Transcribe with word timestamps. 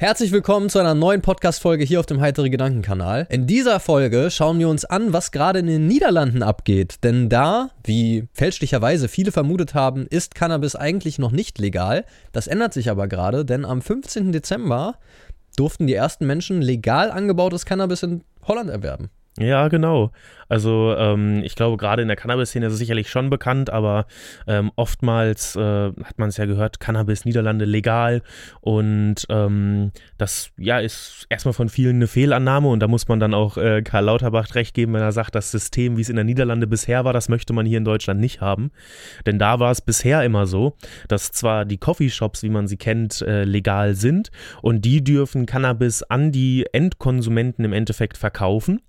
Herzlich 0.00 0.30
willkommen 0.30 0.70
zu 0.70 0.78
einer 0.78 0.94
neuen 0.94 1.22
Podcast-Folge 1.22 1.82
hier 1.82 1.98
auf 1.98 2.06
dem 2.06 2.20
Heitere 2.20 2.50
Gedanken-Kanal. 2.50 3.26
In 3.30 3.48
dieser 3.48 3.80
Folge 3.80 4.30
schauen 4.30 4.60
wir 4.60 4.68
uns 4.68 4.84
an, 4.84 5.12
was 5.12 5.32
gerade 5.32 5.58
in 5.58 5.66
den 5.66 5.88
Niederlanden 5.88 6.44
abgeht. 6.44 7.02
Denn 7.02 7.28
da, 7.28 7.70
wie 7.82 8.28
fälschlicherweise 8.32 9.08
viele 9.08 9.32
vermutet 9.32 9.74
haben, 9.74 10.06
ist 10.06 10.36
Cannabis 10.36 10.76
eigentlich 10.76 11.18
noch 11.18 11.32
nicht 11.32 11.58
legal. 11.58 12.04
Das 12.30 12.46
ändert 12.46 12.74
sich 12.74 12.90
aber 12.90 13.08
gerade, 13.08 13.44
denn 13.44 13.64
am 13.64 13.82
15. 13.82 14.30
Dezember 14.30 15.00
durften 15.56 15.88
die 15.88 15.94
ersten 15.94 16.28
Menschen 16.28 16.62
legal 16.62 17.10
angebautes 17.10 17.66
Cannabis 17.66 18.04
in 18.04 18.22
Holland 18.46 18.70
erwerben. 18.70 19.10
Ja, 19.38 19.68
genau. 19.68 20.10
Also 20.48 20.94
ähm, 20.96 21.42
ich 21.44 21.54
glaube, 21.54 21.76
gerade 21.76 22.02
in 22.02 22.08
der 22.08 22.16
Cannabis-Szene 22.16 22.66
ist 22.66 22.72
es 22.72 22.78
sicherlich 22.78 23.10
schon 23.10 23.30
bekannt, 23.30 23.70
aber 23.70 24.06
ähm, 24.46 24.72
oftmals 24.76 25.54
äh, 25.56 25.60
hat 25.60 26.18
man 26.18 26.30
es 26.30 26.38
ja 26.38 26.46
gehört, 26.46 26.80
Cannabis 26.80 27.24
Niederlande 27.24 27.64
legal 27.64 28.22
und 28.60 29.26
ähm, 29.28 29.92
das 30.16 30.50
ja 30.56 30.78
ist 30.78 31.26
erstmal 31.28 31.52
von 31.52 31.68
vielen 31.68 31.96
eine 31.96 32.06
Fehlannahme 32.06 32.68
und 32.68 32.80
da 32.80 32.88
muss 32.88 33.08
man 33.08 33.20
dann 33.20 33.34
auch 33.34 33.58
äh, 33.58 33.82
Karl 33.82 34.06
Lauterbach 34.06 34.54
recht 34.54 34.74
geben, 34.74 34.94
wenn 34.94 35.02
er 35.02 35.12
sagt, 35.12 35.34
das 35.34 35.50
System, 35.50 35.96
wie 35.96 36.02
es 36.02 36.08
in 36.08 36.16
der 36.16 36.24
Niederlande 36.24 36.66
bisher 36.66 37.04
war, 37.04 37.12
das 37.12 37.28
möchte 37.28 37.52
man 37.52 37.66
hier 37.66 37.78
in 37.78 37.84
Deutschland 37.84 38.18
nicht 38.18 38.40
haben. 38.40 38.70
Denn 39.26 39.38
da 39.38 39.60
war 39.60 39.70
es 39.70 39.82
bisher 39.82 40.24
immer 40.24 40.46
so, 40.46 40.76
dass 41.08 41.30
zwar 41.30 41.64
die 41.64 41.78
Coffeeshops, 41.78 42.42
wie 42.42 42.48
man 42.48 42.66
sie 42.66 42.78
kennt, 42.78 43.20
äh, 43.22 43.44
legal 43.44 43.94
sind 43.94 44.30
und 44.62 44.84
die 44.84 45.04
dürfen 45.04 45.46
Cannabis 45.46 46.02
an 46.02 46.32
die 46.32 46.66
Endkonsumenten 46.72 47.64
im 47.64 47.72
Endeffekt 47.72 48.16
verkaufen 48.16 48.80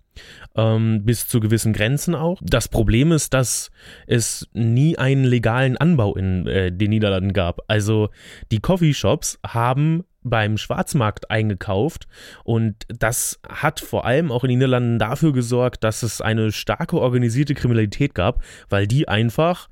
ähm, 0.55 1.03
bis 1.05 1.27
zu 1.27 1.39
gewissen 1.39 1.73
Grenzen 1.73 2.15
auch. 2.15 2.39
Das 2.41 2.67
Problem 2.67 3.11
ist, 3.11 3.33
dass 3.33 3.71
es 4.07 4.47
nie 4.53 4.97
einen 4.97 5.23
legalen 5.23 5.77
Anbau 5.77 6.15
in 6.15 6.47
äh, 6.47 6.71
den 6.71 6.89
Niederlanden 6.89 7.33
gab. 7.33 7.61
Also 7.67 8.09
die 8.51 8.59
Coffeeshops 8.59 9.39
haben 9.45 10.03
beim 10.21 10.57
Schwarzmarkt 10.57 11.31
eingekauft 11.31 12.07
und 12.43 12.75
das 12.89 13.39
hat 13.47 13.79
vor 13.79 14.05
allem 14.05 14.31
auch 14.31 14.43
in 14.43 14.49
den 14.49 14.59
Niederlanden 14.59 14.99
dafür 14.99 15.31
gesorgt, 15.31 15.83
dass 15.83 16.03
es 16.03 16.19
eine 16.19 16.51
starke 16.51 16.99
organisierte 16.99 17.53
Kriminalität 17.53 18.13
gab, 18.13 18.43
weil 18.67 18.85
die 18.85 19.07
einfach 19.07 19.69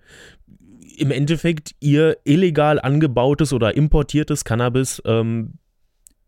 im 0.97 1.11
Endeffekt 1.11 1.75
ihr 1.79 2.17
illegal 2.23 2.79
angebautes 2.79 3.53
oder 3.53 3.75
importiertes 3.75 4.45
Cannabis 4.45 5.01
ähm, 5.05 5.53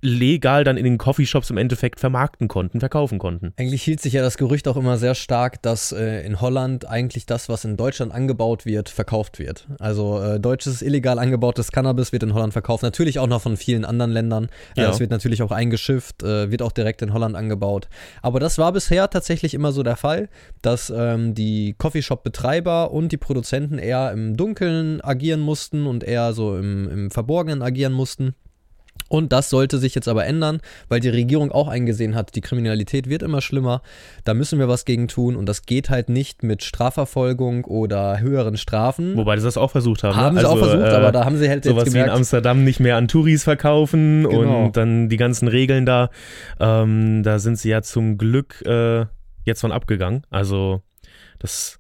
legal 0.02 0.64
dann 0.64 0.78
in 0.78 0.86
den 0.86 0.97
Coffeeshops 0.97 1.50
im 1.50 1.58
Endeffekt 1.58 2.00
vermarkten 2.00 2.47
konnten, 2.47 2.80
verkaufen 2.80 3.19
konnten. 3.19 3.53
Eigentlich 3.58 3.83
hielt 3.83 4.02
sich 4.02 4.14
ja 4.14 4.22
das 4.22 4.38
Gerücht 4.38 4.67
auch 4.67 4.78
immer 4.78 4.97
sehr 4.97 5.16
stark, 5.16 5.61
dass 5.61 5.92
äh, 5.92 6.25
in 6.25 6.39
Holland 6.39 6.88
eigentlich 6.88 7.25
das, 7.25 7.50
was 7.50 7.66
in 7.66 7.75
Deutschland 7.75 8.14
angebaut 8.14 8.66
wird, 8.66 8.89
verkauft 8.89 9.39
wird. 9.39 9.67
Also 9.80 10.22
äh, 10.22 10.39
deutsches 10.39 10.81
illegal 10.81 11.20
angebautes 11.20 11.72
Cannabis 11.72 12.11
wird 12.14 12.23
in 12.23 12.33
Holland 12.33 12.53
verkauft, 12.53 12.83
natürlich 12.83 13.20
auch 13.20 13.27
noch 13.27 13.42
von 13.42 13.58
vielen 13.58 13.83
anderen 13.83 14.11
Ländern. 14.11 14.47
Äh, 14.75 14.83
ja. 14.83 14.89
Es 14.89 15.00
wird 15.00 15.11
natürlich 15.11 15.42
auch 15.42 15.52
eingeschifft, 15.52 16.23
äh, 16.23 16.50
wird 16.50 16.61
auch 16.61 16.72
direkt 16.72 17.02
in 17.02 17.14
Holland 17.14 17.36
angebaut. 17.36 17.89
Aber 18.22 18.39
das 18.39 18.58
war 18.58 18.72
bisher 18.72 19.09
tatsächlich 19.09 19.53
immer 19.53 19.72
so 19.73 19.83
der 19.83 19.97
Fall, 19.97 20.30
dass 20.61 20.94
ähm, 20.95 21.33
die 21.33 21.75
Coffeeshop-Betreiber 21.77 22.92
und 22.92 23.11
die 23.11 23.17
Produzenten 23.17 23.77
eher 23.77 24.11
im 24.11 24.38
Dunkeln 24.38 25.02
agieren 25.02 25.42
mussten 25.42 25.88
und 25.88 26.03
eher 26.03 26.33
so 26.33 26.55
im, 26.55 26.89
im 26.89 27.11
Verborgenen 27.11 27.61
agieren 27.61 27.94
mussten. 27.94 28.33
Und 29.08 29.31
das 29.31 29.50
sollte 29.50 29.78
sich 29.80 29.95
jetzt 29.95 30.08
aber 30.08 30.25
ändern, 30.25 30.59
weil 30.88 31.00
die 31.00 31.09
Regierung 31.09 31.52
auch 31.52 31.67
eingesehen 31.67 32.16
hat, 32.16 32.36
die 32.36 32.42
Kriminalität 32.42 33.09
wird 33.09 33.23
immer 33.23 33.42
schlimmer. 33.42 33.81
Da 34.23 34.33
müssen 34.33 34.59
wir 34.59 34.67
was 34.67 34.86
gegen 34.86 35.08
tun 35.08 35.36
und 35.36 35.47
das 35.47 35.66
geht 35.66 35.89
halt 35.89 36.09
nicht 36.09 36.44
mit 36.44 36.64
Strafverfolgung 36.64 37.66
oder 37.66 38.20
höheren 38.20 38.58
Strafen. 38.58 39.17
Wobei 39.17 39.38
sie 39.38 39.45
das 39.45 39.58
auch 39.58 39.72
versucht 39.72 40.03
haben. 40.03 40.16
Ne? 40.16 40.22
Haben 40.22 40.36
ne? 40.36 40.42
sie 40.42 40.47
also, 40.47 40.61
auch 40.61 40.67
versucht, 40.67 40.92
äh, 40.92 40.95
aber 40.95 41.11
da 41.11 41.25
haben 41.25 41.38
sie 41.38 41.50
halt 41.50 41.64
sowas 41.64 41.86
jetzt 41.86 41.94
gemerkt, 41.94 42.09
wie 42.09 42.11
in 42.11 42.17
Amsterdam 42.17 42.64
nicht 42.64 42.80
mehr 42.80 42.97
an 42.97 43.08
Touris 43.08 43.44
verkaufen 43.44 44.27
genau. 44.30 44.66
und 44.66 44.77
dann 44.77 45.09
die 45.09 45.17
ganzen 45.17 45.47
Regeln 45.47 45.86
da. 45.86 46.09
Ähm, 46.59 47.23
da 47.23 47.39
sind 47.39 47.58
sie 47.58 47.70
ja 47.70 47.81
zum 47.81 48.17
Glück 48.17 48.61
äh, 48.66 49.05
jetzt 49.45 49.61
von 49.61 49.72
abgegangen. 49.72 50.23
Also 50.30 50.81
das, 51.39 51.80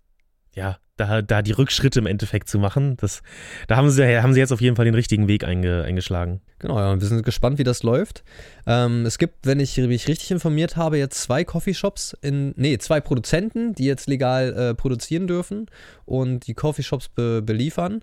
ja, 0.55 0.77
da, 0.99 1.21
da 1.21 1.41
die 1.41 1.51
Rückschritte 1.51 1.99
im 1.99 2.05
Endeffekt 2.05 2.49
zu 2.49 2.59
machen. 2.59 2.97
Das, 2.97 3.21
da 3.67 3.75
haben 3.75 3.89
sie, 3.89 4.21
haben 4.21 4.33
sie 4.33 4.39
jetzt 4.39 4.51
auf 4.51 4.61
jeden 4.61 4.75
Fall 4.75 4.85
den 4.85 4.95
richtigen 4.95 5.27
Weg 5.27 5.43
einge, 5.43 5.83
eingeschlagen. 5.83 6.41
Genau, 6.59 6.77
ja, 6.77 6.91
und 6.91 7.01
wir 7.01 7.07
sind 7.07 7.23
gespannt, 7.23 7.57
wie 7.57 7.63
das 7.63 7.83
läuft. 7.83 8.23
Ähm, 8.67 9.05
es 9.05 9.17
gibt, 9.17 9.45
wenn 9.45 9.59
ich 9.59 9.77
mich 9.77 10.07
richtig 10.07 10.31
informiert 10.31 10.75
habe, 10.75 10.97
jetzt 10.97 11.21
zwei 11.21 11.43
Coffeeshops 11.43 12.15
in, 12.21 12.53
nee, 12.57 12.77
zwei 12.77 12.99
Produzenten, 12.99 13.73
die 13.73 13.85
jetzt 13.85 14.07
legal 14.07 14.53
äh, 14.53 14.75
produzieren 14.75 15.27
dürfen 15.27 15.67
und 16.05 16.47
die 16.47 16.53
Coffeeshops 16.53 17.09
be 17.09 17.41
beliefern. 17.41 18.01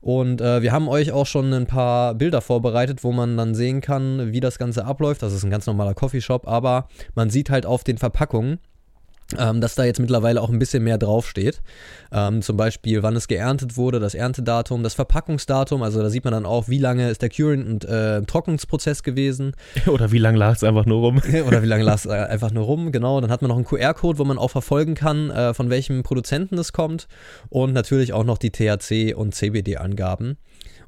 Und 0.00 0.40
äh, 0.40 0.62
wir 0.62 0.72
haben 0.72 0.88
euch 0.88 1.12
auch 1.12 1.26
schon 1.26 1.52
ein 1.52 1.66
paar 1.66 2.14
Bilder 2.14 2.40
vorbereitet, 2.40 3.04
wo 3.04 3.12
man 3.12 3.36
dann 3.36 3.54
sehen 3.54 3.82
kann, 3.82 4.32
wie 4.32 4.40
das 4.40 4.58
Ganze 4.58 4.86
abläuft. 4.86 5.22
Das 5.22 5.34
ist 5.34 5.44
ein 5.44 5.50
ganz 5.50 5.66
normaler 5.66 5.94
Coffeeshop, 5.94 6.48
aber 6.48 6.88
man 7.14 7.28
sieht 7.28 7.50
halt 7.50 7.66
auf 7.66 7.84
den 7.84 7.98
Verpackungen, 7.98 8.60
ähm, 9.38 9.60
dass 9.60 9.74
da 9.74 9.84
jetzt 9.84 10.00
mittlerweile 10.00 10.40
auch 10.40 10.50
ein 10.50 10.58
bisschen 10.58 10.82
mehr 10.82 10.98
draufsteht. 10.98 11.62
Ähm, 12.12 12.42
zum 12.42 12.56
Beispiel, 12.56 13.02
wann 13.02 13.16
es 13.16 13.28
geerntet 13.28 13.76
wurde, 13.76 14.00
das 14.00 14.14
Erntedatum, 14.14 14.82
das 14.82 14.94
Verpackungsdatum, 14.94 15.82
also 15.82 16.02
da 16.02 16.10
sieht 16.10 16.24
man 16.24 16.32
dann 16.32 16.46
auch, 16.46 16.68
wie 16.68 16.78
lange 16.78 17.10
ist 17.10 17.22
der 17.22 17.28
Curing- 17.28 17.66
und 17.66 17.84
äh, 17.84 18.22
Trocknungsprozess 18.22 19.02
gewesen. 19.02 19.52
Oder 19.86 20.12
wie 20.12 20.18
lange 20.18 20.38
lag 20.38 20.56
es 20.56 20.64
einfach 20.64 20.86
nur 20.86 21.00
rum. 21.00 21.22
Oder 21.46 21.62
wie 21.62 21.66
lange 21.66 21.84
lag 21.84 21.96
es 21.96 22.06
äh, 22.06 22.10
einfach 22.10 22.50
nur 22.50 22.64
rum, 22.64 22.92
genau. 22.92 23.20
Dann 23.20 23.30
hat 23.30 23.42
man 23.42 23.48
noch 23.48 23.56
einen 23.56 23.66
QR-Code, 23.66 24.18
wo 24.18 24.24
man 24.24 24.38
auch 24.38 24.50
verfolgen 24.50 24.94
kann, 24.94 25.30
äh, 25.30 25.54
von 25.54 25.70
welchem 25.70 26.02
Produzenten 26.02 26.58
es 26.58 26.72
kommt. 26.72 27.06
Und 27.48 27.72
natürlich 27.72 28.12
auch 28.12 28.24
noch 28.24 28.38
die 28.38 28.50
THC- 28.50 29.14
und 29.14 29.34
CBD-Angaben. 29.34 30.36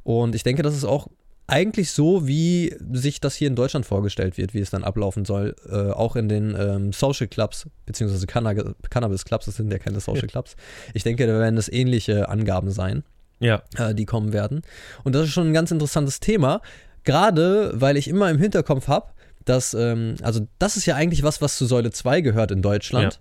Und 0.03 0.35
ich 0.35 0.43
denke, 0.43 0.63
das 0.63 0.75
ist 0.75 0.85
auch 0.85 1.09
eigentlich 1.47 1.91
so, 1.91 2.27
wie 2.27 2.75
sich 2.93 3.21
das 3.21 3.35
hier 3.35 3.49
in 3.49 3.57
Deutschland 3.57 3.85
vorgestellt 3.85 4.39
wird, 4.39 4.55
wie 4.55 4.61
es 4.61 4.71
dann 4.71 4.85
ablaufen 4.85 5.25
soll. 5.25 5.55
Äh, 5.69 5.91
auch 5.91 6.17
in 6.17 6.29
den 6.29 6.57
ähm, 6.59 6.93
Social 6.93 7.27
Clubs, 7.27 7.67
beziehungsweise 7.85 8.27
Canna 8.27 8.55
Cannabis 8.91 9.25
Clubs, 9.25 9.47
das 9.47 9.57
sind 9.57 9.71
ja 9.71 9.79
keine 9.79 10.01
Social 10.01 10.29
Clubs. 10.29 10.57
Ich 10.95 11.03
denke, 11.03 11.27
da 11.27 11.39
werden 11.39 11.59
es 11.59 11.71
ähnliche 11.71 12.29
Angaben 12.29 12.71
sein, 12.71 13.03
ja. 13.41 13.63
äh, 13.77 13.95
die 13.95 14.07
kommen 14.07 14.33
werden. 14.33 14.63
Und 15.05 15.15
das 15.15 15.25
ist 15.25 15.33
schon 15.33 15.49
ein 15.49 15.53
ganz 15.53 15.71
interessantes 15.71 16.21
Thema, 16.21 16.63
gerade 17.05 17.73
weil 17.75 17.97
ich 17.97 18.09
immer 18.09 18.31
im 18.31 18.39
Hinterkopf 18.39 18.89
habe, 18.89 19.09
dass, 19.45 19.75
ähm, 19.75 20.15
also 20.23 20.47
das 20.59 20.77
ist 20.77 20.87
ja 20.87 20.95
eigentlich 20.95 21.23
was, 21.23 21.43
was 21.43 21.59
zu 21.59 21.67
Säule 21.67 21.91
2 21.91 22.21
gehört 22.21 22.51
in 22.51 22.63
Deutschland, 22.63 23.15
ja. 23.15 23.21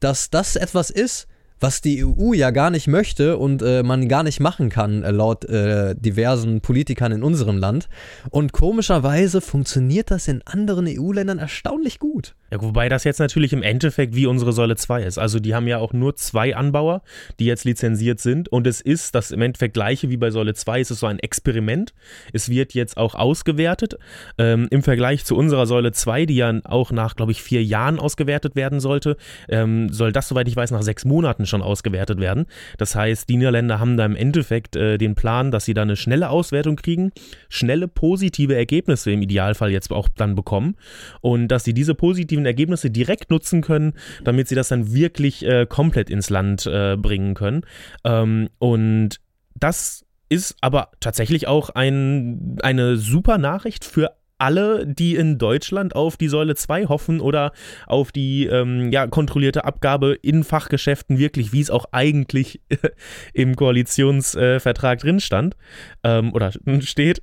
dass 0.00 0.30
das 0.30 0.56
etwas 0.56 0.90
ist, 0.90 1.27
was 1.60 1.80
die 1.80 2.04
EU 2.04 2.32
ja 2.32 2.50
gar 2.50 2.70
nicht 2.70 2.86
möchte 2.86 3.36
und 3.36 3.62
äh, 3.62 3.82
man 3.82 4.08
gar 4.08 4.22
nicht 4.22 4.40
machen 4.40 4.68
kann, 4.68 5.02
äh, 5.02 5.10
laut 5.10 5.44
äh, 5.44 5.94
diversen 5.94 6.60
Politikern 6.60 7.12
in 7.12 7.22
unserem 7.22 7.58
Land. 7.58 7.88
Und 8.30 8.52
komischerweise 8.52 9.40
funktioniert 9.40 10.10
das 10.10 10.28
in 10.28 10.42
anderen 10.46 10.86
EU-Ländern 10.88 11.38
erstaunlich 11.38 11.98
gut. 11.98 12.34
Ja, 12.50 12.62
wobei 12.62 12.88
das 12.88 13.04
jetzt 13.04 13.20
natürlich 13.20 13.52
im 13.52 13.62
Endeffekt 13.62 14.14
wie 14.14 14.26
unsere 14.26 14.52
Säule 14.52 14.76
2 14.76 15.02
ist. 15.02 15.18
Also 15.18 15.38
die 15.38 15.54
haben 15.54 15.66
ja 15.66 15.78
auch 15.78 15.92
nur 15.92 16.16
zwei 16.16 16.56
Anbauer, 16.56 17.02
die 17.38 17.44
jetzt 17.44 17.64
lizenziert 17.64 18.20
sind. 18.20 18.48
Und 18.48 18.66
es 18.66 18.80
ist 18.80 19.14
das 19.14 19.30
im 19.30 19.42
Endeffekt 19.42 19.74
gleiche 19.74 20.08
wie 20.08 20.16
bei 20.16 20.30
Säule 20.30 20.54
2. 20.54 20.80
Es 20.80 20.90
ist 20.90 21.00
so 21.00 21.06
ein 21.06 21.18
Experiment. 21.18 21.92
Es 22.32 22.48
wird 22.48 22.72
jetzt 22.74 22.96
auch 22.96 23.14
ausgewertet. 23.14 23.98
Ähm, 24.38 24.66
Im 24.70 24.82
Vergleich 24.82 25.24
zu 25.24 25.36
unserer 25.36 25.66
Säule 25.66 25.92
2, 25.92 26.26
die 26.26 26.36
ja 26.36 26.58
auch 26.64 26.90
nach, 26.90 27.16
glaube 27.16 27.32
ich, 27.32 27.42
vier 27.42 27.62
Jahren 27.62 27.98
ausgewertet 27.98 28.56
werden 28.56 28.80
sollte, 28.80 29.16
ähm, 29.48 29.92
soll 29.92 30.12
das, 30.12 30.28
soweit 30.28 30.48
ich 30.48 30.56
weiß, 30.56 30.70
nach 30.70 30.82
sechs 30.82 31.04
Monaten 31.04 31.44
schon 31.44 31.62
ausgewertet 31.62 32.18
werden. 32.18 32.46
Das 32.78 32.94
heißt, 32.94 33.28
die 33.28 33.36
Niederländer 33.36 33.78
haben 33.78 33.96
da 33.96 34.06
im 34.06 34.16
Endeffekt 34.16 34.74
äh, 34.74 34.96
den 34.96 35.14
Plan, 35.14 35.50
dass 35.50 35.66
sie 35.66 35.74
da 35.74 35.82
eine 35.82 35.96
schnelle 35.96 36.30
Auswertung 36.30 36.76
kriegen, 36.76 37.12
schnelle 37.50 37.88
positive 37.88 38.56
Ergebnisse 38.56 39.10
im 39.10 39.20
Idealfall 39.20 39.70
jetzt 39.70 39.92
auch 39.92 40.08
dann 40.16 40.34
bekommen. 40.34 40.76
Und 41.20 41.48
dass 41.48 41.64
sie 41.64 41.74
diese 41.74 41.94
positiven 41.94 42.37
positiven 42.38 42.46
Ergebnisse 42.46 42.90
direkt 42.90 43.30
nutzen 43.30 43.62
können, 43.62 43.94
damit 44.24 44.48
sie 44.48 44.54
das 44.54 44.68
dann 44.68 44.92
wirklich 44.92 45.44
äh, 45.44 45.66
komplett 45.66 46.10
ins 46.10 46.30
Land 46.30 46.66
äh, 46.66 46.96
bringen 46.96 47.34
können. 47.34 47.62
Ähm, 48.04 48.48
und 48.58 49.20
das 49.54 50.04
ist 50.28 50.56
aber 50.60 50.90
tatsächlich 51.00 51.46
auch 51.48 51.70
ein, 51.70 52.58
eine 52.62 52.96
super 52.96 53.38
Nachricht 53.38 53.84
für 53.84 54.12
alle, 54.40 54.86
die 54.86 55.16
in 55.16 55.36
Deutschland 55.36 55.96
auf 55.96 56.16
die 56.16 56.28
Säule 56.28 56.54
2 56.54 56.86
hoffen 56.86 57.20
oder 57.20 57.50
auf 57.86 58.12
die 58.12 58.46
ähm, 58.46 58.92
ja, 58.92 59.08
kontrollierte 59.08 59.64
Abgabe 59.64 60.14
in 60.22 60.44
Fachgeschäften 60.44 61.18
wirklich, 61.18 61.52
wie 61.52 61.60
es 61.60 61.70
auch 61.70 61.86
eigentlich 61.90 62.60
im 63.32 63.56
Koalitionsvertrag 63.56 64.98
äh, 64.98 65.00
drin 65.00 65.18
stand 65.18 65.56
ähm, 66.04 66.32
oder 66.32 66.52
steht. 66.82 67.22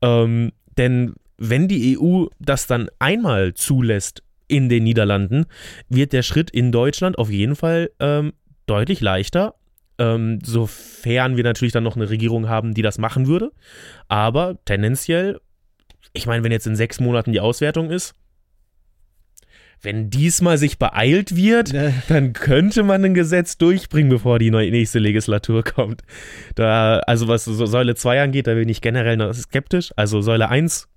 ähm, 0.00 0.52
denn 0.78 1.14
wenn 1.38 1.68
die 1.68 1.98
EU 1.98 2.26
das 2.38 2.66
dann 2.66 2.88
einmal 2.98 3.54
zulässt 3.54 4.22
in 4.46 4.68
den 4.68 4.84
Niederlanden, 4.84 5.46
wird 5.88 6.12
der 6.12 6.22
Schritt 6.22 6.50
in 6.50 6.72
Deutschland 6.72 7.18
auf 7.18 7.30
jeden 7.30 7.56
Fall 7.56 7.90
ähm, 7.98 8.32
deutlich 8.66 9.00
leichter. 9.00 9.54
Ähm, 9.96 10.40
sofern 10.42 11.36
wir 11.36 11.44
natürlich 11.44 11.72
dann 11.72 11.84
noch 11.84 11.96
eine 11.96 12.10
Regierung 12.10 12.48
haben, 12.48 12.74
die 12.74 12.82
das 12.82 12.98
machen 12.98 13.26
würde. 13.26 13.52
Aber 14.08 14.58
tendenziell, 14.64 15.40
ich 16.12 16.26
meine, 16.26 16.42
wenn 16.42 16.52
jetzt 16.52 16.66
in 16.66 16.76
sechs 16.76 17.00
Monaten 17.00 17.32
die 17.32 17.40
Auswertung 17.40 17.90
ist, 17.90 18.14
wenn 19.84 20.10
diesmal 20.10 20.58
sich 20.58 20.78
beeilt 20.78 21.36
wird, 21.36 21.72
dann 22.08 22.32
könnte 22.32 22.82
man 22.82 23.04
ein 23.04 23.14
Gesetz 23.14 23.58
durchbringen, 23.58 24.10
bevor 24.10 24.38
die 24.38 24.50
nächste 24.50 24.98
Legislatur 24.98 25.62
kommt. 25.62 26.02
Da, 26.54 26.98
also 27.00 27.28
was 27.28 27.44
Säule 27.44 27.94
2 27.94 28.22
angeht, 28.22 28.46
da 28.46 28.54
bin 28.54 28.68
ich 28.68 28.80
generell 28.80 29.16
noch 29.16 29.32
skeptisch. 29.34 29.92
Also 29.96 30.22
Säule 30.22 30.48
1 30.48 30.88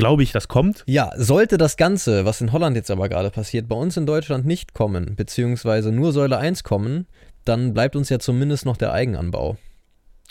glaube 0.00 0.22
ich, 0.22 0.32
das 0.32 0.48
kommt. 0.48 0.82
Ja, 0.86 1.12
sollte 1.16 1.58
das 1.58 1.76
Ganze, 1.76 2.24
was 2.24 2.40
in 2.40 2.52
Holland 2.52 2.76
jetzt 2.76 2.90
aber 2.90 3.08
gerade 3.08 3.30
passiert, 3.30 3.68
bei 3.68 3.76
uns 3.76 3.96
in 3.96 4.06
Deutschland 4.06 4.46
nicht 4.46 4.74
kommen, 4.74 5.14
beziehungsweise 5.14 5.92
nur 5.92 6.12
Säule 6.12 6.38
1 6.38 6.64
kommen, 6.64 7.06
dann 7.44 7.72
bleibt 7.72 7.96
uns 7.96 8.08
ja 8.08 8.18
zumindest 8.18 8.66
noch 8.66 8.76
der 8.76 8.92
Eigenanbau. 8.92 9.56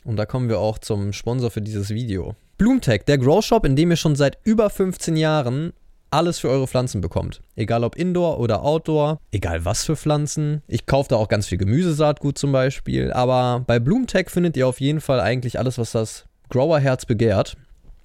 Und 0.03 0.17
da 0.17 0.25
kommen 0.25 0.49
wir 0.49 0.59
auch 0.59 0.77
zum 0.77 1.13
Sponsor 1.13 1.51
für 1.51 1.61
dieses 1.61 1.89
Video. 1.89 2.35
Bloomtech, 2.57 3.03
der 3.05 3.17
Grow 3.17 3.43
Shop, 3.43 3.65
in 3.65 3.75
dem 3.75 3.91
ihr 3.91 3.97
schon 3.97 4.15
seit 4.15 4.37
über 4.43 4.69
15 4.69 5.15
Jahren 5.15 5.73
alles 6.11 6.39
für 6.39 6.49
eure 6.49 6.67
Pflanzen 6.67 7.01
bekommt. 7.01 7.41
Egal 7.55 7.83
ob 7.83 7.95
Indoor 7.95 8.39
oder 8.39 8.63
Outdoor, 8.63 9.19
egal 9.31 9.65
was 9.65 9.85
für 9.85 9.95
Pflanzen. 9.95 10.63
Ich 10.67 10.85
kaufe 10.85 11.09
da 11.09 11.15
auch 11.15 11.27
ganz 11.27 11.47
viel 11.47 11.57
Gemüsesaatgut 11.57 12.37
zum 12.37 12.51
Beispiel. 12.51 13.13
Aber 13.13 13.63
bei 13.67 13.79
Bloomtech 13.79 14.29
findet 14.29 14.57
ihr 14.57 14.67
auf 14.67 14.81
jeden 14.81 15.01
Fall 15.01 15.19
eigentlich 15.19 15.59
alles, 15.59 15.77
was 15.77 15.91
das 15.91 16.25
Growerherz 16.49 17.05
begehrt. 17.05 17.55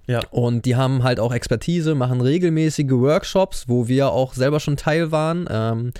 Ja. 0.06 0.20
Und 0.30 0.64
die 0.64 0.76
haben 0.76 1.02
halt 1.02 1.20
auch 1.20 1.32
Expertise, 1.32 1.94
machen 1.94 2.20
regelmäßige 2.20 2.90
Workshops, 2.90 3.64
wo 3.68 3.88
wir 3.88 4.10
auch 4.10 4.34
selber 4.34 4.60
schon 4.60 4.76
Teil 4.76 5.10
waren. 5.12 5.46
Ähm, 5.50 5.92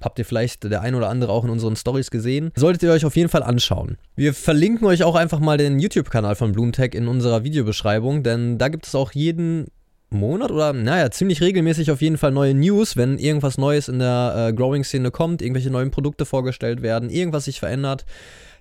habt 0.00 0.18
ihr 0.18 0.24
vielleicht 0.24 0.64
der 0.64 0.80
ein 0.80 0.94
oder 0.94 1.08
andere 1.08 1.32
auch 1.32 1.44
in 1.44 1.50
unseren 1.50 1.76
Stories 1.76 2.10
gesehen. 2.10 2.50
Solltet 2.56 2.82
ihr 2.82 2.92
euch 2.92 3.04
auf 3.04 3.16
jeden 3.16 3.28
Fall 3.28 3.42
anschauen. 3.42 3.98
Wir 4.16 4.34
verlinken 4.34 4.86
euch 4.86 5.04
auch 5.04 5.14
einfach 5.14 5.40
mal 5.40 5.58
den 5.58 5.78
YouTube-Kanal 5.78 6.34
von 6.34 6.52
Bloomtech 6.52 6.94
in 6.94 7.08
unserer 7.08 7.44
Videobeschreibung, 7.44 8.22
denn 8.22 8.58
da 8.58 8.68
gibt 8.68 8.86
es 8.86 8.94
auch 8.94 9.12
jeden 9.12 9.68
Monat 10.10 10.50
oder 10.50 10.72
naja, 10.72 11.10
ziemlich 11.10 11.40
regelmäßig 11.40 11.90
auf 11.90 12.02
jeden 12.02 12.18
Fall 12.18 12.32
neue 12.32 12.54
News, 12.54 12.96
wenn 12.96 13.18
irgendwas 13.18 13.58
Neues 13.58 13.88
in 13.88 13.98
der 13.98 14.48
äh, 14.48 14.52
Growing-Szene 14.52 15.10
kommt, 15.10 15.40
irgendwelche 15.40 15.70
neuen 15.70 15.90
Produkte 15.90 16.26
vorgestellt 16.26 16.82
werden, 16.82 17.08
irgendwas 17.08 17.46
sich 17.46 17.60
verändert. 17.60 18.04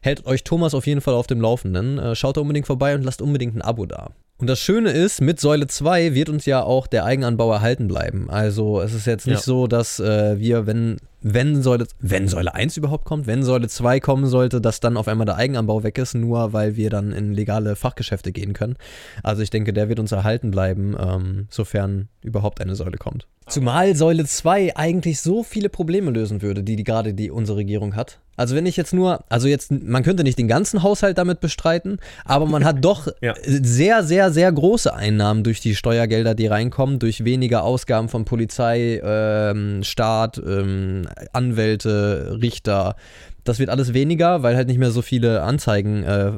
Hält 0.02 0.26
euch 0.26 0.44
Thomas 0.44 0.74
auf 0.74 0.88
jeden 0.88 1.02
Fall 1.02 1.14
auf 1.14 1.28
dem 1.28 1.42
Laufenden. 1.42 2.00
Äh, 2.00 2.16
schaut 2.16 2.38
da 2.38 2.42
unbedingt 2.42 2.68
vorbei 2.68 2.96
und 2.96 3.04
lasst 3.04 3.22
unbedingt 3.22 3.56
ein 3.56 3.62
Abo 3.62 3.86
da. 3.86 4.12
Und 4.42 4.48
das 4.48 4.60
Schöne 4.60 4.90
ist, 4.90 5.22
mit 5.22 5.40
Säule 5.40 5.68
2 5.68 6.16
wird 6.16 6.28
uns 6.28 6.48
ja 6.48 6.64
auch 6.64 6.88
der 6.88 7.06
Eigenanbau 7.06 7.54
erhalten 7.54 7.88
bleiben. 7.88 8.30
Also 8.32 8.82
es 8.82 8.94
ist 8.94 9.06
jetzt 9.06 9.28
nicht 9.28 9.36
ja. 9.36 9.44
so, 9.44 9.68
dass 9.68 10.00
äh, 10.00 10.40
wir, 10.40 10.66
wenn, 10.66 10.98
wenn, 11.22 11.62
Säule, 11.62 11.88
wenn 12.00 12.28
Säule 12.28 12.54
1 12.54 12.78
überhaupt 12.78 13.06
kommt, 13.06 13.28
wenn 13.28 13.44
Säule 13.44 13.68
2 13.68 14.00
kommen 14.00 14.26
sollte, 14.26 14.62
dass 14.62 14.80
dann 14.80 14.98
auf 14.98 15.08
einmal 15.08 15.26
der 15.26 15.36
Eigenanbau 15.36 15.84
weg 15.84 15.98
ist, 15.98 16.16
nur 16.16 16.54
weil 16.54 16.76
wir 16.76 16.90
dann 16.90 17.12
in 17.12 17.34
legale 17.34 17.76
Fachgeschäfte 17.76 18.32
gehen 18.32 18.54
können. 18.54 18.76
Also 19.24 19.42
ich 19.42 19.50
denke, 19.50 19.74
der 19.74 19.90
wird 19.90 20.00
uns 20.00 20.12
erhalten 20.12 20.52
bleiben, 20.52 20.96
ähm, 21.00 21.48
sofern 21.50 22.10
überhaupt 22.24 22.62
eine 22.62 22.76
Säule 22.76 22.98
kommt. 22.98 23.28
Zumal 23.48 23.96
Säule 23.96 24.26
2 24.26 24.78
eigentlich 24.78 25.20
so 25.20 25.44
viele 25.44 25.70
Probleme 25.70 26.12
lösen 26.12 26.42
würde, 26.42 26.64
die, 26.64 26.76
die 26.76 26.84
gerade 26.84 27.14
die 27.14 27.32
unsere 27.32 27.58
Regierung 27.58 27.96
hat. 27.96 28.20
Also 28.38 28.56
wenn 28.56 28.66
ich 28.66 28.78
jetzt 28.78 28.94
nur, 28.94 29.26
also 29.30 29.48
jetzt, 29.48 29.72
man 29.72 30.04
könnte 30.04 30.24
nicht 30.24 30.40
den 30.40 30.48
ganzen 30.48 30.84
Haushalt 30.84 31.18
damit 31.18 31.42
bestreiten, 31.42 32.00
aber 32.24 32.46
man 32.46 32.64
hat 32.64 32.84
doch 32.84 33.08
ja. 33.22 33.34
sehr, 33.44 34.04
sehr, 34.04 34.32
sehr 34.32 34.52
große 34.52 34.94
Einnahmen 34.94 35.44
durch 35.44 35.60
die 35.60 35.76
Steuergelder, 35.76 36.34
die 36.34 36.48
reinkommen, 36.48 36.98
durch 36.98 37.26
weniger 37.26 37.64
Ausgaben 37.64 38.10
von 38.10 38.26
Polizei, 38.26 39.02
ähm, 39.04 39.84
Staat, 39.84 40.38
ähm, 40.38 41.08
Anwälte, 41.34 42.38
Richter. 42.42 42.96
Das 43.44 43.60
wird 43.60 43.70
alles 43.70 43.94
weniger, 43.94 44.44
weil 44.44 44.56
halt 44.56 44.68
nicht 44.68 44.78
mehr 44.78 44.92
so 44.92 45.02
viele 45.02 45.42
Anzeigen 45.42 46.04
äh, 46.04 46.34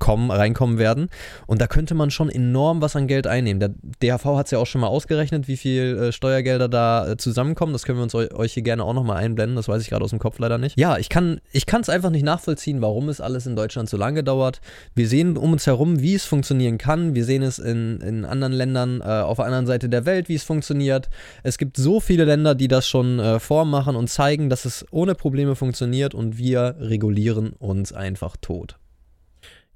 kommen, 0.00 0.32
reinkommen 0.32 0.78
werden. 0.78 1.08
Und 1.46 1.60
da 1.60 1.68
könnte 1.68 1.94
man 1.94 2.10
schon 2.10 2.28
enorm 2.28 2.82
was 2.82 2.96
an 2.96 3.06
Geld 3.06 3.28
einnehmen. 3.28 3.60
Der 3.60 3.70
DHV 4.02 4.24
hat 4.36 4.46
es 4.46 4.50
ja 4.50 4.58
auch 4.58 4.66
schon 4.66 4.80
mal 4.80 4.88
ausgerechnet, 4.88 5.46
wie 5.46 5.56
viel 5.56 5.96
äh, 5.96 6.12
Steuergelder 6.12 6.68
da 6.68 7.12
äh, 7.12 7.16
zusammenkommen. 7.16 7.72
Das 7.72 7.84
können 7.84 7.98
wir 7.98 8.02
uns 8.02 8.14
euch 8.14 8.54
hier 8.54 8.64
gerne 8.64 8.82
auch 8.82 8.94
nochmal 8.94 9.18
einblenden. 9.18 9.54
Das 9.54 9.68
weiß 9.68 9.80
ich 9.82 9.90
gerade 9.90 10.04
aus 10.04 10.10
dem 10.10 10.18
Kopf 10.18 10.40
leider 10.40 10.58
nicht. 10.58 10.76
Ja, 10.76 10.98
ich 10.98 11.08
kann 11.08 11.40
es 11.52 11.88
einfach 11.88 12.10
nicht 12.10 12.24
nachvollziehen, 12.24 12.82
warum 12.82 13.08
es 13.08 13.20
alles 13.20 13.46
in 13.46 13.54
Deutschland 13.54 13.88
so 13.88 13.96
lange 13.96 14.24
dauert. 14.24 14.60
Wir 14.96 15.06
sehen 15.06 15.36
um 15.36 15.52
uns 15.52 15.66
herum, 15.66 16.00
wie 16.00 16.14
es 16.14 16.24
funktionieren 16.24 16.78
kann. 16.78 17.14
Wir 17.14 17.24
sehen 17.24 17.42
es 17.42 17.58
in, 17.58 18.00
in 18.00 18.24
anderen 18.24 18.54
Ländern 18.54 19.00
äh, 19.02 19.04
auf 19.04 19.36
der 19.36 19.46
anderen 19.46 19.66
Seite 19.66 19.88
der 19.88 20.06
Welt, 20.06 20.28
wie 20.28 20.34
es 20.34 20.42
funktioniert. 20.42 21.10
Es 21.42 21.58
gibt 21.58 21.76
so 21.76 22.00
viele 22.00 22.24
Länder, 22.24 22.54
die 22.54 22.68
das 22.68 22.88
schon 22.88 23.18
äh, 23.18 23.38
vormachen 23.38 23.96
und 23.96 24.08
zeigen, 24.08 24.48
dass 24.48 24.64
es 24.64 24.86
ohne 24.90 25.14
Probleme 25.14 25.54
funktioniert 25.54 26.14
und 26.14 26.38
wir 26.38 26.76
regulieren 26.80 27.50
uns 27.58 27.92
einfach 27.92 28.36
tot. 28.40 28.79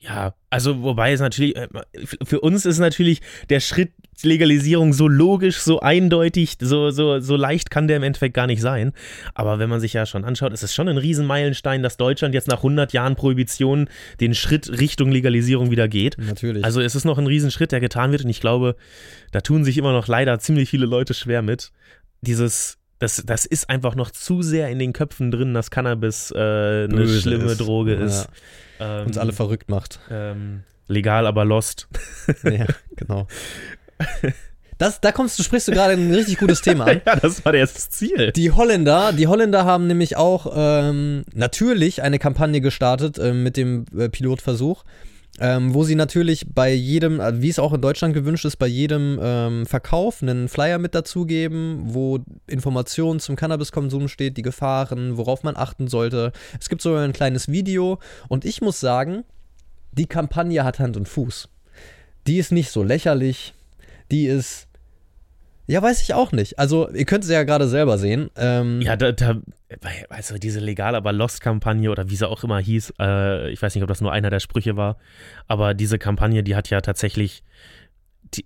Ja, 0.04 0.34
also 0.50 0.82
wobei 0.82 1.12
es 1.12 1.20
natürlich, 1.20 1.56
äh, 1.56 1.68
für 2.24 2.40
uns 2.40 2.66
ist 2.66 2.78
natürlich 2.78 3.20
der 3.48 3.60
Schritt 3.60 3.92
Legalisierung 4.22 4.92
so 4.92 5.08
logisch, 5.08 5.58
so 5.58 5.80
eindeutig, 5.80 6.56
so, 6.60 6.90
so, 6.90 7.20
so 7.20 7.36
leicht 7.36 7.70
kann 7.70 7.88
der 7.88 7.96
im 7.96 8.02
Endeffekt 8.02 8.34
gar 8.34 8.46
nicht 8.46 8.60
sein. 8.60 8.92
Aber 9.34 9.58
wenn 9.58 9.68
man 9.68 9.80
sich 9.80 9.94
ja 9.94 10.06
schon 10.06 10.24
anschaut, 10.24 10.52
ist 10.52 10.62
es 10.62 10.74
schon 10.74 10.88
ein 10.88 10.98
Riesenmeilenstein, 10.98 11.82
dass 11.82 11.96
Deutschland 11.96 12.34
jetzt 12.34 12.48
nach 12.48 12.58
100 12.58 12.92
Jahren 12.92 13.16
Prohibition 13.16 13.88
den 14.20 14.34
Schritt 14.34 14.70
Richtung 14.78 15.10
Legalisierung 15.10 15.70
wieder 15.70 15.88
geht. 15.88 16.16
Natürlich. 16.18 16.64
Also 16.64 16.80
es 16.80 16.94
ist 16.94 17.04
noch 17.04 17.18
ein 17.18 17.26
Riesenschritt, 17.26 17.72
der 17.72 17.80
getan 17.80 18.12
wird 18.12 18.24
und 18.24 18.30
ich 18.30 18.40
glaube, 18.40 18.76
da 19.32 19.40
tun 19.40 19.64
sich 19.64 19.78
immer 19.78 19.92
noch 19.92 20.06
leider 20.06 20.38
ziemlich 20.38 20.68
viele 20.68 20.86
Leute 20.86 21.14
schwer 21.14 21.42
mit. 21.42 21.72
Dieses 22.20 22.78
das, 22.98 23.22
das 23.24 23.44
ist 23.44 23.68
einfach 23.68 23.94
noch 23.94 24.10
zu 24.10 24.42
sehr 24.42 24.68
in 24.70 24.78
den 24.78 24.92
Köpfen 24.92 25.30
drin, 25.30 25.54
dass 25.54 25.70
Cannabis 25.70 26.30
äh, 26.30 26.38
eine 26.38 27.08
schlimme 27.08 27.52
ist. 27.52 27.60
Droge 27.60 27.94
ist. 27.94 28.28
Ja. 28.78 29.00
Ähm, 29.00 29.06
Uns 29.06 29.18
alle 29.18 29.32
verrückt 29.32 29.68
macht. 29.68 30.00
Ähm, 30.10 30.62
legal, 30.88 31.26
aber 31.26 31.44
lost. 31.44 31.88
ja, 32.44 32.66
genau. 32.96 33.26
Das, 34.78 35.00
da 35.00 35.12
kommst 35.12 35.38
du, 35.38 35.42
sprichst 35.42 35.68
du 35.68 35.72
gerade 35.72 35.94
ein 35.94 36.12
richtig 36.12 36.38
gutes 36.38 36.60
Thema 36.60 36.86
an. 36.86 37.00
ja, 37.06 37.16
das 37.16 37.44
war 37.44 37.52
das 37.52 37.90
Ziel. 37.90 38.32
Die 38.32 38.50
Holländer, 38.50 39.12
die 39.12 39.26
Holländer 39.26 39.64
haben 39.64 39.86
nämlich 39.86 40.16
auch 40.16 40.52
ähm, 40.54 41.24
natürlich 41.32 42.02
eine 42.02 42.18
Kampagne 42.18 42.60
gestartet 42.60 43.18
äh, 43.18 43.32
mit 43.32 43.56
dem 43.56 43.84
äh, 43.96 44.08
Pilotversuch 44.08 44.84
ähm, 45.40 45.74
wo 45.74 45.82
sie 45.82 45.96
natürlich 45.96 46.46
bei 46.54 46.72
jedem, 46.72 47.18
äh, 47.18 47.42
wie 47.42 47.48
es 47.48 47.58
auch 47.58 47.72
in 47.72 47.80
Deutschland 47.80 48.14
gewünscht 48.14 48.44
ist, 48.44 48.56
bei 48.56 48.68
jedem 48.68 49.18
ähm, 49.20 49.66
Verkauf 49.66 50.22
einen 50.22 50.48
Flyer 50.48 50.78
mit 50.78 50.94
dazugeben, 50.94 51.80
wo 51.86 52.20
Informationen 52.46 53.18
zum 53.18 53.34
Cannabiskonsum 53.34 54.08
steht, 54.08 54.36
die 54.36 54.42
Gefahren, 54.42 55.16
worauf 55.16 55.42
man 55.42 55.56
achten 55.56 55.88
sollte. 55.88 56.32
Es 56.60 56.68
gibt 56.68 56.82
sogar 56.82 57.02
ein 57.02 57.12
kleines 57.12 57.48
Video 57.48 57.98
und 58.28 58.44
ich 58.44 58.60
muss 58.60 58.78
sagen, 58.78 59.24
die 59.92 60.06
Kampagne 60.06 60.62
hat 60.62 60.78
Hand 60.78 60.96
und 60.96 61.08
Fuß. 61.08 61.48
Die 62.26 62.38
ist 62.38 62.52
nicht 62.52 62.70
so 62.70 62.82
lächerlich, 62.82 63.54
die 64.10 64.26
ist 64.26 64.68
ja, 65.66 65.82
weiß 65.82 66.02
ich 66.02 66.12
auch 66.14 66.32
nicht. 66.32 66.58
Also, 66.58 66.90
ihr 66.90 67.04
könnt 67.06 67.24
es 67.24 67.30
ja 67.30 67.42
gerade 67.44 67.68
selber 67.68 67.96
sehen. 67.96 68.30
Ähm 68.36 68.80
ja, 68.82 68.96
da, 68.96 69.12
da, 69.12 69.40
also 70.10 70.36
diese 70.36 70.60
legal 70.60 70.94
aber 70.94 71.12
Lost-Kampagne 71.12 71.90
oder 71.90 72.10
wie 72.10 72.16
sie 72.16 72.28
auch 72.28 72.44
immer 72.44 72.58
hieß, 72.58 72.94
äh, 73.00 73.50
ich 73.50 73.62
weiß 73.62 73.74
nicht, 73.74 73.82
ob 73.82 73.88
das 73.88 74.00
nur 74.00 74.12
einer 74.12 74.30
der 74.30 74.40
Sprüche 74.40 74.76
war, 74.76 74.98
aber 75.46 75.74
diese 75.74 75.98
Kampagne, 75.98 76.42
die 76.42 76.54
hat 76.54 76.68
ja 76.70 76.80
tatsächlich, 76.80 77.42
die, 78.34 78.44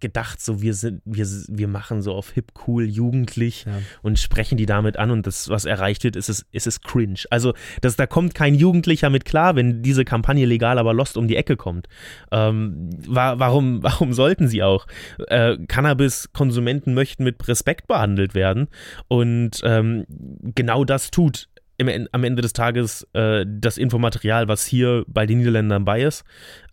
gedacht, 0.00 0.40
so 0.40 0.62
wir 0.62 0.74
sind, 0.74 1.02
wir, 1.04 1.26
wir 1.26 1.68
machen 1.68 2.02
so 2.02 2.12
auf 2.14 2.30
hip, 2.30 2.52
cool, 2.66 2.84
jugendlich 2.84 3.64
ja. 3.64 3.78
und 4.02 4.18
sprechen 4.18 4.56
die 4.56 4.66
damit 4.66 4.96
an 4.96 5.10
und 5.10 5.26
das, 5.26 5.48
was 5.48 5.64
erreicht 5.64 6.04
wird, 6.04 6.16
ist 6.16 6.28
es, 6.28 6.46
ist 6.52 6.66
es 6.66 6.80
cringe. 6.80 7.20
Also 7.30 7.54
das, 7.80 7.96
da 7.96 8.06
kommt 8.06 8.34
kein 8.34 8.54
Jugendlicher 8.54 9.10
mit 9.10 9.24
klar, 9.24 9.56
wenn 9.56 9.82
diese 9.82 10.04
Kampagne 10.04 10.46
legal, 10.46 10.78
aber 10.78 10.94
lost 10.94 11.16
um 11.16 11.28
die 11.28 11.36
Ecke 11.36 11.56
kommt. 11.56 11.88
Ähm, 12.30 12.90
wa 13.06 13.38
warum, 13.38 13.82
warum 13.82 14.12
sollten 14.12 14.48
sie 14.48 14.62
auch? 14.62 14.86
Äh, 15.26 15.56
Cannabis-Konsumenten 15.66 16.94
möchten 16.94 17.24
mit 17.24 17.46
Respekt 17.48 17.86
behandelt 17.86 18.34
werden 18.34 18.68
und 19.08 19.60
ähm, 19.64 20.04
genau 20.54 20.84
das 20.84 21.10
tut 21.10 21.48
im, 21.78 22.08
am 22.12 22.24
Ende 22.24 22.42
des 22.42 22.52
Tages 22.52 23.06
äh, 23.14 23.46
das 23.48 23.78
Infomaterial, 23.78 24.48
was 24.48 24.66
hier 24.66 25.04
bei 25.06 25.26
den 25.26 25.38
Niederländern 25.38 25.84
bei 25.84 26.02
ist. 26.02 26.24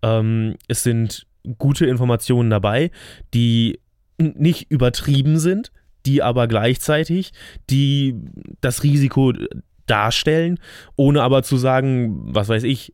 Ähm, 0.02 0.56
es 0.68 0.84
sind 0.84 1.28
gute 1.58 1.86
Informationen 1.86 2.50
dabei, 2.50 2.92
die 3.34 3.80
nicht 4.18 4.72
übertrieben 4.72 5.40
sind, 5.40 5.72
die 6.06 6.22
aber 6.22 6.48
gleichzeitig 6.48 7.32
die 7.70 8.16
das 8.62 8.84
Risiko 8.84 9.34
darstellen, 9.88 10.60
ohne 10.96 11.22
aber 11.22 11.44
zu 11.44 11.58
sagen, 11.58 12.34
was 12.34 12.50
weiß 12.50 12.64
ich, 12.64 12.94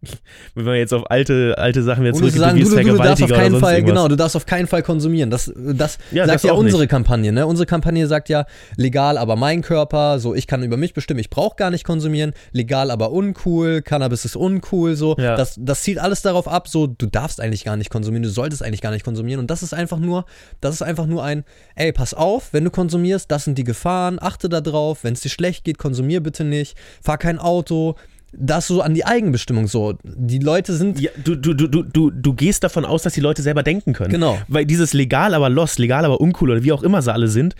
wenn 0.54 0.64
wir 0.64 0.76
jetzt 0.76 0.94
auf 0.94 1.10
alte, 1.10 1.56
alte 1.58 1.82
Sachen 1.82 2.04
wieder 2.04 2.14
zurückgehen, 2.14 2.40
sagen, 2.40 2.60
du, 2.60 2.70
du, 2.70 2.76
du 2.76 2.96
darfst 2.98 3.22
auf 3.22 3.30
keinen 3.30 3.58
Fall, 3.58 3.82
genau, 3.82 4.06
du 4.06 4.14
darfst 4.14 4.36
auf 4.36 4.46
keinen 4.46 4.68
Fall 4.68 4.84
konsumieren. 4.84 5.28
Das, 5.28 5.52
das 5.56 5.98
ja, 6.12 6.24
sagt 6.24 6.36
das 6.36 6.42
ja 6.44 6.52
unsere 6.52 6.82
nicht. 6.82 6.90
Kampagne, 6.90 7.32
ne? 7.32 7.46
Unsere 7.46 7.66
Kampagne 7.66 8.06
sagt 8.06 8.28
ja, 8.28 8.46
legal, 8.76 9.18
aber 9.18 9.34
mein 9.34 9.60
Körper, 9.60 10.20
so 10.20 10.36
ich 10.36 10.46
kann 10.46 10.62
über 10.62 10.76
mich 10.76 10.94
bestimmen, 10.94 11.18
ich 11.18 11.30
brauche 11.30 11.56
gar 11.56 11.70
nicht 11.70 11.82
konsumieren, 11.82 12.32
legal, 12.52 12.92
aber 12.92 13.10
uncool, 13.10 13.82
Cannabis 13.82 14.24
ist 14.24 14.36
uncool, 14.36 14.94
so. 14.94 15.16
Ja. 15.18 15.36
Das, 15.36 15.56
das 15.58 15.82
zielt 15.82 15.98
alles 15.98 16.22
darauf 16.22 16.46
ab, 16.46 16.68
so, 16.68 16.86
du 16.86 17.06
darfst 17.06 17.40
eigentlich 17.40 17.64
gar 17.64 17.76
nicht 17.76 17.90
konsumieren, 17.90 18.22
du 18.22 18.30
solltest 18.30 18.62
eigentlich 18.62 18.82
gar 18.82 18.92
nicht 18.92 19.04
konsumieren. 19.04 19.40
Und 19.40 19.50
das 19.50 19.64
ist 19.64 19.74
einfach 19.74 19.98
nur, 19.98 20.26
das 20.60 20.76
ist 20.76 20.82
einfach 20.82 21.06
nur 21.06 21.24
ein, 21.24 21.44
ey, 21.74 21.92
pass 21.92 22.14
auf, 22.14 22.52
wenn 22.52 22.62
du 22.62 22.70
konsumierst, 22.70 23.30
das 23.32 23.44
sind 23.44 23.58
die 23.58 23.64
Gefahren, 23.64 24.18
achte 24.20 24.48
da 24.48 24.60
drauf, 24.60 25.02
wenn 25.02 25.14
es 25.14 25.20
dir 25.20 25.28
schlecht 25.28 25.64
geht, 25.64 25.78
konsumier 25.78 26.22
bitte 26.22 26.44
nicht, 26.44 26.76
fahr 27.02 27.18
kein 27.18 27.40
Auto, 27.40 27.96
das 28.32 28.66
so 28.66 28.82
an 28.82 28.94
die 28.94 29.04
Eigenbestimmung 29.04 29.66
so. 29.68 29.94
Die 30.04 30.38
Leute 30.38 30.74
sind. 30.74 31.00
Ja, 31.00 31.10
du, 31.22 31.34
du, 31.34 31.54
du, 31.54 31.82
du, 31.82 32.10
du 32.10 32.34
gehst 32.34 32.64
davon 32.64 32.84
aus, 32.84 33.02
dass 33.02 33.14
die 33.14 33.20
Leute 33.20 33.42
selber 33.42 33.62
denken 33.62 33.92
können. 33.92 34.10
Genau. 34.10 34.38
Weil 34.48 34.66
dieses 34.66 34.92
legal, 34.92 35.34
aber 35.34 35.48
lost, 35.48 35.78
legal, 35.78 36.04
aber 36.04 36.20
uncool 36.20 36.50
oder 36.50 36.62
wie 36.62 36.72
auch 36.72 36.82
immer 36.82 37.02
sie 37.02 37.12
alle 37.12 37.28
sind, 37.28 37.54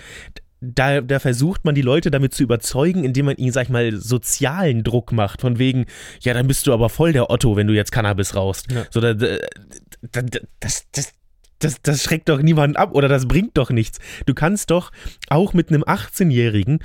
da, 0.60 1.00
da 1.00 1.20
versucht 1.20 1.64
man 1.64 1.74
die 1.74 1.82
Leute 1.82 2.10
damit 2.10 2.34
zu 2.34 2.42
überzeugen, 2.42 3.04
indem 3.04 3.26
man 3.26 3.36
ihnen, 3.36 3.52
sag 3.52 3.64
ich 3.64 3.68
mal, 3.68 3.96
sozialen 3.96 4.82
Druck 4.82 5.12
macht. 5.12 5.40
Von 5.40 5.58
wegen, 5.58 5.86
ja, 6.20 6.34
dann 6.34 6.48
bist 6.48 6.66
du 6.66 6.72
aber 6.72 6.88
voll 6.88 7.12
der 7.12 7.30
Otto, 7.30 7.56
wenn 7.56 7.66
du 7.66 7.74
jetzt 7.74 7.92
Cannabis 7.92 8.34
rauchst. 8.34 8.70
Ja. 8.70 8.84
So, 8.90 9.00
da, 9.00 9.14
da, 9.14 9.36
das, 10.60 10.84
das, 10.92 11.12
das, 11.58 11.82
das 11.82 12.02
schreckt 12.02 12.28
doch 12.28 12.40
niemanden 12.40 12.76
ab 12.76 12.94
oder 12.94 13.08
das 13.08 13.26
bringt 13.26 13.56
doch 13.56 13.70
nichts. 13.70 13.98
Du 14.26 14.34
kannst 14.34 14.70
doch 14.70 14.92
auch 15.28 15.54
mit 15.54 15.68
einem 15.70 15.82
18-Jährigen 15.82 16.80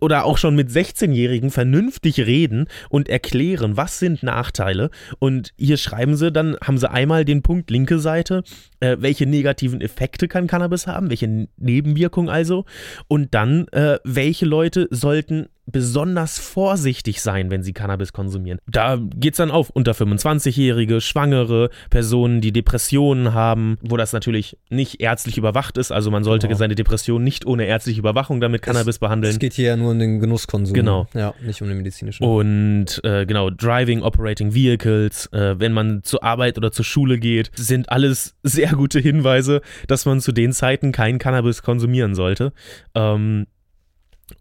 oder 0.00 0.24
auch 0.24 0.38
schon 0.38 0.54
mit 0.54 0.70
16-Jährigen 0.70 1.50
vernünftig 1.50 2.20
reden 2.20 2.66
und 2.90 3.08
erklären, 3.08 3.76
was 3.76 3.98
sind 3.98 4.22
Nachteile. 4.22 4.90
Und 5.18 5.52
hier 5.56 5.76
schreiben 5.76 6.16
sie, 6.16 6.30
dann 6.30 6.56
haben 6.62 6.78
sie 6.78 6.90
einmal 6.90 7.24
den 7.24 7.42
Punkt 7.42 7.70
linke 7.70 7.98
Seite, 7.98 8.42
äh, 8.80 8.96
welche 9.00 9.26
negativen 9.26 9.80
Effekte 9.80 10.28
kann 10.28 10.46
Cannabis 10.46 10.86
haben, 10.86 11.10
welche 11.10 11.48
Nebenwirkungen 11.56 12.28
also. 12.28 12.64
Und 13.08 13.34
dann, 13.34 13.68
äh, 13.68 13.98
welche 14.04 14.46
Leute 14.46 14.88
sollten 14.90 15.48
besonders 15.70 16.38
vorsichtig 16.38 17.20
sein, 17.20 17.50
wenn 17.50 17.62
sie 17.62 17.72
Cannabis 17.72 18.12
konsumieren. 18.12 18.58
Da 18.66 18.96
geht 18.96 19.34
es 19.34 19.36
dann 19.38 19.50
auf 19.50 19.70
unter 19.70 19.92
25-Jährige, 19.92 21.00
Schwangere, 21.00 21.70
Personen, 21.90 22.40
die 22.40 22.52
Depressionen 22.52 23.34
haben, 23.34 23.78
wo 23.82 23.96
das 23.96 24.12
natürlich 24.12 24.58
nicht 24.70 25.00
ärztlich 25.00 25.36
überwacht 25.38 25.76
ist. 25.76 25.92
Also 25.92 26.10
man 26.10 26.24
sollte 26.24 26.48
genau. 26.48 26.58
seine 26.58 26.74
Depression 26.74 27.22
nicht 27.22 27.46
ohne 27.46 27.66
ärztliche 27.66 28.00
Überwachung 28.00 28.40
damit 28.40 28.62
Cannabis 28.62 28.96
es, 28.96 28.98
behandeln. 28.98 29.32
Es 29.32 29.38
geht 29.38 29.52
hier 29.52 29.66
ja 29.66 29.76
nur 29.76 29.92
um 29.92 29.98
den 29.98 30.20
Genusskonsum. 30.20 30.74
Genau. 30.74 31.06
Ja, 31.14 31.34
nicht 31.44 31.60
um 31.60 31.68
den 31.68 31.76
medizinischen. 31.76 32.24
Und 32.24 33.00
äh, 33.04 33.26
genau, 33.26 33.50
Driving, 33.50 34.02
Operating 34.02 34.54
Vehicles, 34.54 35.26
äh, 35.32 35.58
wenn 35.58 35.72
man 35.72 36.02
zur 36.02 36.24
Arbeit 36.24 36.56
oder 36.56 36.72
zur 36.72 36.84
Schule 36.84 37.18
geht, 37.18 37.50
sind 37.54 37.90
alles 37.90 38.34
sehr 38.42 38.70
gute 38.72 39.00
Hinweise, 39.00 39.60
dass 39.86 40.06
man 40.06 40.20
zu 40.20 40.32
den 40.32 40.52
Zeiten 40.52 40.92
kein 40.92 41.18
Cannabis 41.18 41.62
konsumieren 41.62 42.14
sollte. 42.14 42.52
Ähm, 42.94 43.46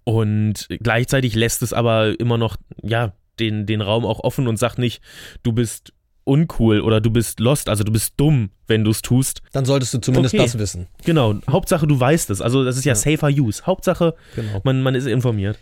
und 0.04 0.68
gleichzeitig 0.70 1.36
lässt 1.36 1.62
es 1.62 1.74
aber 1.74 2.20
immer 2.20 2.38
noch, 2.38 2.58
ja, 2.82 3.14
den, 3.40 3.66
den 3.66 3.82
Raum 3.82 4.06
auch 4.06 4.20
offen 4.22 4.48
und 4.48 4.58
sagt 4.58 4.80
nicht, 4.80 5.02
du 5.44 5.52
bist 5.52 5.94
uncool 6.24 6.82
oder 6.82 7.00
du 7.00 7.10
bist 7.10 7.40
lost, 7.40 7.70
also 7.70 7.84
du 7.84 7.92
bist 7.92 8.14
dumm, 8.18 8.50
wenn 8.68 8.84
du 8.84 8.92
es 8.92 9.02
tust. 9.02 9.42
Dann 9.54 9.66
solltest 9.66 9.94
du 9.94 10.00
zumindest 10.00 10.36
okay. 10.36 10.44
das 10.44 10.60
wissen. 10.60 10.88
Genau, 11.06 11.36
Hauptsache 11.50 11.88
du 11.88 12.00
weißt 12.00 12.30
es. 12.30 12.42
Also 12.42 12.66
das 12.66 12.78
ist 12.78 12.84
ja, 12.84 12.92
ja. 12.92 12.96
safer 12.96 13.30
use. 13.30 13.66
Hauptsache 13.66 14.16
genau. 14.36 14.62
man, 14.64 14.82
man 14.82 14.94
ist 14.94 15.08
informiert. 15.08 15.58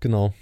Genau. 0.00 0.34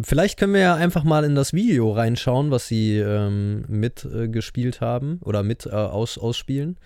Vielleicht 0.00 0.38
können 0.38 0.54
wir 0.54 0.60
ja 0.60 0.74
einfach 0.74 1.04
mal 1.04 1.24
in 1.24 1.34
das 1.34 1.52
Video 1.52 1.92
reinschauen, 1.92 2.50
was 2.50 2.68
sie 2.68 2.98
ähm, 2.98 3.64
mitgespielt 3.68 4.76
äh, 4.76 4.80
haben 4.80 5.18
oder 5.22 5.42
mit 5.42 5.66
äh, 5.66 5.70
aus, 5.70 6.16
ausspielen. 6.18 6.78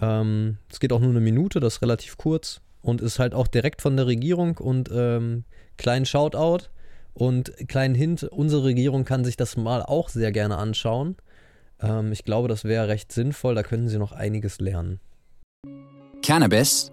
Ähm, 0.00 0.58
es 0.70 0.80
geht 0.80 0.92
auch 0.92 1.00
nur 1.00 1.10
eine 1.10 1.20
Minute, 1.20 1.60
das 1.60 1.74
ist 1.74 1.82
relativ 1.82 2.16
kurz 2.16 2.60
und 2.84 3.00
ist 3.00 3.18
halt 3.18 3.34
auch 3.34 3.48
direkt 3.48 3.80
von 3.80 3.96
der 3.96 4.06
Regierung 4.06 4.58
und 4.58 4.90
ähm, 4.92 5.44
kleinen 5.78 6.04
Shoutout 6.04 6.68
und 7.14 7.52
kleinen 7.66 7.94
Hint, 7.94 8.24
unsere 8.24 8.64
Regierung 8.64 9.04
kann 9.04 9.24
sich 9.24 9.36
das 9.36 9.56
mal 9.56 9.82
auch 9.82 10.10
sehr 10.10 10.32
gerne 10.32 10.58
anschauen. 10.58 11.16
Ähm, 11.80 12.12
ich 12.12 12.24
glaube, 12.24 12.46
das 12.46 12.64
wäre 12.64 12.88
recht 12.88 13.10
sinnvoll, 13.10 13.54
da 13.54 13.62
können 13.62 13.88
Sie 13.88 13.98
noch 13.98 14.12
einiges 14.12 14.60
lernen. 14.60 15.00
Cannabis? 16.22 16.92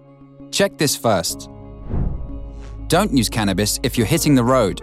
Check 0.50 0.78
this 0.78 0.96
first. 0.96 1.48
Don't 2.88 3.12
use 3.12 3.30
cannabis 3.30 3.78
if 3.84 3.96
you're 3.96 4.06
hitting 4.06 4.34
the 4.34 4.42
road, 4.42 4.80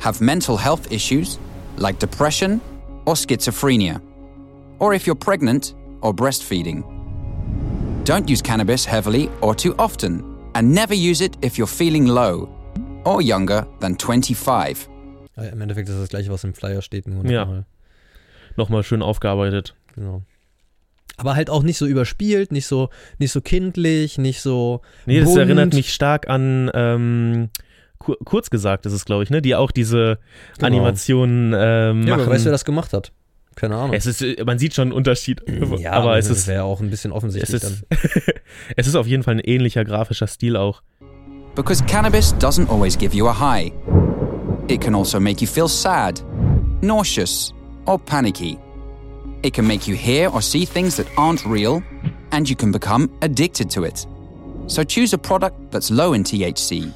have 0.00 0.20
mental 0.20 0.56
health 0.56 0.90
issues 0.90 1.38
like 1.76 1.98
depression 2.00 2.60
or 3.06 3.14
schizophrenia, 3.14 4.00
or 4.80 4.94
if 4.94 5.06
you're 5.06 5.14
pregnant 5.18 5.74
or 6.00 6.12
breastfeeding. 6.12 6.82
Don't 8.04 8.28
use 8.28 8.42
cannabis 8.42 8.84
heavily 8.84 9.28
or 9.40 9.54
too 9.54 9.74
often 9.78 10.39
and 10.54 10.72
never 10.72 10.94
use 10.94 11.24
it 11.24 11.36
if 11.44 11.56
you're 11.56 11.66
feeling 11.66 12.06
low 12.06 12.48
or 13.04 13.22
younger 13.22 13.66
than 13.80 13.96
25. 13.98 14.88
Ja, 15.36 15.44
Im 15.44 15.60
Endeffekt 15.60 15.88
ist 15.88 15.98
das 15.98 16.08
gleiche, 16.08 16.30
was 16.30 16.44
im 16.44 16.54
Flyer 16.54 16.82
steht, 16.82 17.06
nur 17.06 17.24
ja. 17.26 17.44
nochmal. 17.44 17.64
Nochmal 18.56 18.82
schön 18.82 19.02
aufgearbeitet. 19.02 19.74
Genau. 19.94 20.22
Aber 21.16 21.34
halt 21.34 21.50
auch 21.50 21.62
nicht 21.62 21.76
so 21.76 21.86
überspielt, 21.86 22.50
nicht 22.50 22.66
so, 22.66 22.88
nicht 23.18 23.30
so 23.32 23.40
kindlich, 23.40 24.18
nicht 24.18 24.40
so. 24.40 24.80
Nee, 25.06 25.20
das 25.20 25.36
erinnert 25.36 25.74
mich 25.74 25.92
stark 25.92 26.28
an. 26.28 26.70
Ähm, 26.74 27.50
kurz 27.98 28.50
gesagt 28.50 28.86
ist 28.86 28.92
es, 28.92 29.04
glaube 29.04 29.22
ich, 29.22 29.30
ne? 29.30 29.42
Die 29.42 29.54
auch 29.54 29.70
diese 29.70 30.18
genau. 30.54 30.66
Animationen 30.66 31.54
ähm, 31.56 32.06
ja, 32.06 32.16
machen. 32.16 32.30
weißt 32.30 32.44
du, 32.44 32.46
wer 32.46 32.52
das 32.52 32.64
gemacht 32.64 32.92
hat? 32.92 33.12
Keine 33.56 33.76
Ahnung. 33.76 33.94
Es 33.94 34.06
ist, 34.06 34.24
man 34.44 34.58
sieht 34.58 34.74
schon 34.74 34.88
einen 34.88 34.92
Unterschied. 34.92 35.42
Ja, 35.78 35.92
aber 35.92 36.16
es 36.18 36.30
ist. 36.30 36.46
wäre 36.46 36.64
auch 36.64 36.80
ein 36.80 36.90
bisschen 36.90 37.12
offensichtlich 37.12 37.62
es 37.62 37.70
ist, 37.70 37.84
es 38.76 38.86
ist 38.86 38.94
auf 38.94 39.06
jeden 39.06 39.22
Fall 39.22 39.34
ein 39.34 39.40
ähnlicher 39.40 39.84
grafischer 39.84 40.26
Stil 40.26 40.56
auch. 40.56 40.82
Because 41.54 41.84
cannabis 41.84 42.34
doesn't 42.36 42.70
always 42.70 42.96
give 42.96 43.14
you 43.14 43.26
a 43.28 43.32
high. 43.38 43.72
It 44.68 44.80
can 44.80 44.94
also 44.94 45.18
make 45.18 45.40
you 45.42 45.48
feel 45.48 45.68
sad, 45.68 46.22
nauseous, 46.80 47.52
or 47.86 47.98
panicky. 47.98 48.56
It 49.42 49.52
can 49.52 49.66
make 49.66 49.88
you 49.88 49.96
hear 49.96 50.30
or 50.32 50.40
see 50.40 50.64
things 50.64 50.96
that 50.96 51.06
aren't 51.16 51.44
real, 51.44 51.82
and 52.30 52.48
you 52.48 52.54
can 52.54 52.70
become 52.70 53.10
addicted 53.20 53.68
to 53.70 53.84
it. 53.84 54.06
So 54.68 54.84
choose 54.84 55.12
a 55.12 55.18
product 55.18 55.72
that's 55.72 55.90
low 55.90 56.12
in 56.12 56.22
THC. 56.22 56.92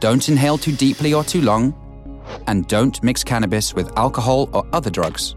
Don't 0.00 0.28
inhale 0.28 0.58
too 0.58 0.72
deeply 0.72 1.14
or 1.14 1.24
too 1.24 1.40
long, 1.40 1.72
and 2.46 2.68
don't 2.68 3.02
mix 3.02 3.24
cannabis 3.24 3.74
with 3.74 3.90
alcohol 3.96 4.50
or 4.52 4.66
other 4.72 4.90
drugs. 4.90 5.36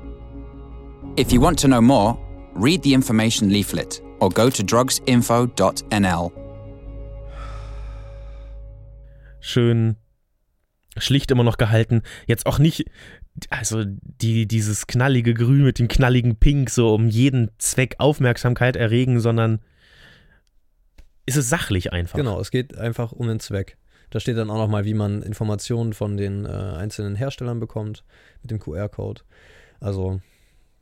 If 1.19 1.31
you 1.31 1.41
want 1.41 1.57
to 1.61 1.67
know 1.67 1.81
more, 1.81 2.15
read 2.53 2.83
the 2.83 2.93
information 2.93 3.49
leaflet 3.49 4.03
or 4.19 4.29
go 4.29 4.51
to 4.51 4.61
drugsinfo.nl. 4.61 6.31
Schön 9.39 9.95
schlicht 10.95 11.31
immer 11.31 11.43
noch 11.43 11.57
gehalten. 11.57 12.03
Jetzt 12.27 12.45
auch 12.45 12.59
nicht, 12.59 12.85
also 13.49 13.83
die, 13.83 14.47
dieses 14.47 14.85
knallige 14.85 15.33
Grün 15.33 15.63
mit 15.63 15.79
dem 15.79 15.87
knalligen 15.87 16.35
Pink, 16.35 16.69
so 16.69 16.93
um 16.93 17.07
jeden 17.07 17.49
Zweck 17.57 17.95
Aufmerksamkeit 17.97 18.75
erregen, 18.75 19.19
sondern 19.19 19.59
ist 21.25 21.37
es 21.37 21.49
sachlich 21.49 21.93
einfach. 21.93 22.15
Genau, 22.15 22.39
es 22.39 22.51
geht 22.51 22.77
einfach 22.77 23.11
um 23.11 23.27
den 23.27 23.39
Zweck. 23.39 23.77
Da 24.11 24.19
steht 24.19 24.37
dann 24.37 24.51
auch 24.51 24.57
nochmal, 24.57 24.85
wie 24.85 24.93
man 24.93 25.23
Informationen 25.23 25.93
von 25.93 26.15
den 26.15 26.45
äh, 26.45 26.49
einzelnen 26.49 27.15
Herstellern 27.15 27.59
bekommt 27.59 28.03
mit 28.43 28.51
dem 28.51 28.59
QR-Code. 28.59 29.23
Also 29.79 30.21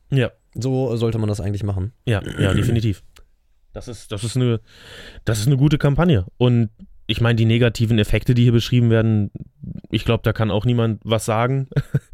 ja. 0.09 0.31
So 0.53 0.95
sollte 0.95 1.17
man 1.17 1.27
das 1.27 1.41
eigentlich 1.41 1.63
machen. 1.63 1.91
Ja, 2.05 2.21
ja, 2.39 2.53
definitiv. 2.53 3.03
Das 3.73 3.89
ist, 3.89 4.11
das 4.11 4.23
ist 4.23 4.37
eine, 4.37 4.61
das 5.25 5.39
ist 5.39 5.47
eine 5.47 5.57
gute 5.57 5.77
Kampagne. 5.77 6.25
Und 6.37 6.69
ich 7.07 7.21
meine, 7.21 7.35
die 7.35 7.45
negativen 7.45 7.99
Effekte, 7.99 8.33
die 8.33 8.43
hier 8.43 8.51
beschrieben 8.53 8.89
werden, 8.89 9.31
ich 9.89 10.05
glaube, 10.05 10.23
da 10.23 10.33
kann 10.33 10.49
auch 10.49 10.65
niemand 10.65 11.01
was 11.03 11.25
sagen. 11.25 11.67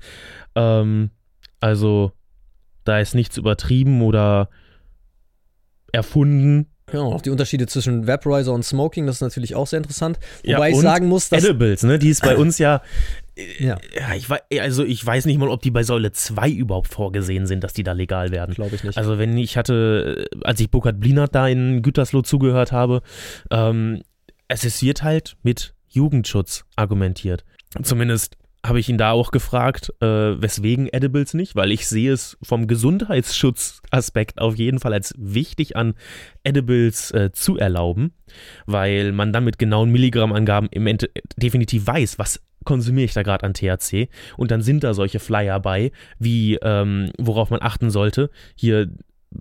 ähm, 0.55 1.11
also, 1.59 2.13
da 2.83 2.99
ist 2.99 3.13
nichts 3.13 3.37
übertrieben 3.37 4.01
oder 4.01 4.49
erfunden. 5.91 6.67
Genau, 6.87 7.13
auch 7.13 7.21
die 7.21 7.29
Unterschiede 7.29 7.67
zwischen 7.67 8.07
Vaporizer 8.07 8.51
und 8.51 8.63
Smoking, 8.65 9.05
das 9.05 9.17
ist 9.17 9.21
natürlich 9.21 9.55
auch 9.55 9.67
sehr 9.67 9.77
interessant. 9.77 10.19
Wobei 10.43 10.69
ja, 10.69 10.75
ich 10.75 10.81
sagen 10.81 11.07
muss, 11.07 11.29
dass. 11.29 11.43
Edibles, 11.43 11.83
ne, 11.83 11.99
die 11.99 12.09
ist 12.09 12.23
bei 12.23 12.35
uns 12.37 12.57
ja. 12.57 12.81
Ja. 13.59 13.77
ich, 14.15 14.27
also 14.61 14.83
ich 14.83 15.05
weiß 15.05 15.25
nicht 15.25 15.37
mal, 15.37 15.49
ob 15.49 15.61
die 15.61 15.71
bei 15.71 15.83
Säule 15.83 16.11
2 16.11 16.49
überhaupt 16.49 16.87
vorgesehen 16.87 17.45
sind, 17.45 17.63
dass 17.63 17.73
die 17.73 17.83
da 17.83 17.93
legal 17.93 18.31
werden. 18.31 18.55
Glaube 18.55 18.75
ich 18.75 18.83
nicht. 18.83 18.97
Also 18.97 19.17
wenn 19.17 19.37
ich 19.37 19.57
hatte, 19.57 20.27
als 20.43 20.59
ich 20.59 20.69
Burkhard 20.69 20.99
Blinert 20.99 21.35
da 21.35 21.47
in 21.47 21.81
Gütersloh 21.81 22.21
zugehört 22.21 22.71
habe, 22.71 23.01
ähm, 23.49 24.01
es 24.47 24.81
wird 24.81 25.03
halt 25.03 25.37
mit 25.43 25.73
Jugendschutz 25.87 26.65
argumentiert. 26.75 27.45
Zumindest 27.83 28.37
habe 28.65 28.79
ich 28.79 28.89
ihn 28.89 28.97
da 28.97 29.11
auch 29.11 29.31
gefragt, 29.31 29.91
äh, 30.01 30.05
weswegen 30.05 30.87
Edibles 30.87 31.33
nicht, 31.33 31.55
weil 31.55 31.71
ich 31.71 31.87
sehe 31.87 32.13
es 32.13 32.37
vom 32.43 32.67
Gesundheitsschutzaspekt 32.67 34.39
auf 34.39 34.55
jeden 34.55 34.79
Fall 34.79 34.93
als 34.93 35.15
wichtig 35.17 35.75
an, 35.75 35.95
Edibles 36.43 37.11
äh, 37.11 37.31
zu 37.31 37.57
erlauben, 37.57 38.13
weil 38.67 39.13
man 39.13 39.33
dann 39.33 39.45
mit 39.45 39.57
genauen 39.57 39.89
Milligrammangaben 39.89 40.69
im 40.69 40.85
Ende 40.85 41.09
definitiv 41.37 41.87
weiß, 41.87 42.19
was 42.19 42.41
konsumiere 42.63 43.05
ich 43.05 43.13
da 43.13 43.23
gerade 43.23 43.45
an 43.45 43.53
THC 43.53 44.09
und 44.37 44.51
dann 44.51 44.61
sind 44.61 44.83
da 44.83 44.93
solche 44.93 45.19
Flyer 45.19 45.59
bei, 45.59 45.91
wie 46.19 46.55
ähm, 46.61 47.11
worauf 47.17 47.49
man 47.49 47.61
achten 47.61 47.89
sollte. 47.89 48.29
Hier 48.55 48.89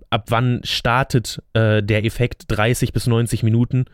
ab 0.09 0.25
wann 0.29 0.61
startet 0.63 1.41
äh, 1.53 1.83
der 1.83 2.05
Effekt 2.05 2.45
30 2.47 2.93
bis 2.93 3.07
90 3.07 3.43
Minuten 3.43 3.85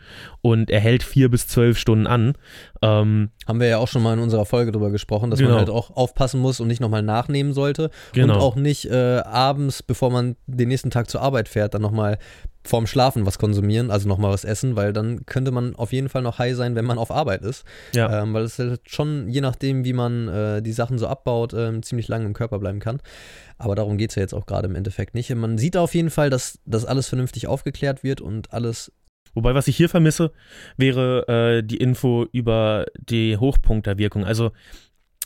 und 0.42 0.70
er 0.70 0.80
hält 0.80 1.04
4 1.04 1.30
bis 1.30 1.48
12 1.48 1.78
Stunden 1.78 2.08
an. 2.08 2.34
Ähm, 2.82 3.30
Haben 3.48 3.60
wir 3.60 3.68
ja 3.68 3.78
auch 3.78 3.88
schon 3.88 4.04
mal 4.04 4.14
in 4.14 4.20
unserer 4.20 4.46
Folge 4.46 4.72
drüber 4.72 4.92
gesprochen, 4.92 5.32
dass 5.32 5.40
genau. 5.40 5.52
man 5.52 5.60
halt 5.60 5.70
auch 5.70 5.96
aufpassen 5.96 6.40
muss 6.40 6.60
und 6.60 6.68
nicht 6.68 6.82
nochmal 6.82 7.02
nachnehmen 7.02 7.54
sollte. 7.54 7.90
Genau. 8.14 8.36
Und 8.36 8.42
auch 8.42 8.56
nicht 8.56 8.86
äh, 8.86 9.20
abends, 9.20 9.82
bevor 9.82 10.12
man 10.12 10.36
den 10.46 10.70
nächsten 10.70 10.92
Tag 10.92 11.10
zur 11.10 11.22
Arbeit 11.22 11.50
fährt, 11.50 11.74
dann 11.74 11.82
nochmal 11.82 12.20
vorm 12.68 12.88
Schlafen 12.88 13.26
was 13.26 13.40
konsumieren, 13.40 13.92
also 13.92 14.08
nochmal 14.08 14.32
was 14.32 14.44
essen, 14.44 14.76
weil 14.76 14.94
dann 14.94 15.26
könnte 15.26 15.52
man 15.52 15.76
auf 15.76 15.94
jeden 15.94 16.10
Fall 16.10 16.22
noch 16.22 16.40
high 16.40 16.56
sein, 16.56 16.76
wenn 16.76 16.86
man 16.86 16.98
auf 16.98 17.12
Arbeit 17.12 17.42
ist. 17.42 17.66
Ja. 17.94 18.22
Ähm, 18.22 18.34
weil 18.34 18.44
es 18.44 18.60
halt 18.60 18.82
schon, 18.86 19.28
je 19.30 19.42
nachdem, 19.42 19.86
wie 19.86 19.94
man 19.94 20.28
äh, 20.28 20.62
die 20.62 20.74
Sachen 20.74 20.98
so 21.00 21.08
abbaut, 21.08 21.54
äh, 21.54 21.82
ziemlich 21.82 22.08
lange 22.08 22.26
im 22.26 22.34
Körper 22.34 22.60
bleiben 22.60 22.80
kann. 22.80 23.00
Aber 23.58 23.76
darum 23.76 23.98
geht 23.98 24.12
es 24.12 24.16
ja 24.16 24.22
jetzt 24.22 24.34
auch 24.34 24.46
gerade 24.46 24.68
im 24.68 24.76
Endeffekt 24.76 25.16
nicht. 25.16 25.34
Man 25.34 25.58
sieht 25.58 25.78
auf 25.78 25.96
jeden 25.96 26.12
Fall, 26.12 26.30
dass 26.30 26.60
das 26.66 26.86
alles 26.86 27.08
vernünftig 27.10 27.48
aufgeklärt 27.48 28.04
wird 28.04 28.22
und 28.22 28.54
alles 28.54 28.92
Wobei, 29.38 29.54
was 29.54 29.68
ich 29.68 29.78
hier 29.78 29.88
vermisse, 29.88 30.32
wäre 30.78 31.28
äh, 31.28 31.64
die 31.64 31.78
Info 31.78 32.26
über 32.32 32.88
die 32.98 33.38
Hochpunkterwirkung. 33.38 34.26
Also 34.26 34.52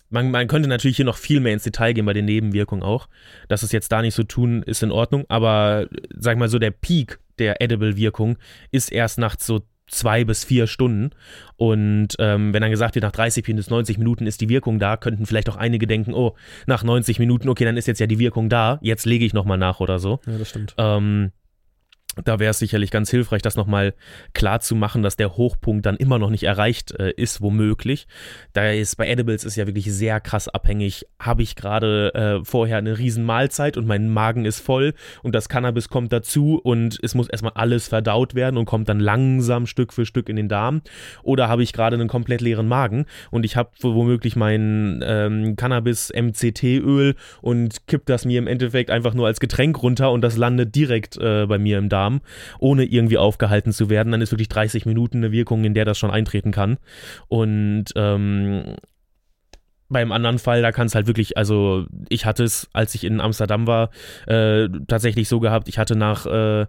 man, 0.09 0.31
man, 0.31 0.47
könnte 0.47 0.67
natürlich 0.67 0.97
hier 0.97 1.05
noch 1.05 1.15
viel 1.15 1.39
mehr 1.39 1.53
ins 1.53 1.63
Detail 1.63 1.93
gehen 1.93 2.05
bei 2.05 2.11
den 2.11 2.25
Nebenwirkungen 2.25 2.83
auch. 2.83 3.07
Dass 3.47 3.63
es 3.63 3.71
jetzt 3.71 3.89
da 3.93 4.01
nicht 4.01 4.13
so 4.13 4.23
tun, 4.23 4.63
ist 4.63 4.83
in 4.83 4.91
Ordnung. 4.91 5.23
Aber 5.29 5.87
sag 6.13 6.37
mal 6.37 6.49
so, 6.49 6.59
der 6.59 6.71
Peak 6.71 7.20
der 7.39 7.61
Edible-Wirkung 7.61 8.37
ist 8.71 8.91
erst 8.91 9.17
nach 9.17 9.35
so 9.39 9.61
zwei 9.87 10.23
bis 10.23 10.43
vier 10.43 10.67
Stunden. 10.67 11.11
Und 11.57 12.09
ähm, 12.17 12.53
wenn 12.53 12.61
dann 12.61 12.71
gesagt 12.71 12.95
wird, 12.95 13.03
nach 13.03 13.11
30 13.11 13.43
bis 13.43 13.69
90 13.69 13.97
Minuten 13.97 14.25
ist 14.25 14.41
die 14.41 14.49
Wirkung 14.49 14.79
da, 14.79 14.97
könnten 14.97 15.25
vielleicht 15.25 15.49
auch 15.49 15.57
einige 15.57 15.85
denken, 15.85 16.13
oh, 16.13 16.35
nach 16.65 16.83
90 16.83 17.19
Minuten, 17.19 17.49
okay, 17.49 17.65
dann 17.65 17.77
ist 17.77 17.87
jetzt 17.87 17.99
ja 17.99 18.07
die 18.07 18.19
Wirkung 18.19 18.49
da, 18.49 18.79
jetzt 18.81 19.05
lege 19.05 19.25
ich 19.25 19.33
nochmal 19.33 19.57
nach 19.57 19.79
oder 19.79 19.99
so. 19.99 20.19
Ja, 20.25 20.37
das 20.37 20.49
stimmt. 20.49 20.73
Ähm, 20.77 21.31
da 22.25 22.39
wäre 22.39 22.51
es 22.51 22.59
sicherlich 22.59 22.91
ganz 22.91 23.09
hilfreich, 23.09 23.41
das 23.41 23.55
nochmal 23.55 23.93
klar 24.33 24.59
zu 24.59 24.75
machen, 24.75 25.01
dass 25.01 25.15
der 25.15 25.37
Hochpunkt 25.37 25.85
dann 25.85 25.95
immer 25.95 26.19
noch 26.19 26.29
nicht 26.29 26.43
erreicht 26.43 26.91
äh, 26.99 27.11
ist, 27.11 27.41
womöglich. 27.41 28.07
Da 28.53 28.69
ist 28.69 28.97
bei 28.97 29.07
Edibles 29.07 29.45
ist 29.45 29.55
ja 29.55 29.65
wirklich 29.65 29.91
sehr 29.93 30.19
krass 30.19 30.49
abhängig. 30.49 31.05
Habe 31.19 31.41
ich 31.41 31.55
gerade 31.55 32.13
äh, 32.13 32.45
vorher 32.45 32.77
eine 32.77 32.97
riesen 32.97 33.23
Mahlzeit 33.23 33.77
und 33.77 33.87
mein 33.87 34.09
Magen 34.09 34.43
ist 34.45 34.59
voll 34.59 34.93
und 35.23 35.33
das 35.33 35.47
Cannabis 35.47 35.87
kommt 35.87 36.11
dazu 36.11 36.59
und 36.61 36.99
es 37.01 37.15
muss 37.15 37.29
erstmal 37.29 37.53
alles 37.55 37.87
verdaut 37.87 38.35
werden 38.35 38.57
und 38.57 38.65
kommt 38.65 38.89
dann 38.89 38.99
langsam 38.99 39.65
Stück 39.65 39.93
für 39.93 40.05
Stück 40.05 40.27
in 40.27 40.35
den 40.35 40.49
Darm. 40.49 40.81
Oder 41.23 41.47
habe 41.47 41.63
ich 41.63 41.71
gerade 41.71 41.95
einen 41.95 42.09
komplett 42.09 42.41
leeren 42.41 42.67
Magen 42.67 43.05
und 43.29 43.45
ich 43.45 43.55
habe 43.55 43.69
womöglich 43.79 44.35
mein 44.35 45.01
ähm, 45.05 45.55
Cannabis 45.55 46.11
MCT-Öl 46.13 47.15
und 47.41 47.87
kipp 47.87 48.05
das 48.05 48.25
mir 48.25 48.37
im 48.37 48.47
Endeffekt 48.47 48.89
einfach 48.89 49.13
nur 49.13 49.27
als 49.27 49.39
Getränk 49.39 49.81
runter 49.81 50.11
und 50.11 50.21
das 50.21 50.35
landet 50.35 50.75
direkt 50.75 51.15
äh, 51.17 51.45
bei 51.45 51.57
mir 51.57 51.77
im 51.77 51.87
Darm 51.87 52.00
Darm, 52.01 52.21
ohne 52.59 52.83
irgendwie 52.85 53.17
aufgehalten 53.17 53.71
zu 53.71 53.89
werden, 53.89 54.11
dann 54.11 54.21
ist 54.21 54.31
wirklich 54.31 54.49
30 54.49 54.85
Minuten 54.85 55.17
eine 55.17 55.31
Wirkung, 55.31 55.63
in 55.63 55.73
der 55.73 55.85
das 55.85 55.97
schon 55.97 56.11
eintreten 56.11 56.51
kann. 56.51 56.77
Und 57.27 57.85
ähm, 57.95 58.75
beim 59.89 60.11
anderen 60.11 60.39
Fall, 60.39 60.61
da 60.61 60.71
kann 60.71 60.87
es 60.87 60.95
halt 60.95 61.07
wirklich, 61.07 61.37
also 61.37 61.85
ich 62.09 62.25
hatte 62.25 62.43
es, 62.43 62.69
als 62.73 62.95
ich 62.95 63.03
in 63.03 63.21
Amsterdam 63.21 63.67
war, 63.67 63.89
äh, 64.25 64.69
tatsächlich 64.87 65.27
so 65.27 65.39
gehabt, 65.39 65.67
ich 65.67 65.77
hatte 65.77 65.95
nach 65.95 66.25
äh, 66.25 66.65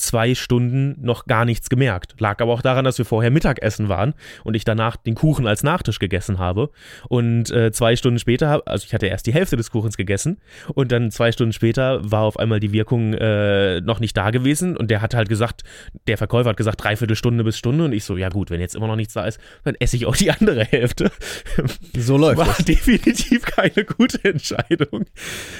zwei 0.00 0.34
Stunden 0.34 0.96
noch 1.00 1.26
gar 1.26 1.44
nichts 1.44 1.68
gemerkt. 1.68 2.14
Lag 2.18 2.40
aber 2.40 2.52
auch 2.52 2.62
daran, 2.62 2.84
dass 2.84 2.98
wir 2.98 3.04
vorher 3.04 3.30
Mittagessen 3.30 3.88
waren 3.88 4.14
und 4.44 4.54
ich 4.54 4.64
danach 4.64 4.96
den 4.96 5.14
Kuchen 5.14 5.46
als 5.46 5.62
Nachtisch 5.62 5.98
gegessen 5.98 6.38
habe. 6.38 6.70
Und 7.08 7.50
äh, 7.50 7.70
zwei 7.70 7.96
Stunden 7.96 8.18
später, 8.18 8.62
also 8.66 8.84
ich 8.86 8.94
hatte 8.94 9.06
erst 9.06 9.26
die 9.26 9.34
Hälfte 9.34 9.56
des 9.56 9.70
Kuchens 9.70 9.96
gegessen 9.96 10.38
und 10.74 10.90
dann 10.90 11.10
zwei 11.10 11.32
Stunden 11.32 11.52
später 11.52 12.00
war 12.02 12.22
auf 12.22 12.38
einmal 12.38 12.60
die 12.60 12.72
Wirkung 12.72 13.14
äh, 13.14 13.80
noch 13.82 14.00
nicht 14.00 14.16
da 14.16 14.30
gewesen 14.30 14.76
und 14.76 14.90
der 14.90 15.02
hat 15.02 15.14
halt 15.14 15.28
gesagt, 15.28 15.62
der 16.06 16.16
Verkäufer 16.16 16.50
hat 16.50 16.56
gesagt, 16.56 16.82
dreiviertel 16.82 17.16
Stunde 17.16 17.44
bis 17.44 17.58
Stunde 17.58 17.84
und 17.84 17.92
ich 17.92 18.04
so, 18.04 18.16
ja 18.16 18.30
gut, 18.30 18.50
wenn 18.50 18.60
jetzt 18.60 18.74
immer 18.74 18.86
noch 18.86 18.96
nichts 18.96 19.12
da 19.14 19.24
ist, 19.24 19.38
dann 19.64 19.74
esse 19.78 19.96
ich 19.96 20.06
auch 20.06 20.16
die 20.16 20.30
andere 20.30 20.64
Hälfte. 20.64 21.10
So 21.96 22.16
läuft 22.16 22.38
War 22.38 22.46
das. 22.46 22.64
definitiv 22.64 23.42
keine 23.42 23.84
gute 23.84 24.22
Entscheidung. 24.24 25.04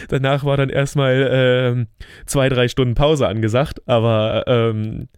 Danach 0.09 0.45
war 0.45 0.57
dann 0.57 0.71
erstmal 0.71 1.29
ähm, 1.31 1.87
zwei, 2.25 2.49
drei 2.49 2.69
Stunden 2.69 2.95
Pause 2.95 3.29
angesagt, 3.29 3.83
aber 3.87 4.30
ähm, 4.47 5.09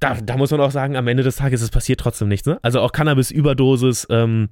da, 0.00 0.14
da 0.14 0.36
muss 0.36 0.50
man 0.50 0.60
auch 0.60 0.70
sagen, 0.70 0.96
am 0.96 1.06
Ende 1.08 1.22
des 1.22 1.36
Tages, 1.36 1.60
es 1.60 1.70
passiert 1.70 2.00
trotzdem 2.00 2.28
nichts. 2.28 2.46
Ne? 2.46 2.58
Also 2.62 2.80
auch 2.80 2.92
Cannabis-Überdosis, 2.92 4.06
ähm, 4.10 4.48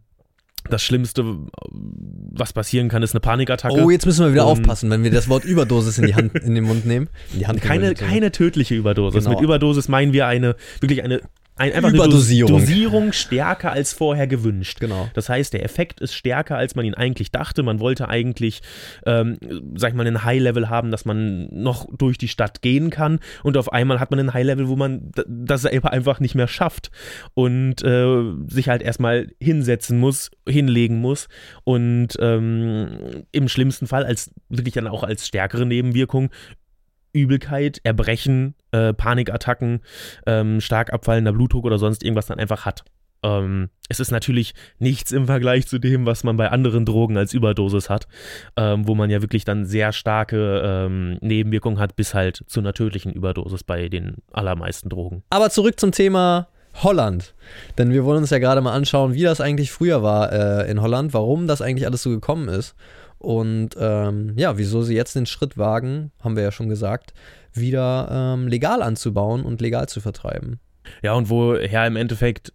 das 0.68 0.82
Schlimmste, 0.82 1.24
was 1.70 2.52
passieren 2.52 2.88
kann, 2.88 3.02
ist 3.02 3.14
eine 3.14 3.20
Panikattacke. 3.20 3.82
Oh, 3.82 3.90
jetzt 3.90 4.04
müssen 4.04 4.26
wir 4.26 4.32
wieder 4.32 4.46
Und- 4.46 4.52
aufpassen, 4.60 4.90
wenn 4.90 5.02
wir 5.04 5.10
das 5.10 5.28
Wort 5.28 5.44
Überdosis 5.44 5.98
in 5.98 6.06
die 6.06 6.14
Hand, 6.14 6.34
in 6.34 6.54
den 6.54 6.64
Mund 6.64 6.84
nehmen. 6.84 7.08
In 7.32 7.38
die 7.40 7.46
Hand 7.46 7.62
keine, 7.62 7.94
keine 7.94 8.32
tödliche 8.32 8.74
Überdosis. 8.74 9.24
Genau. 9.24 9.36
Mit 9.36 9.44
Überdosis 9.44 9.88
meinen 9.88 10.12
wir 10.12 10.26
eine, 10.26 10.56
wirklich 10.80 11.02
eine, 11.02 11.20
ein, 11.58 11.72
einfach 11.72 11.92
Überdosierung. 11.92 12.56
eine 12.56 12.60
Dos 12.60 12.68
Dosierung 12.68 13.12
stärker 13.12 13.72
als 13.72 13.92
vorher 13.92 14.26
gewünscht. 14.26 14.80
Genau. 14.80 15.08
Das 15.14 15.28
heißt, 15.28 15.52
der 15.52 15.64
Effekt 15.64 16.00
ist 16.00 16.14
stärker, 16.14 16.56
als 16.56 16.74
man 16.74 16.84
ihn 16.84 16.94
eigentlich 16.94 17.30
dachte. 17.30 17.62
Man 17.62 17.80
wollte 17.80 18.08
eigentlich, 18.08 18.60
ähm, 19.06 19.38
sag 19.74 19.90
ich 19.90 19.94
mal, 19.96 20.06
einen 20.06 20.24
High-Level 20.24 20.68
haben, 20.68 20.90
dass 20.90 21.04
man 21.04 21.48
noch 21.50 21.86
durch 21.96 22.18
die 22.18 22.28
Stadt 22.28 22.62
gehen 22.62 22.90
kann. 22.90 23.20
Und 23.42 23.56
auf 23.56 23.72
einmal 23.72 24.00
hat 24.00 24.10
man 24.10 24.20
einen 24.20 24.34
High-Level, 24.34 24.68
wo 24.68 24.76
man 24.76 25.10
das 25.26 25.66
einfach 25.66 26.20
nicht 26.20 26.34
mehr 26.34 26.48
schafft. 26.48 26.90
Und 27.34 27.82
äh, 27.82 28.22
sich 28.46 28.68
halt 28.68 28.82
erstmal 28.82 29.28
hinsetzen 29.40 29.98
muss, 29.98 30.30
hinlegen 30.48 31.00
muss. 31.00 31.28
Und 31.64 32.16
ähm, 32.20 33.24
im 33.32 33.48
schlimmsten 33.48 33.86
Fall 33.86 34.04
als 34.04 34.30
wirklich 34.48 34.74
dann 34.74 34.86
auch 34.86 35.02
als 35.02 35.26
stärkere 35.26 35.66
Nebenwirkung 35.66 36.30
Übelkeit, 37.12 37.80
Erbrechen, 37.84 38.54
äh, 38.72 38.92
Panikattacken, 38.92 39.80
ähm, 40.26 40.60
stark 40.60 40.92
abfallender 40.92 41.32
Blutdruck 41.32 41.64
oder 41.64 41.78
sonst 41.78 42.02
irgendwas 42.02 42.26
dann 42.26 42.38
einfach 42.38 42.66
hat. 42.66 42.84
Ähm, 43.22 43.70
es 43.88 44.00
ist 44.00 44.10
natürlich 44.10 44.54
nichts 44.78 45.12
im 45.12 45.26
Vergleich 45.26 45.66
zu 45.66 45.78
dem, 45.78 46.06
was 46.06 46.24
man 46.24 46.36
bei 46.36 46.50
anderen 46.50 46.84
Drogen 46.84 47.16
als 47.16 47.34
Überdosis 47.34 47.90
hat, 47.90 48.06
ähm, 48.56 48.86
wo 48.86 48.94
man 48.94 49.10
ja 49.10 49.22
wirklich 49.22 49.44
dann 49.44 49.66
sehr 49.66 49.92
starke 49.92 50.62
ähm, 50.64 51.18
Nebenwirkungen 51.20 51.78
hat, 51.78 51.96
bis 51.96 52.14
halt 52.14 52.44
zu 52.46 52.60
einer 52.60 52.74
tödlichen 52.74 53.12
Überdosis 53.12 53.64
bei 53.64 53.88
den 53.88 54.16
allermeisten 54.30 54.88
Drogen. 54.88 55.22
Aber 55.30 55.50
zurück 55.50 55.80
zum 55.80 55.92
Thema 55.92 56.48
Holland. 56.82 57.34
Denn 57.76 57.92
wir 57.92 58.04
wollen 58.04 58.18
uns 58.18 58.30
ja 58.30 58.38
gerade 58.38 58.60
mal 58.60 58.72
anschauen, 58.72 59.14
wie 59.14 59.22
das 59.22 59.40
eigentlich 59.40 59.72
früher 59.72 60.02
war 60.02 60.32
äh, 60.32 60.70
in 60.70 60.80
Holland, 60.80 61.12
warum 61.12 61.46
das 61.48 61.60
eigentlich 61.60 61.86
alles 61.86 62.02
so 62.02 62.10
gekommen 62.10 62.48
ist. 62.48 62.76
Und 63.18 63.70
ähm, 63.78 64.34
ja, 64.36 64.58
wieso 64.58 64.82
sie 64.82 64.94
jetzt 64.94 65.16
den 65.16 65.26
Schritt 65.26 65.58
wagen, 65.58 66.12
haben 66.22 66.36
wir 66.36 66.44
ja 66.44 66.52
schon 66.52 66.68
gesagt, 66.68 67.14
wieder 67.52 68.08
ähm, 68.10 68.46
legal 68.46 68.82
anzubauen 68.82 69.42
und 69.42 69.60
legal 69.60 69.88
zu 69.88 70.00
vertreiben. 70.00 70.60
Ja, 71.02 71.14
und 71.14 71.28
woher 71.28 71.86
im 71.86 71.96
Endeffekt 71.96 72.52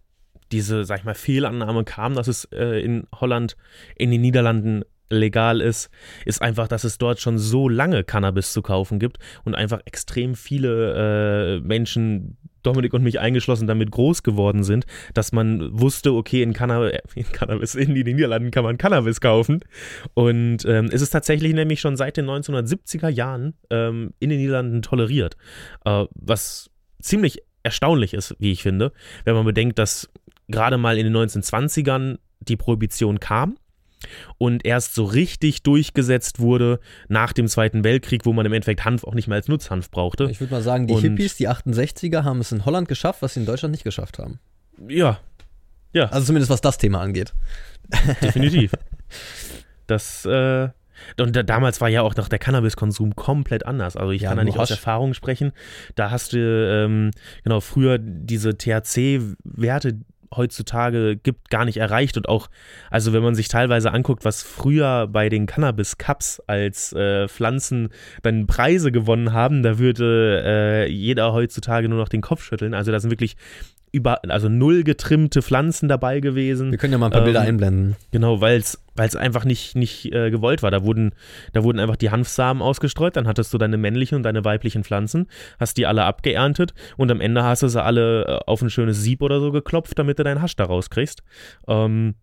diese, 0.52 0.84
sag 0.84 1.00
ich 1.00 1.04
mal, 1.04 1.14
Fehlannahme 1.14 1.84
kam, 1.84 2.14
dass 2.14 2.28
es 2.28 2.44
äh, 2.46 2.80
in 2.82 3.06
Holland, 3.14 3.56
in 3.96 4.10
den 4.10 4.20
Niederlanden 4.20 4.84
legal 5.10 5.60
ist, 5.60 5.90
ist 6.24 6.42
einfach, 6.42 6.68
dass 6.68 6.84
es 6.84 6.98
dort 6.98 7.20
schon 7.20 7.38
so 7.38 7.68
lange 7.68 8.04
Cannabis 8.04 8.52
zu 8.52 8.62
kaufen 8.62 8.98
gibt 8.98 9.18
und 9.44 9.54
einfach 9.54 9.80
extrem 9.84 10.34
viele 10.34 11.58
äh, 11.58 11.60
Menschen, 11.60 12.36
Dominik 12.64 12.92
und 12.94 13.02
mich 13.02 13.20
eingeschlossen, 13.20 13.66
damit 13.66 13.90
groß 13.90 14.22
geworden 14.22 14.64
sind, 14.64 14.86
dass 15.14 15.32
man 15.32 15.78
wusste, 15.78 16.12
okay, 16.12 16.42
in, 16.42 16.52
Canna 16.52 16.88
in 17.14 17.30
Cannabis, 17.32 17.74
in 17.74 17.94
den 17.94 18.16
Niederlanden 18.16 18.50
kann 18.50 18.64
man 18.64 18.78
Cannabis 18.78 19.20
kaufen. 19.20 19.60
Und 20.14 20.64
ähm, 20.64 20.90
es 20.92 21.02
ist 21.02 21.10
tatsächlich 21.10 21.54
nämlich 21.54 21.80
schon 21.80 21.96
seit 21.96 22.16
den 22.16 22.26
1970er 22.26 23.08
Jahren 23.08 23.54
ähm, 23.70 24.12
in 24.18 24.30
den 24.30 24.38
Niederlanden 24.38 24.82
toleriert, 24.82 25.36
äh, 25.84 26.04
was 26.14 26.70
ziemlich 27.00 27.42
erstaunlich 27.62 28.14
ist, 28.14 28.36
wie 28.38 28.52
ich 28.52 28.62
finde, 28.62 28.92
wenn 29.24 29.34
man 29.34 29.44
bedenkt, 29.44 29.78
dass 29.78 30.10
gerade 30.48 30.78
mal 30.78 30.98
in 30.98 31.04
den 31.04 31.16
1920ern 31.16 32.18
die 32.40 32.56
Prohibition 32.56 33.20
kam 33.20 33.56
und 34.38 34.64
erst 34.64 34.94
so 34.94 35.04
richtig 35.04 35.62
durchgesetzt 35.62 36.40
wurde 36.40 36.80
nach 37.08 37.32
dem 37.32 37.48
Zweiten 37.48 37.84
Weltkrieg, 37.84 38.24
wo 38.26 38.32
man 38.32 38.46
im 38.46 38.52
Endeffekt 38.52 38.84
Hanf 38.84 39.04
auch 39.04 39.14
nicht 39.14 39.28
mehr 39.28 39.36
als 39.36 39.48
Nutzhanf 39.48 39.90
brauchte. 39.90 40.24
Ich 40.30 40.40
würde 40.40 40.52
mal 40.54 40.62
sagen, 40.62 40.86
die 40.86 40.94
Und- 40.94 41.02
Hippies, 41.02 41.36
die 41.36 41.48
68er, 41.48 42.24
haben 42.24 42.40
es 42.40 42.52
in 42.52 42.64
Holland 42.64 42.88
geschafft, 42.88 43.22
was 43.22 43.34
sie 43.34 43.40
in 43.40 43.46
Deutschland 43.46 43.72
nicht 43.72 43.84
geschafft 43.84 44.18
haben. 44.18 44.38
Ja, 44.88 45.18
ja, 45.92 46.06
Also 46.06 46.26
zumindest 46.26 46.50
was 46.50 46.60
das 46.60 46.78
Thema 46.78 47.00
angeht. 47.00 47.32
definitiv. 48.22 48.72
Das, 49.86 50.24
äh, 50.24 50.68
und 51.20 51.36
da, 51.36 51.42
damals 51.42 51.80
war 51.80 51.88
ja 51.90 52.00
auch 52.02 52.16
noch 52.16 52.28
der 52.28 52.38
Cannabiskonsum 52.38 53.14
komplett 53.16 53.66
anders. 53.66 53.96
Also 53.96 54.12
ich 54.12 54.22
Ja, 54.22 54.30
kann 54.30 54.38
da 54.38 54.44
nicht 54.44 54.58
aus. 54.58 54.70
Erfahrung 54.70 55.12
sprechen. 55.12 55.52
Da 55.94 56.10
hast 56.10 56.32
du, 56.32 56.38
ähm, 56.38 57.10
genau, 57.42 57.60
früher 57.60 57.98
diese 57.98 58.56
THC-Werte 58.56 59.98
heutzutage 60.36 61.16
gibt, 61.16 61.50
gar 61.50 61.64
nicht 61.64 61.76
erreicht 61.76 62.16
und 62.16 62.28
auch, 62.28 62.48
also 62.90 63.12
wenn 63.12 63.22
man 63.22 63.34
sich 63.34 63.48
teilweise 63.48 63.92
anguckt, 63.92 64.24
was 64.24 64.42
früher 64.42 65.06
bei 65.06 65.28
den 65.28 65.46
Cannabis-Cups 65.46 66.42
als 66.46 66.92
äh, 66.92 67.28
Pflanzen 67.28 67.90
dann 68.22 68.46
Preise 68.46 68.92
gewonnen 68.92 69.32
haben, 69.32 69.62
da 69.62 69.78
würde 69.78 70.42
äh, 70.44 70.90
jeder 70.90 71.32
heutzutage 71.32 71.88
nur 71.88 71.98
noch 71.98 72.08
den 72.08 72.20
Kopf 72.20 72.42
schütteln. 72.42 72.74
Also 72.74 72.92
da 72.92 73.00
sind 73.00 73.10
wirklich 73.10 73.36
über, 73.94 74.20
also 74.28 74.48
null 74.48 74.82
getrimmte 74.82 75.40
Pflanzen 75.40 75.88
dabei 75.88 76.18
gewesen. 76.18 76.72
Wir 76.72 76.78
können 76.78 76.92
ja 76.92 76.98
mal 76.98 77.06
ein 77.06 77.12
paar 77.12 77.20
Ähm, 77.20 77.26
Bilder 77.26 77.40
einblenden. 77.42 77.96
Genau, 78.10 78.40
weil 78.40 78.58
es 78.58 79.16
einfach 79.16 79.44
nicht, 79.44 79.76
nicht 79.76 80.12
äh, 80.12 80.30
gewollt 80.30 80.62
war. 80.62 80.70
Da 80.72 80.84
wurden, 80.84 81.12
da 81.52 81.62
wurden 81.62 81.78
einfach 81.78 81.96
die 81.96 82.10
Hanfsamen 82.10 82.60
ausgestreut, 82.62 83.16
dann 83.16 83.28
hattest 83.28 83.54
du 83.54 83.58
deine 83.58 83.76
männlichen 83.76 84.16
und 84.16 84.24
deine 84.24 84.44
weiblichen 84.44 84.82
Pflanzen, 84.82 85.28
hast 85.60 85.76
die 85.76 85.86
alle 85.86 86.04
abgeerntet 86.04 86.74
und 86.96 87.10
am 87.10 87.20
Ende 87.20 87.44
hast 87.44 87.62
du 87.62 87.68
sie 87.68 87.82
alle 87.82 88.24
äh, 88.24 88.40
auf 88.46 88.60
ein 88.62 88.70
schönes 88.70 89.00
Sieb 89.02 89.22
oder 89.22 89.40
so 89.40 89.52
geklopft, 89.52 89.98
damit 89.98 90.18
du 90.18 90.24
deinen 90.24 90.42
Hasch 90.42 90.56
da 90.56 90.64
rauskriegst. 90.64 91.22
Ähm, 91.68 92.14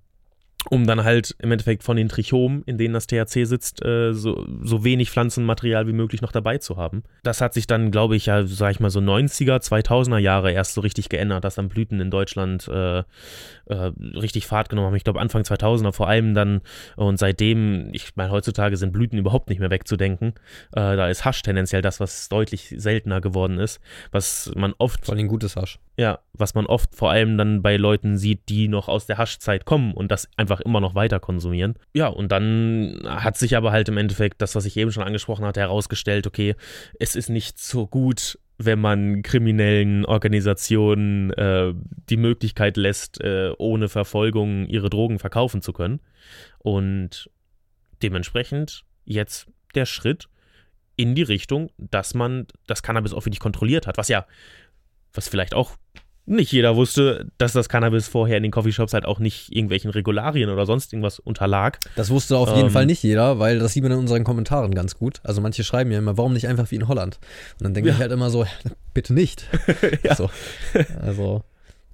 um 0.69 0.85
dann 0.85 1.03
halt 1.03 1.35
im 1.39 1.51
Endeffekt 1.51 1.83
von 1.83 1.97
den 1.97 2.07
Trichomen, 2.07 2.63
in 2.65 2.77
denen 2.77 2.93
das 2.93 3.07
THC 3.07 3.45
sitzt, 3.45 3.83
äh, 3.83 4.13
so, 4.13 4.45
so 4.61 4.83
wenig 4.83 5.09
Pflanzenmaterial 5.09 5.87
wie 5.87 5.93
möglich 5.93 6.21
noch 6.21 6.31
dabei 6.31 6.59
zu 6.59 6.77
haben. 6.77 7.03
Das 7.23 7.41
hat 7.41 7.53
sich 7.53 7.67
dann, 7.67 7.91
glaube 7.91 8.15
ich, 8.15 8.27
ja, 8.27 8.45
sag 8.45 8.71
ich 8.71 8.79
mal, 8.79 8.89
so 8.89 8.99
90er, 8.99 9.57
2000er 9.57 10.19
Jahre 10.19 10.51
erst 10.51 10.73
so 10.75 10.81
richtig 10.81 11.09
geändert, 11.09 11.43
dass 11.43 11.55
dann 11.55 11.69
Blüten 11.69 11.99
in 11.99 12.11
Deutschland 12.11 12.67
äh, 12.67 12.99
äh, 12.99 13.03
richtig 14.15 14.45
Fahrt 14.45 14.69
genommen 14.69 14.87
haben. 14.87 14.95
Ich 14.95 15.03
glaube, 15.03 15.19
Anfang 15.19 15.41
2000er 15.41 15.91
vor 15.91 16.07
allem 16.07 16.33
dann. 16.33 16.61
Und 16.95 17.17
seitdem, 17.17 17.89
ich 17.93 18.15
meine, 18.15 18.31
heutzutage 18.31 18.77
sind 18.77 18.91
Blüten 18.91 19.17
überhaupt 19.17 19.49
nicht 19.49 19.59
mehr 19.59 19.71
wegzudenken. 19.71 20.33
Äh, 20.71 20.95
da 20.95 21.09
ist 21.09 21.25
Hasch 21.25 21.41
tendenziell 21.41 21.81
das, 21.81 21.99
was 21.99 22.29
deutlich 22.29 22.75
seltener 22.77 23.19
geworden 23.21 23.57
ist, 23.57 23.79
was 24.11 24.51
man 24.55 24.73
oft 24.77 25.05
Vor 25.05 25.15
allem 25.15 25.27
gutes 25.27 25.55
Hasch. 25.55 25.79
Ja, 25.97 26.19
was 26.33 26.55
man 26.55 26.65
oft 26.65 26.95
vor 26.95 27.11
allem 27.11 27.37
dann 27.37 27.61
bei 27.61 27.77
Leuten 27.77 28.17
sieht, 28.17 28.49
die 28.49 28.67
noch 28.67 28.87
aus 28.87 29.05
der 29.05 29.17
Haschzeit 29.17 29.65
kommen 29.65 29.93
und 29.93 30.09
das 30.09 30.29
einfach 30.37 30.61
immer 30.61 30.79
noch 30.79 30.95
weiter 30.95 31.19
konsumieren. 31.19 31.75
Ja, 31.93 32.07
und 32.07 32.31
dann 32.31 33.01
hat 33.05 33.37
sich 33.37 33.55
aber 33.55 33.71
halt 33.71 33.89
im 33.89 33.97
Endeffekt 33.97 34.41
das, 34.41 34.55
was 34.55 34.65
ich 34.65 34.77
eben 34.77 34.91
schon 34.91 35.03
angesprochen 35.03 35.45
hatte, 35.45 35.59
herausgestellt, 35.59 36.27
okay, 36.27 36.55
es 36.99 37.15
ist 37.15 37.29
nicht 37.29 37.59
so 37.59 37.87
gut, 37.87 38.39
wenn 38.57 38.79
man 38.79 39.21
kriminellen 39.21 40.05
Organisationen 40.05 41.31
äh, 41.33 41.73
die 42.09 42.17
Möglichkeit 42.17 42.77
lässt, 42.77 43.21
äh, 43.21 43.51
ohne 43.57 43.89
Verfolgung 43.89 44.67
ihre 44.67 44.89
Drogen 44.89 45.19
verkaufen 45.19 45.61
zu 45.61 45.73
können. 45.73 45.99
Und 46.59 47.29
dementsprechend 48.01 48.83
jetzt 49.03 49.47
der 49.75 49.85
Schritt 49.85 50.29
in 50.95 51.15
die 51.15 51.23
Richtung, 51.23 51.71
dass 51.77 52.13
man 52.13 52.45
das 52.67 52.83
Cannabis 52.83 53.13
auch 53.13 53.25
wirklich 53.25 53.39
kontrolliert 53.39 53.87
hat, 53.87 53.97
was 53.97 54.07
ja, 54.07 54.25
was 55.13 55.27
vielleicht 55.27 55.53
auch 55.53 55.77
nicht 56.25 56.51
jeder 56.51 56.75
wusste, 56.75 57.27
dass 57.37 57.53
das 57.53 57.67
Cannabis 57.67 58.07
vorher 58.07 58.37
in 58.37 58.43
den 58.43 58.51
Coffeeshops 58.51 58.93
halt 58.93 59.05
auch 59.05 59.19
nicht 59.19 59.51
irgendwelchen 59.51 59.91
Regularien 59.91 60.49
oder 60.49 60.65
sonst 60.65 60.93
irgendwas 60.93 61.19
unterlag. 61.19 61.79
Das 61.95 62.09
wusste 62.09 62.37
auf 62.37 62.49
jeden 62.49 62.67
ähm, 62.67 62.71
Fall 62.71 62.85
nicht 62.85 63.03
jeder, 63.03 63.39
weil 63.39 63.59
das 63.59 63.73
sieht 63.73 63.83
man 63.83 63.91
in 63.91 63.99
unseren 63.99 64.23
Kommentaren 64.23 64.73
ganz 64.73 64.97
gut. 64.97 65.19
Also 65.23 65.41
manche 65.41 65.63
schreiben 65.63 65.91
ja 65.91 65.97
immer, 65.97 66.17
warum 66.17 66.33
nicht 66.33 66.47
einfach 66.47 66.69
wie 66.71 66.75
in 66.75 66.87
Holland? 66.87 67.19
Und 67.59 67.63
dann 67.63 67.73
denke 67.73 67.89
ja. 67.89 67.95
ich 67.95 68.01
halt 68.01 68.11
immer 68.11 68.29
so, 68.29 68.45
bitte 68.93 69.13
nicht. 69.13 69.47
ja. 70.03 70.15
so. 70.15 70.29
Also. 71.01 71.43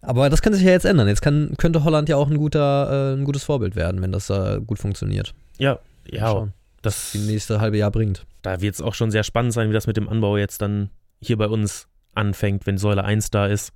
Aber 0.01 0.30
das 0.30 0.41
kann 0.41 0.53
sich 0.53 0.63
ja 0.63 0.71
jetzt 0.71 0.86
ändern. 0.86 1.08
Jetzt 1.08 1.21
kann, 1.21 1.56
könnte 1.58 1.84
Holland 1.84 2.08
ja 2.08 2.17
auch 2.17 2.30
ein, 2.30 2.38
guter, 2.38 3.13
äh, 3.13 3.17
ein 3.17 3.25
gutes 3.25 3.43
Vorbild 3.43 3.75
werden, 3.75 4.01
wenn 4.01 4.12
das 4.12 4.30
äh, 4.30 4.60
gut 4.65 4.77
funktioniert. 4.77 5.34
Ja, 5.58 5.80
ja. 6.10 6.30
Schauen, 6.30 6.53
das 6.82 7.12
die 7.13 7.19
nächste 7.19 7.60
halbe 7.60 7.77
Jahr 7.77 7.91
bringt. 7.91 8.25
Da 8.41 8.62
wird 8.62 8.75
es 8.75 8.82
auch 8.82 8.93
schon 8.93 9.10
sehr 9.10 9.23
spannend 9.23 9.53
sein, 9.53 9.69
wie 9.69 9.73
das 9.73 9.88
mit 9.88 9.97
dem 9.97 10.08
Anbau 10.08 10.38
jetzt 10.38 10.62
dann 10.62 10.89
hier 11.19 11.38
bei 11.38 11.47
uns 11.47 11.88
anfängt, 12.17 12.65
wenn 12.65 12.77
Säule 12.77 13.03
1 13.03 13.30
da 13.30 13.47
ist 13.47 13.73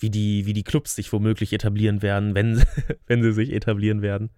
wie 0.00 0.10
die, 0.10 0.46
wie 0.46 0.52
die 0.52 0.64
Clubs 0.64 0.96
sich 0.96 1.12
womöglich 1.12 1.52
etablieren 1.52 2.02
werden, 2.02 2.34
wenn, 2.34 2.62
wenn 3.06 3.22
sie 3.22 3.32
sich 3.32 3.52
etablieren 3.52 4.02
werden. 4.02 4.30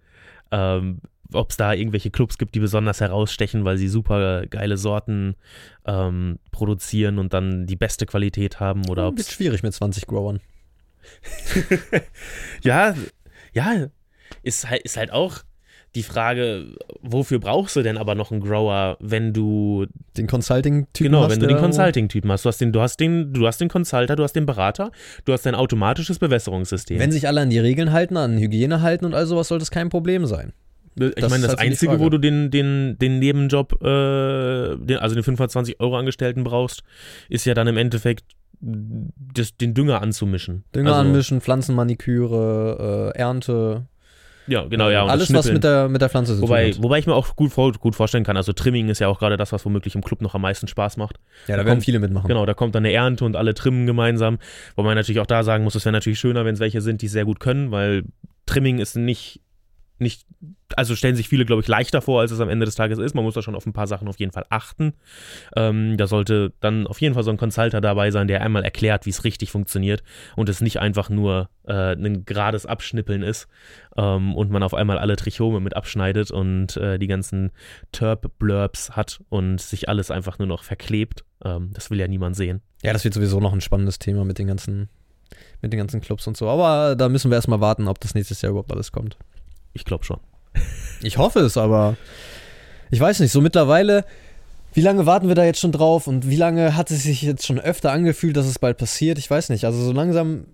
Ähm, 0.51 0.99
Ob 1.31 1.49
es 1.49 1.57
da 1.57 1.73
irgendwelche 1.73 2.11
Clubs 2.11 2.37
gibt, 2.37 2.53
die 2.53 2.59
besonders 2.59 3.01
herausstechen, 3.01 3.65
weil 3.65 3.77
sie 3.77 3.87
super 3.87 4.45
geile 4.47 4.77
Sorten 4.77 5.35
ähm, 5.85 6.39
produzieren 6.51 7.17
und 7.17 7.33
dann 7.33 7.65
die 7.65 7.75
beste 7.75 8.05
Qualität 8.05 8.59
haben. 8.59 8.87
Oder 8.89 9.09
oh, 9.09 9.17
wird 9.17 9.27
schwierig 9.27 9.63
mit 9.63 9.73
20 9.73 10.05
Growern. 10.05 10.39
ja, 12.63 12.95
ja, 13.53 13.87
ist 14.41 14.69
halt, 14.69 14.83
ist 14.83 14.97
halt 14.97 15.11
auch 15.11 15.39
die 15.95 16.03
Frage, 16.03 16.75
wofür 17.01 17.39
brauchst 17.39 17.75
du 17.75 17.83
denn 17.83 17.97
aber 17.97 18.15
noch 18.15 18.31
einen 18.31 18.41
Grower, 18.41 18.97
wenn 18.99 19.31
du 19.31 19.85
den 20.17 20.25
Consulting-Typen 20.27 21.11
genau, 21.11 21.23
hast? 21.23 21.33
Genau, 21.33 21.41
wenn 21.41 21.47
du 21.47 21.53
den 21.53 21.61
Consulting-Typen 21.61 22.31
hast. 22.31 22.45
Du 22.45 22.49
hast 22.49 22.61
den, 22.61 22.71
du 22.71 22.81
hast 22.81 22.99
den, 22.99 23.33
du 23.33 23.45
hast 23.45 23.61
den 23.61 23.69
Consulter, 23.69 24.15
du 24.15 24.23
hast 24.23 24.33
den 24.33 24.45
Berater, 24.45 24.91
du 25.25 25.33
hast 25.33 25.45
dein 25.45 25.55
automatisches 25.55 26.17
Bewässerungssystem. 26.17 26.99
Wenn 26.99 27.11
sich 27.11 27.27
alle 27.27 27.41
an 27.41 27.49
die 27.49 27.59
Regeln 27.59 27.91
halten, 27.91 28.17
an 28.17 28.37
Hygiene 28.37 28.81
halten 28.81 29.05
und 29.05 29.13
all 29.13 29.27
sowas, 29.27 29.49
sollte 29.49 29.63
es 29.63 29.71
kein 29.71 29.89
Problem 29.89 30.25
sein. 30.25 30.53
Ich 30.95 31.15
das 31.15 31.29
meine, 31.29 31.43
das 31.43 31.51
halt 31.51 31.59
Einzige, 31.59 31.99
wo 31.99 32.09
du 32.09 32.17
den, 32.17 32.51
den, 32.51 32.97
den 32.99 33.19
Nebenjob, 33.19 33.81
äh, 33.81 34.77
den, 34.77 34.97
also 34.97 35.15
den 35.15 35.23
520 35.23 35.79
Euro 35.79 35.97
Angestellten 35.97 36.43
brauchst, 36.43 36.83
ist 37.29 37.45
ja 37.45 37.53
dann 37.53 37.67
im 37.67 37.77
Endeffekt 37.77 38.25
das, 38.61 39.57
den 39.57 39.73
Dünger 39.73 40.01
anzumischen. 40.01 40.63
Dünger 40.73 40.95
also, 40.95 41.09
anmischen, 41.09 41.41
Pflanzenmaniküre, 41.41 43.11
äh, 43.15 43.19
Ernte, 43.19 43.87
ja, 44.47 44.65
genau, 44.65 44.89
ja. 44.89 45.05
Alles, 45.05 45.33
was 45.33 45.51
mit 45.51 45.63
der, 45.63 45.89
mit 45.89 46.01
der 46.01 46.09
Pflanze 46.09 46.35
zu 46.35 46.41
wobei, 46.41 46.65
tun 46.65 46.77
hat. 46.77 46.83
Wobei 46.83 46.99
ich 46.99 47.07
mir 47.07 47.15
auch 47.15 47.35
gut, 47.35 47.53
gut 47.79 47.95
vorstellen 47.95 48.23
kann, 48.23 48.37
also 48.37 48.53
Trimming 48.53 48.89
ist 48.89 48.99
ja 48.99 49.07
auch 49.07 49.19
gerade 49.19 49.37
das, 49.37 49.51
was 49.51 49.65
womöglich 49.65 49.95
im 49.95 50.03
Club 50.03 50.21
noch 50.21 50.35
am 50.35 50.41
meisten 50.41 50.67
Spaß 50.67 50.97
macht. 50.97 51.17
Ja, 51.47 51.55
da, 51.55 51.63
da 51.63 51.65
werden 51.65 51.75
kommt, 51.75 51.85
viele 51.85 51.99
mitmachen. 51.99 52.27
Genau, 52.27 52.45
da 52.45 52.53
kommt 52.53 52.75
dann 52.75 52.85
eine 52.85 52.93
Ernte 52.93 53.25
und 53.25 53.35
alle 53.35 53.53
trimmen 53.53 53.85
gemeinsam. 53.85 54.39
Wobei 54.75 54.89
man 54.89 54.95
natürlich 54.95 55.19
auch 55.19 55.27
da 55.27 55.43
sagen 55.43 55.63
muss, 55.63 55.75
es 55.75 55.85
wäre 55.85 55.93
natürlich 55.93 56.19
schöner, 56.19 56.45
wenn 56.45 56.55
es 56.55 56.59
welche 56.59 56.81
sind, 56.81 57.01
die 57.01 57.05
es 57.05 57.11
sehr 57.11 57.25
gut 57.25 57.39
können, 57.39 57.71
weil 57.71 58.03
Trimming 58.45 58.79
ist 58.79 58.95
nicht 58.95 59.39
nicht, 60.03 60.25
also 60.75 60.95
stellen 60.95 61.15
sich 61.15 61.27
viele, 61.27 61.45
glaube 61.45 61.61
ich, 61.61 61.67
leichter 61.67 62.01
vor, 62.01 62.21
als 62.21 62.31
es 62.31 62.39
am 62.39 62.49
Ende 62.49 62.65
des 62.65 62.75
Tages 62.75 62.99
ist. 62.99 63.15
Man 63.15 63.23
muss 63.23 63.33
da 63.33 63.41
schon 63.41 63.55
auf 63.55 63.65
ein 63.65 63.73
paar 63.73 63.87
Sachen 63.87 64.07
auf 64.07 64.19
jeden 64.19 64.31
Fall 64.31 64.45
achten. 64.49 64.93
Ähm, 65.55 65.97
da 65.97 66.05
sollte 66.05 66.53
dann 66.59 66.85
auf 66.85 67.01
jeden 67.01 67.15
Fall 67.15 67.23
so 67.23 67.31
ein 67.31 67.37
Consulter 67.37 67.81
dabei 67.81 68.11
sein, 68.11 68.27
der 68.27 68.41
einmal 68.41 68.63
erklärt, 68.63 69.05
wie 69.05 69.09
es 69.09 69.23
richtig 69.23 69.51
funktioniert 69.51 70.03
und 70.35 70.49
es 70.49 70.61
nicht 70.61 70.79
einfach 70.79 71.09
nur 71.09 71.49
äh, 71.65 71.93
ein 71.93 72.25
gerades 72.25 72.65
Abschnippeln 72.65 73.23
ist 73.23 73.47
ähm, 73.97 74.35
und 74.35 74.51
man 74.51 74.61
auf 74.61 74.73
einmal 74.73 74.99
alle 74.99 75.15
Trichome 75.15 75.59
mit 75.59 75.75
abschneidet 75.75 76.29
und 76.29 76.77
äh, 76.77 76.99
die 76.99 77.07
ganzen 77.07 77.51
Terp-Blurbs 77.91 78.91
hat 78.91 79.21
und 79.29 79.59
sich 79.59 79.89
alles 79.89 80.11
einfach 80.11 80.37
nur 80.37 80.47
noch 80.47 80.63
verklebt. 80.63 81.25
Ähm, 81.43 81.71
das 81.73 81.89
will 81.89 81.99
ja 81.99 82.07
niemand 82.07 82.35
sehen. 82.35 82.61
Ja, 82.83 82.93
das 82.93 83.03
wird 83.03 83.13
sowieso 83.13 83.39
noch 83.39 83.53
ein 83.53 83.61
spannendes 83.61 83.97
Thema 83.97 84.25
mit 84.25 84.37
den 84.37 84.47
ganzen 84.47 84.89
mit 85.61 85.73
den 85.73 85.79
ganzen 85.79 86.01
Clubs 86.01 86.27
und 86.27 86.37
so. 86.37 86.49
Aber 86.49 86.95
da 86.95 87.09
müssen 87.09 87.31
wir 87.31 87.35
erstmal 87.35 87.61
warten, 87.61 87.87
ob 87.87 87.99
das 87.99 88.13
nächstes 88.13 88.41
Jahr 88.41 88.51
überhaupt 88.51 88.71
alles 88.71 88.91
kommt. 88.91 89.17
Ich 89.73 89.85
glaube 89.85 90.03
schon. 90.03 90.19
Ich 91.01 91.17
hoffe 91.17 91.39
es, 91.39 91.57
aber 91.57 91.97
ich 92.91 92.99
weiß 92.99 93.19
nicht, 93.19 93.31
so 93.31 93.41
mittlerweile, 93.41 94.05
wie 94.73 94.81
lange 94.81 95.05
warten 95.05 95.27
wir 95.27 95.35
da 95.35 95.43
jetzt 95.43 95.59
schon 95.59 95.71
drauf 95.71 96.07
und 96.07 96.29
wie 96.29 96.35
lange 96.35 96.75
hat 96.75 96.91
es 96.91 97.03
sich 97.03 97.21
jetzt 97.21 97.45
schon 97.45 97.59
öfter 97.59 97.91
angefühlt, 97.91 98.37
dass 98.37 98.45
es 98.45 98.59
bald 98.59 98.77
passiert? 98.77 99.17
Ich 99.17 99.29
weiß 99.29 99.49
nicht. 99.49 99.65
Also 99.65 99.83
so 99.83 99.91
langsam, 99.91 100.45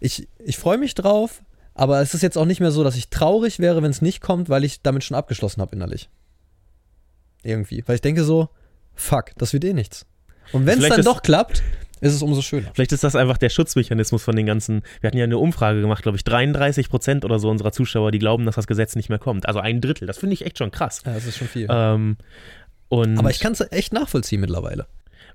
ich, 0.00 0.28
ich 0.38 0.58
freue 0.58 0.78
mich 0.78 0.94
drauf, 0.94 1.42
aber 1.74 2.00
es 2.00 2.14
ist 2.14 2.22
jetzt 2.22 2.38
auch 2.38 2.46
nicht 2.46 2.60
mehr 2.60 2.70
so, 2.70 2.84
dass 2.84 2.96
ich 2.96 3.10
traurig 3.10 3.58
wäre, 3.58 3.82
wenn 3.82 3.90
es 3.90 4.02
nicht 4.02 4.20
kommt, 4.20 4.48
weil 4.48 4.64
ich 4.64 4.82
damit 4.82 5.04
schon 5.04 5.16
abgeschlossen 5.16 5.60
habe 5.60 5.74
innerlich. 5.74 6.08
Irgendwie. 7.42 7.82
Weil 7.86 7.96
ich 7.96 8.00
denke 8.00 8.24
so, 8.24 8.48
fuck, 8.94 9.32
das 9.36 9.52
wird 9.52 9.64
eh 9.64 9.74
nichts. 9.74 10.06
Und 10.52 10.64
wenn 10.66 10.82
es 10.82 10.88
dann 10.88 11.02
doch 11.02 11.22
klappt, 11.22 11.62
ist 12.00 12.14
es 12.14 12.22
umso 12.22 12.42
schöner. 12.42 12.70
Vielleicht 12.74 12.92
ist 12.92 13.04
das 13.04 13.16
einfach 13.16 13.38
der 13.38 13.48
Schutzmechanismus 13.48 14.22
von 14.22 14.36
den 14.36 14.46
ganzen. 14.46 14.82
Wir 15.00 15.08
hatten 15.08 15.16
ja 15.16 15.24
eine 15.24 15.38
Umfrage 15.38 15.80
gemacht, 15.80 16.02
glaube 16.02 16.16
ich, 16.16 16.24
33 16.24 16.90
Prozent 16.90 17.24
oder 17.24 17.38
so 17.38 17.48
unserer 17.48 17.72
Zuschauer, 17.72 18.10
die 18.10 18.18
glauben, 18.18 18.44
dass 18.44 18.56
das 18.56 18.66
Gesetz 18.66 18.96
nicht 18.96 19.08
mehr 19.08 19.18
kommt. 19.18 19.46
Also 19.46 19.60
ein 19.60 19.80
Drittel. 19.80 20.06
Das 20.06 20.18
finde 20.18 20.34
ich 20.34 20.44
echt 20.44 20.58
schon 20.58 20.70
krass. 20.70 21.02
Ja, 21.06 21.14
das 21.14 21.26
ist 21.26 21.38
schon 21.38 21.48
viel. 21.48 21.66
Ähm, 21.70 22.16
aber 22.90 23.30
ich 23.30 23.40
kann 23.40 23.52
es 23.52 23.60
echt 23.70 23.92
nachvollziehen 23.92 24.40
mittlerweile. 24.40 24.86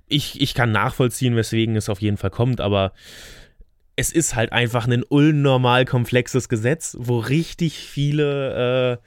Ich, 0.08 0.42
ich 0.42 0.54
kann 0.54 0.72
nachvollziehen, 0.72 1.36
weswegen 1.36 1.76
es 1.76 1.90
auf 1.90 2.02
jeden 2.02 2.18
Fall 2.18 2.30
kommt, 2.30 2.62
aber 2.62 2.94
es 3.96 4.12
ist 4.12 4.36
halt 4.36 4.52
einfach 4.52 4.88
ein 4.88 5.04
unnormal 5.04 5.86
komplexes 5.86 6.50
Gesetz, 6.50 6.96
wo 7.00 7.20
richtig 7.20 7.78
viele 7.78 8.94
äh, 8.94 8.98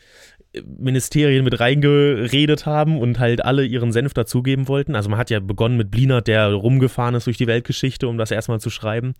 Ministerien 0.62 1.44
mit 1.44 1.58
reingeredet 1.60 2.66
haben 2.66 2.98
und 2.98 3.18
halt 3.18 3.44
alle 3.44 3.64
ihren 3.64 3.92
Senf 3.92 4.14
dazugeben 4.14 4.68
wollten. 4.68 4.94
Also 4.94 5.08
man 5.08 5.18
hat 5.18 5.30
ja 5.30 5.40
begonnen 5.40 5.76
mit 5.76 5.90
Blinert, 5.90 6.28
der 6.28 6.52
rumgefahren 6.52 7.14
ist 7.14 7.26
durch 7.26 7.38
die 7.38 7.46
Weltgeschichte, 7.46 8.08
um 8.08 8.18
das 8.18 8.30
erstmal 8.30 8.60
zu 8.60 8.70
schreiben. 8.70 9.14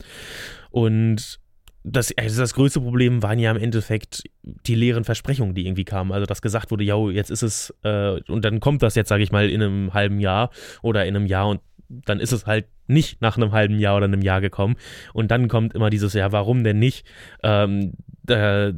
Und 0.71 1.41
das, 1.85 2.13
also 2.17 2.41
das 2.41 2.55
größte 2.55 2.81
Problem 2.81 3.23
waren 3.23 3.39
ja 3.39 3.51
im 3.51 3.59
Endeffekt 3.59 4.23
die 4.43 4.75
leeren 4.75 5.05
Versprechungen, 5.05 5.55
die 5.55 5.67
irgendwie 5.67 5.85
kamen. 5.85 6.13
Also 6.13 6.27
dass 6.27 6.41
gesagt 6.41 6.71
wurde, 6.71 6.85
ja, 6.85 6.97
jetzt 7.11 7.31
ist 7.31 7.43
es, 7.43 7.75
äh, 7.83 8.21
und 8.29 8.45
dann 8.45 8.61
kommt 8.61 8.83
das 8.83 8.95
jetzt, 8.95 9.09
sage 9.09 9.23
ich 9.23 9.33
mal, 9.33 9.51
in 9.51 9.63
einem 9.63 9.95
halben 9.95 10.19
Jahr 10.19 10.51
oder 10.83 11.05
in 11.05 11.15
einem 11.15 11.27
Jahr 11.27 11.49
und 11.49 11.61
dann 11.89 12.21
ist 12.21 12.33
es 12.33 12.47
halt 12.47 12.67
nicht 12.87 13.21
nach 13.21 13.37
einem 13.37 13.53
halben 13.53 13.79
Jahr 13.79 13.97
oder 13.97 14.07
einem 14.07 14.23
Jahr 14.23 14.41
gekommen. 14.41 14.77
Und 15.13 15.31
dann 15.31 15.49
kommt 15.49 15.75
immer 15.75 15.91
dieses, 15.91 16.15
ja, 16.15 16.33
warum 16.33 16.65
denn 16.65 16.79
nicht? 16.79 17.07
Ähm, 17.43 17.93
da, 18.25 18.73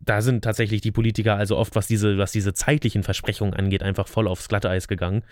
da 0.00 0.22
sind 0.22 0.42
tatsächlich 0.42 0.80
die 0.80 0.90
Politiker 0.90 1.36
also 1.36 1.56
oft, 1.56 1.76
was 1.76 1.86
diese, 1.86 2.18
was 2.18 2.32
diese 2.32 2.52
zeitlichen 2.52 3.02
Versprechungen 3.02 3.54
angeht, 3.54 3.82
einfach 3.82 4.08
voll 4.08 4.26
aufs 4.26 4.48
Glatteis 4.48 4.88
gegangen. 4.88 5.22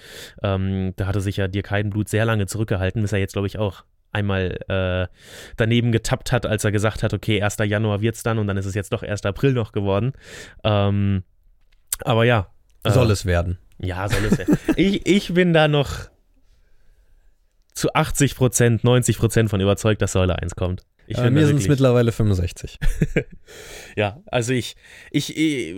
Ähm, 0.43 0.95
da 0.97 1.07
hatte 1.07 1.21
sich 1.21 1.37
ja 1.37 1.49
Dirk 1.49 1.71
Heidenblut 1.71 2.09
sehr 2.09 2.25
lange 2.25 2.47
zurückgehalten, 2.47 3.03
bis 3.03 3.13
er 3.13 3.19
jetzt, 3.19 3.33
glaube 3.33 3.49
ich, 3.49 3.59
auch 3.59 3.85
einmal 4.13 4.59
äh, 4.69 5.15
daneben 5.57 5.93
getappt 5.93 6.33
hat, 6.33 6.47
als 6.47 6.65
er 6.65 6.73
gesagt 6.73 7.03
hat, 7.03 7.13
okay, 7.13 7.43
1. 7.43 7.57
Januar 7.65 8.01
wird 8.01 8.17
es 8.17 8.23
dann 8.23 8.39
und 8.39 8.47
dann 8.47 8.57
ist 8.57 8.67
es 8.67 8.75
jetzt 8.75 8.93
doch 8.93 9.03
1. 9.03 9.25
April 9.25 9.53
noch 9.53 9.73
geworden. 9.73 10.13
Ähm, 10.65 11.25
aber 12.05 12.25
ja. 12.25 12.49
Äh, 12.85 12.91
soll 12.91 13.11
es 13.11 13.27
werden. 13.27 13.59
Ja, 13.79 14.09
soll 14.09 14.25
es 14.25 14.39
werden. 14.39 14.59
ich, 14.77 15.07
ich 15.07 15.35
bin 15.35 15.53
da 15.53 15.69
noch 15.69 16.09
zu 17.73 17.93
80 17.95 18.37
Prozent, 18.37 18.85
90 18.85 19.19
Prozent 19.19 19.51
von 19.51 19.61
überzeugt, 19.61 20.03
dass 20.03 20.13
Säule 20.13 20.39
1 20.39 20.55
kommt. 20.55 20.85
Äh, 21.19 21.31
mir 21.31 21.47
sind 21.47 21.59
es 21.59 21.69
mittlerweile 21.69 22.13
65. 22.13 22.79
ja, 23.97 24.21
also 24.27 24.53
ich, 24.53 24.77
ich, 25.11 25.37
ich 25.37 25.75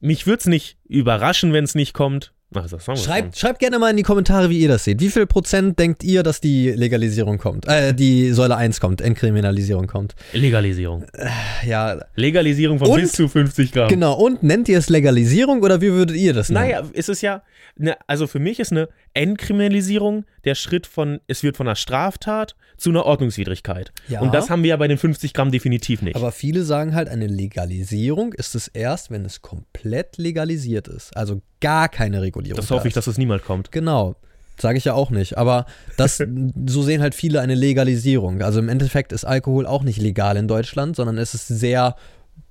mich 0.00 0.26
würde 0.26 0.40
es 0.40 0.46
nicht 0.46 0.78
überraschen, 0.88 1.52
wenn 1.52 1.64
es 1.64 1.74
nicht 1.74 1.94
kommt. 1.94 2.32
Ach, 2.52 2.66
schreibt, 2.96 3.38
schreibt 3.38 3.60
gerne 3.60 3.78
mal 3.78 3.90
in 3.90 3.96
die 3.96 4.02
Kommentare, 4.02 4.50
wie 4.50 4.58
ihr 4.58 4.66
das 4.66 4.82
seht. 4.82 5.00
Wie 5.00 5.08
viel 5.08 5.24
Prozent 5.26 5.78
denkt 5.78 6.02
ihr, 6.02 6.24
dass 6.24 6.40
die 6.40 6.70
Legalisierung 6.70 7.38
kommt? 7.38 7.68
Äh, 7.68 7.94
die 7.94 8.32
Säule 8.32 8.56
1 8.56 8.80
kommt, 8.80 9.00
Entkriminalisierung 9.00 9.86
kommt. 9.86 10.16
Legalisierung. 10.32 11.04
Äh, 11.12 11.28
ja. 11.68 12.04
Legalisierung 12.16 12.80
von 12.80 12.88
und, 12.88 13.00
bis 13.00 13.12
zu 13.12 13.28
50 13.28 13.70
Gramm. 13.70 13.88
Genau, 13.88 14.14
und 14.14 14.42
nennt 14.42 14.68
ihr 14.68 14.78
es 14.78 14.88
Legalisierung 14.88 15.62
oder 15.62 15.80
wie 15.80 15.92
würdet 15.92 16.16
ihr 16.16 16.32
das 16.32 16.48
nennen? 16.48 16.70
Naja, 16.70 16.82
ist 16.92 17.08
es 17.08 17.20
ja, 17.20 17.44
ne, 17.76 17.96
also 18.08 18.26
für 18.26 18.40
mich 18.40 18.58
ist 18.58 18.72
eine 18.72 18.88
Entkriminalisierung 19.14 20.24
der 20.44 20.56
Schritt 20.56 20.88
von, 20.88 21.20
es 21.28 21.44
wird 21.44 21.56
von 21.56 21.68
einer 21.68 21.76
Straftat 21.76 22.56
zu 22.80 22.90
einer 22.90 23.04
Ordnungswidrigkeit. 23.04 23.92
Ja. 24.08 24.20
Und 24.20 24.32
das 24.34 24.48
haben 24.50 24.62
wir 24.62 24.70
ja 24.70 24.76
bei 24.76 24.88
den 24.88 24.98
50 24.98 25.34
Gramm 25.34 25.50
definitiv 25.50 26.02
nicht. 26.02 26.16
Aber 26.16 26.32
viele 26.32 26.64
sagen 26.64 26.94
halt, 26.94 27.08
eine 27.08 27.26
Legalisierung 27.26 28.32
ist 28.32 28.54
es 28.54 28.68
erst, 28.68 29.10
wenn 29.10 29.24
es 29.24 29.42
komplett 29.42 30.16
legalisiert 30.16 30.88
ist. 30.88 31.16
Also 31.16 31.42
gar 31.60 31.88
keine 31.88 32.22
Regulierung. 32.22 32.56
Das 32.56 32.70
hoffe 32.70 32.88
ich, 32.88 32.94
dass 32.94 33.06
es 33.06 33.18
niemals 33.18 33.44
kommt. 33.44 33.70
Genau. 33.70 34.16
Sage 34.58 34.78
ich 34.78 34.84
ja 34.84 34.94
auch 34.94 35.10
nicht. 35.10 35.38
Aber 35.38 35.66
das, 35.96 36.18
so 36.66 36.82
sehen 36.82 37.02
halt 37.02 37.14
viele 37.14 37.40
eine 37.40 37.54
Legalisierung. 37.54 38.42
Also 38.42 38.58
im 38.60 38.68
Endeffekt 38.68 39.12
ist 39.12 39.24
Alkohol 39.24 39.66
auch 39.66 39.82
nicht 39.82 40.00
legal 40.00 40.36
in 40.36 40.48
Deutschland, 40.48 40.96
sondern 40.96 41.18
es 41.18 41.34
ist 41.34 41.48
sehr 41.48 41.96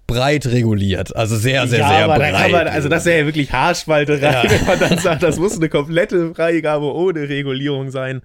breit 0.08 0.48
reguliert. 0.48 1.16
Also 1.16 1.38
sehr, 1.38 1.68
sehr, 1.68 1.80
ja, 1.80 1.90
sehr 1.90 2.04
aber 2.06 2.16
breit. 2.18 2.34
da 2.34 2.42
kann 2.42 2.52
man, 2.52 2.68
also 2.68 2.90
das 2.90 3.06
wäre 3.06 3.20
ja 3.20 3.26
wirklich 3.26 3.52
Haarspalterei, 3.52 4.32
Ja. 4.32 4.44
wenn 4.50 4.66
man 4.66 4.80
dann 4.80 4.98
sagt, 4.98 5.22
das 5.24 5.38
muss 5.38 5.56
eine 5.56 5.70
komplette 5.70 6.34
Freigabe 6.34 6.94
ohne 6.94 7.30
Regulierung 7.30 7.92
sein. 7.92 8.22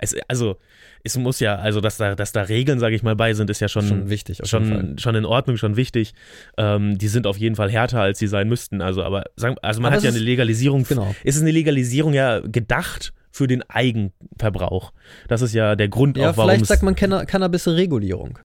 Es, 0.00 0.16
also 0.26 0.56
es 1.04 1.16
muss 1.16 1.40
ja, 1.40 1.56
also 1.56 1.80
dass 1.80 1.96
da, 1.96 2.14
dass 2.14 2.32
da 2.32 2.42
Regeln, 2.42 2.78
sage 2.78 2.94
ich 2.96 3.02
mal, 3.02 3.16
bei 3.16 3.34
sind, 3.34 3.50
ist 3.50 3.60
ja 3.60 3.68
schon, 3.68 3.86
Schon 3.86 4.10
wichtig, 4.10 4.40
schon, 4.44 4.98
schon 4.98 5.14
in 5.14 5.24
Ordnung, 5.24 5.56
schon 5.56 5.76
wichtig. 5.76 6.12
Ähm, 6.56 6.98
die 6.98 7.08
sind 7.08 7.26
auf 7.26 7.36
jeden 7.38 7.56
Fall 7.56 7.70
härter, 7.70 8.00
als 8.00 8.18
sie 8.18 8.26
sein 8.26 8.48
müssten. 8.48 8.80
Also, 8.82 9.02
aber 9.02 9.24
sagen, 9.36 9.56
also 9.62 9.80
man 9.80 9.92
Aber 9.92 9.96
hat 9.98 10.04
ja 10.04 10.10
ist- 10.10 10.16
eine 10.16 10.24
Legalisierung. 10.24 10.84
genau. 10.84 11.14
Ist 11.24 11.36
es 11.36 11.42
eine 11.42 11.50
Legalisierung 11.52 12.12
ja 12.14 12.40
gedacht 12.40 13.12
für 13.30 13.46
den 13.46 13.62
Eigenverbrauch? 13.70 14.92
Das 15.28 15.42
ist 15.42 15.54
ja 15.54 15.76
der 15.76 15.88
Grund 15.88 16.16
ja, 16.16 16.30
auch, 16.30 16.36
warum 16.36 16.50
vielleicht 16.50 16.66
sagt 16.66 16.82
man 16.82 16.94
Canna 16.94 17.24
Cannabis-Regulierung. 17.24 18.38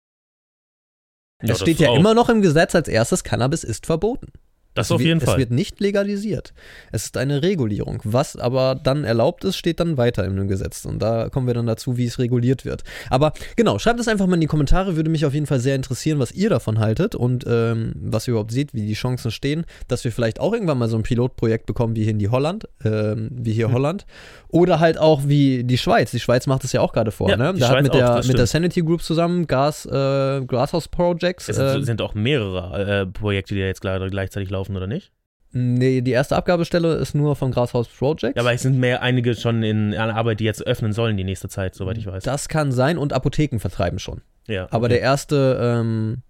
Ja, 1.41 1.47
das 1.49 1.59
steht 1.61 1.79
ja 1.79 1.89
auch. 1.89 1.97
immer 1.97 2.13
noch 2.13 2.29
im 2.29 2.41
Gesetz 2.41 2.73
als 2.75 2.87
erstes, 2.87 3.23
Cannabis 3.23 3.63
ist 3.63 3.85
verboten. 3.85 4.27
Das 4.73 4.87
Es 4.87 4.91
auf 4.91 4.99
wird- 4.99 5.07
jeden 5.07 5.21
Fall. 5.21 5.35
Es 5.35 5.39
wird 5.39 5.51
nicht 5.51 5.79
legalisiert. 5.79 6.53
Es 6.91 7.05
ist 7.05 7.17
eine 7.17 7.43
Regulierung. 7.43 7.99
Was 8.03 8.35
aber 8.35 8.75
dann 8.81 9.03
erlaubt 9.03 9.43
ist, 9.43 9.55
steht 9.57 9.79
dann 9.79 9.97
weiter 9.97 10.25
in 10.25 10.35
dem 10.35 10.47
Gesetz. 10.47 10.85
Und 10.85 10.99
da 10.99 11.29
kommen 11.29 11.45
wir 11.47 11.53
dann 11.53 11.65
dazu, 11.67 11.97
wie 11.97 12.05
es 12.05 12.17
reguliert 12.19 12.65
wird. 12.65 12.83
Aber 13.09 13.33
genau, 13.55 13.77
schreibt 13.79 13.99
es 13.99 14.07
einfach 14.07 14.25
mal 14.27 14.35
in 14.35 14.41
die 14.41 14.47
Kommentare. 14.47 14.95
Würde 14.95 15.09
mich 15.09 15.25
auf 15.25 15.33
jeden 15.33 15.45
Fall 15.45 15.59
sehr 15.59 15.75
interessieren, 15.75 16.19
was 16.19 16.31
ihr 16.31 16.49
davon 16.49 16.79
haltet 16.79 17.13
und 17.15 17.45
ähm, 17.47 17.93
was 17.95 18.27
ihr 18.27 18.31
überhaupt 18.31 18.51
seht, 18.51 18.73
wie 18.73 18.85
die 18.85 18.93
Chancen 18.93 19.31
stehen, 19.31 19.65
dass 19.87 20.03
wir 20.03 20.11
vielleicht 20.11 20.39
auch 20.39 20.53
irgendwann 20.53 20.77
mal 20.77 20.89
so 20.89 20.97
ein 20.97 21.03
Pilotprojekt 21.03 21.65
bekommen 21.65 21.95
wie 21.95 22.01
hier 22.03 22.11
in 22.11 22.19
die 22.19 22.29
Holland, 22.29 22.67
ähm, 22.83 23.29
wie 23.31 23.53
hier 23.53 23.67
Hm. 23.67 23.73
Holland. 23.73 24.05
Oder 24.49 24.79
halt 24.79 24.97
auch 24.97 25.21
wie 25.27 25.63
die 25.63 25.77
Schweiz. 25.77 26.11
Die 26.11 26.19
Schweiz 26.19 26.45
macht 26.47 26.63
es 26.63 26.71
ja 26.73 26.81
auch 26.81 26.93
gerade 26.93 27.11
vor. 27.11 27.29
Ja, 27.29 27.37
ne? 27.37 27.53
Da 27.57 27.69
hat 27.69 27.81
mit 27.83 27.91
auch, 27.91 27.95
der, 27.95 28.25
mit 28.25 28.37
der. 28.37 28.45
Sanity 28.47 28.81
Group 28.81 29.01
zusammen 29.01 29.47
Gas, 29.47 29.85
äh, 29.85 30.41
Glasshouse 30.45 30.87
Projects. 30.87 31.49
es 31.49 31.57
äh, 31.57 31.71
sind, 31.73 31.85
sind 31.85 32.01
auch 32.01 32.13
mehrere 32.13 33.01
äh, 33.01 33.05
Projekte, 33.07 33.55
die 33.55 33.61
ja 33.61 33.65
jetzt 33.67 33.81
gleichzeitig 33.81 34.49
laufen, 34.51 34.62
oder 34.69 34.87
nicht? 34.87 35.11
Nee, 35.55 36.01
die 36.01 36.11
erste 36.11 36.35
Abgabestelle 36.35 36.95
ist 36.95 37.13
nur 37.13 37.35
vom 37.35 37.51
Grashaus 37.51 37.87
Project. 37.87 38.35
Ja, 38.35 38.41
aber 38.41 38.53
es 38.53 38.63
sind 38.63 38.79
mehr 38.79 39.03
einige 39.03 39.35
schon 39.35 39.61
in 39.61 39.93
Arbeit, 39.93 40.39
die 40.39 40.45
jetzt 40.45 40.65
öffnen 40.65 40.93
sollen 40.93 41.15
die 41.15 41.23
nächste 41.23 41.47
Zeit, 41.47 41.75
soweit 41.75 41.97
ich 41.99 42.07
weiß. 42.07 42.23
das 42.23 42.49
kann 42.49 42.71
sein 42.71 42.97
und 42.97 43.13
Apotheken 43.13 43.59
vertreiben 43.59 43.99
schon. 43.99 44.21
ja, 44.47 44.67
Aber 44.71 44.85
okay. 44.85 44.95
der 44.95 45.01
erste, 45.01 45.59
ähm, 45.61 46.23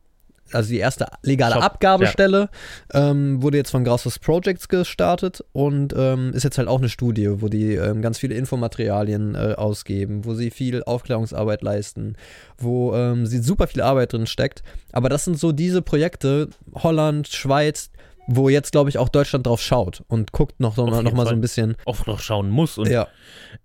also 0.51 0.69
die 0.69 0.77
erste 0.79 1.07
legale 1.21 1.53
Shop, 1.53 1.63
Abgabestelle 1.63 2.49
ähm, 2.93 3.41
wurde 3.41 3.55
jetzt 3.55 3.71
von 3.71 3.85
Grashaus 3.85 4.19
Projects 4.19 4.67
gestartet 4.67 5.41
und 5.53 5.93
ähm, 5.97 6.33
ist 6.33 6.43
jetzt 6.43 6.57
halt 6.57 6.67
auch 6.67 6.79
eine 6.79 6.89
Studie, 6.89 7.41
wo 7.41 7.47
die 7.47 7.75
ähm, 7.75 8.01
ganz 8.01 8.19
viele 8.19 8.35
Infomaterialien 8.35 9.35
äh, 9.35 9.53
ausgeben, 9.55 10.25
wo 10.25 10.33
sie 10.33 10.51
viel 10.51 10.83
Aufklärungsarbeit 10.83 11.61
leisten, 11.61 12.17
wo 12.57 12.93
ähm, 12.93 13.25
sie 13.25 13.39
super 13.39 13.67
viel 13.67 13.81
Arbeit 13.81 14.11
drin 14.11 14.27
steckt. 14.27 14.63
Aber 14.91 15.07
das 15.07 15.23
sind 15.23 15.39
so 15.39 15.53
diese 15.53 15.81
Projekte, 15.81 16.49
Holland, 16.75 17.29
Schweiz, 17.29 17.89
wo 18.27 18.49
jetzt, 18.49 18.71
glaube 18.71 18.89
ich, 18.89 18.97
auch 18.97 19.09
Deutschland 19.09 19.45
drauf 19.47 19.61
schaut 19.61 20.03
und 20.07 20.31
guckt 20.31 20.59
noch, 20.59 20.77
noch, 20.77 20.89
mal- 20.89 21.03
noch 21.03 21.13
mal 21.13 21.25
so 21.25 21.33
ein 21.33 21.41
bisschen. 21.41 21.75
auch 21.85 22.05
noch 22.05 22.19
schauen 22.19 22.49
muss 22.49 22.77
und, 22.77 22.89
ja. 22.89 23.07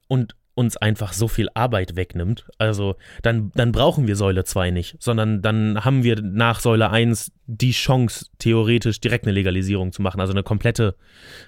und 0.09 0.35
uns 0.55 0.77
einfach 0.77 1.13
so 1.13 1.29
viel 1.29 1.49
Arbeit 1.55 1.95
wegnimmt. 1.95 2.45
Also 2.59 2.97
dann, 3.23 3.53
dann 3.55 3.71
brauchen 3.71 4.09
wir 4.09 4.17
Säule 4.17 4.43
2 4.43 4.73
nicht, 4.73 4.97
sondern 5.01 5.41
dann 5.41 5.85
haben 5.85 6.03
wir 6.03 6.21
nach 6.21 6.59
Säule 6.59 6.91
1 6.91 7.31
die 7.47 7.71
Chance, 7.71 8.27
theoretisch 8.39 9.01
direkt 9.01 9.25
eine 9.27 9.33
Legalisierung 9.35 9.93
zu 9.93 10.03
machen. 10.03 10.21
Also 10.21 10.33
eine 10.33 10.43
komplette, 10.43 10.97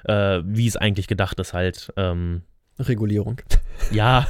äh, 0.05 0.41
wie 0.45 0.69
es 0.69 0.77
eigentlich 0.77 1.09
gedacht 1.09 1.41
ist, 1.41 1.53
halt. 1.55 1.93
Ähm, 1.97 2.43
Regulierung. 2.79 3.41
ja, 3.91 4.27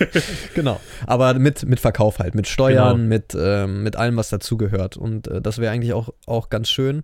Genau. 0.54 0.80
Aber 1.06 1.34
mit, 1.34 1.64
mit 1.64 1.78
Verkauf 1.80 2.18
halt, 2.18 2.34
mit 2.34 2.48
Steuern, 2.48 2.96
Genau. 2.96 3.08
mit, 3.08 3.36
ähm, 3.38 3.82
mit 3.84 3.94
allem, 3.96 4.16
was 4.16 4.28
dazugehört. 4.30 4.96
Und 4.96 5.28
äh, 5.28 5.40
das 5.40 5.58
wäre 5.58 5.72
eigentlich 5.72 5.92
auch, 5.92 6.10
auch 6.26 6.50
ganz 6.50 6.68
schön. 6.68 7.02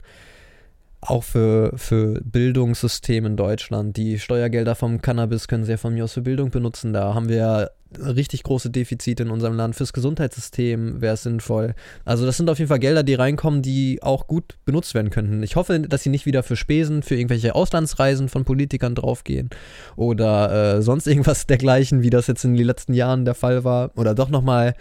Auch 1.02 1.24
für, 1.24 1.72
für 1.76 2.20
Bildungssystem 2.22 3.24
in 3.24 3.36
Deutschland. 3.36 3.96
Die 3.96 4.18
Steuergelder 4.18 4.74
vom 4.74 5.00
Cannabis 5.00 5.48
können 5.48 5.64
sie 5.64 5.72
ja 5.72 5.76
von 5.78 5.94
mir 5.94 6.04
aus 6.04 6.12
für 6.12 6.20
Bildung 6.20 6.50
benutzen. 6.50 6.92
Da 6.92 7.14
haben 7.14 7.30
wir 7.30 7.70
richtig 7.98 8.42
große 8.42 8.70
Defizite 8.70 9.22
in 9.22 9.30
unserem 9.30 9.56
Land. 9.56 9.76
Fürs 9.76 9.94
Gesundheitssystem 9.94 11.00
wäre 11.00 11.14
es 11.14 11.22
sinnvoll. 11.22 11.74
Also 12.04 12.26
das 12.26 12.36
sind 12.36 12.50
auf 12.50 12.58
jeden 12.58 12.68
Fall 12.68 12.78
Gelder, 12.78 13.02
die 13.02 13.14
reinkommen, 13.14 13.62
die 13.62 14.02
auch 14.02 14.26
gut 14.26 14.58
benutzt 14.66 14.94
werden 14.94 15.10
könnten. 15.10 15.42
Ich 15.42 15.56
hoffe, 15.56 15.80
dass 15.80 16.02
sie 16.02 16.10
nicht 16.10 16.26
wieder 16.26 16.42
für 16.42 16.56
Spesen, 16.56 17.02
für 17.02 17.16
irgendwelche 17.16 17.54
Auslandsreisen 17.54 18.28
von 18.28 18.44
Politikern 18.44 18.94
draufgehen 18.94 19.48
oder 19.96 20.76
äh, 20.76 20.82
sonst 20.82 21.06
irgendwas 21.06 21.46
dergleichen, 21.46 22.02
wie 22.02 22.10
das 22.10 22.26
jetzt 22.26 22.44
in 22.44 22.54
den 22.54 22.66
letzten 22.66 22.92
Jahren 22.92 23.24
der 23.24 23.34
Fall 23.34 23.64
war. 23.64 23.90
Oder 23.96 24.14
doch 24.14 24.28
nochmal 24.28 24.74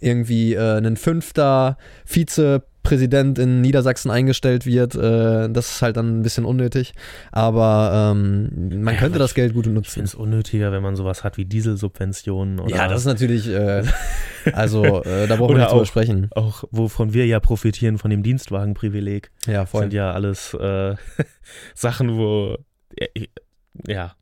irgendwie 0.00 0.54
äh, 0.54 0.78
ein 0.78 0.96
fünfter 0.96 1.76
Vizepräsident 2.04 3.38
in 3.38 3.60
Niedersachsen 3.60 4.10
eingestellt 4.10 4.66
wird. 4.66 4.94
Äh, 4.94 5.48
das 5.50 5.72
ist 5.72 5.82
halt 5.82 5.96
dann 5.96 6.18
ein 6.20 6.22
bisschen 6.22 6.44
unnötig. 6.44 6.92
Aber 7.32 8.12
ähm, 8.14 8.82
man 8.82 8.94
Ja, 8.94 9.00
könnte 9.00 9.18
das 9.18 9.34
Geld 9.34 9.54
gut 9.54 9.66
ich 9.66 9.72
nutzen. 9.72 9.90
finde 9.92 10.06
es 10.06 10.14
unnötiger, 10.14 10.72
wenn 10.72 10.82
man 10.82 10.96
sowas 10.96 11.24
hat 11.24 11.36
wie 11.36 11.44
Dieselsubventionen 11.44 12.60
oder 12.60 12.74
Ja, 12.74 12.88
das 12.88 13.00
ist 13.00 13.06
natürlich, 13.06 13.48
äh, 13.48 13.82
also 14.52 15.02
äh, 15.04 15.26
da 15.26 15.36
brauchen 15.36 15.54
wir 15.56 15.62
nicht 15.62 15.72
drüber 15.72 15.86
sprechen. 15.86 16.28
auch, 16.34 16.64
wovon 16.70 17.12
wir 17.12 17.26
ja 17.26 17.40
profitieren 17.40 17.98
von 17.98 18.10
dem 18.10 18.22
Dienstwagenprivileg. 18.22 19.30
Ja, 19.46 19.62
Das 19.62 19.70
voll. 19.70 19.82
sind 19.82 19.92
ja 19.94 20.12
alles 20.12 20.54
äh, 20.54 20.94
Sachen, 21.74 22.16
wo 22.16 22.56
äh, 22.96 23.26
ja. 23.86 24.14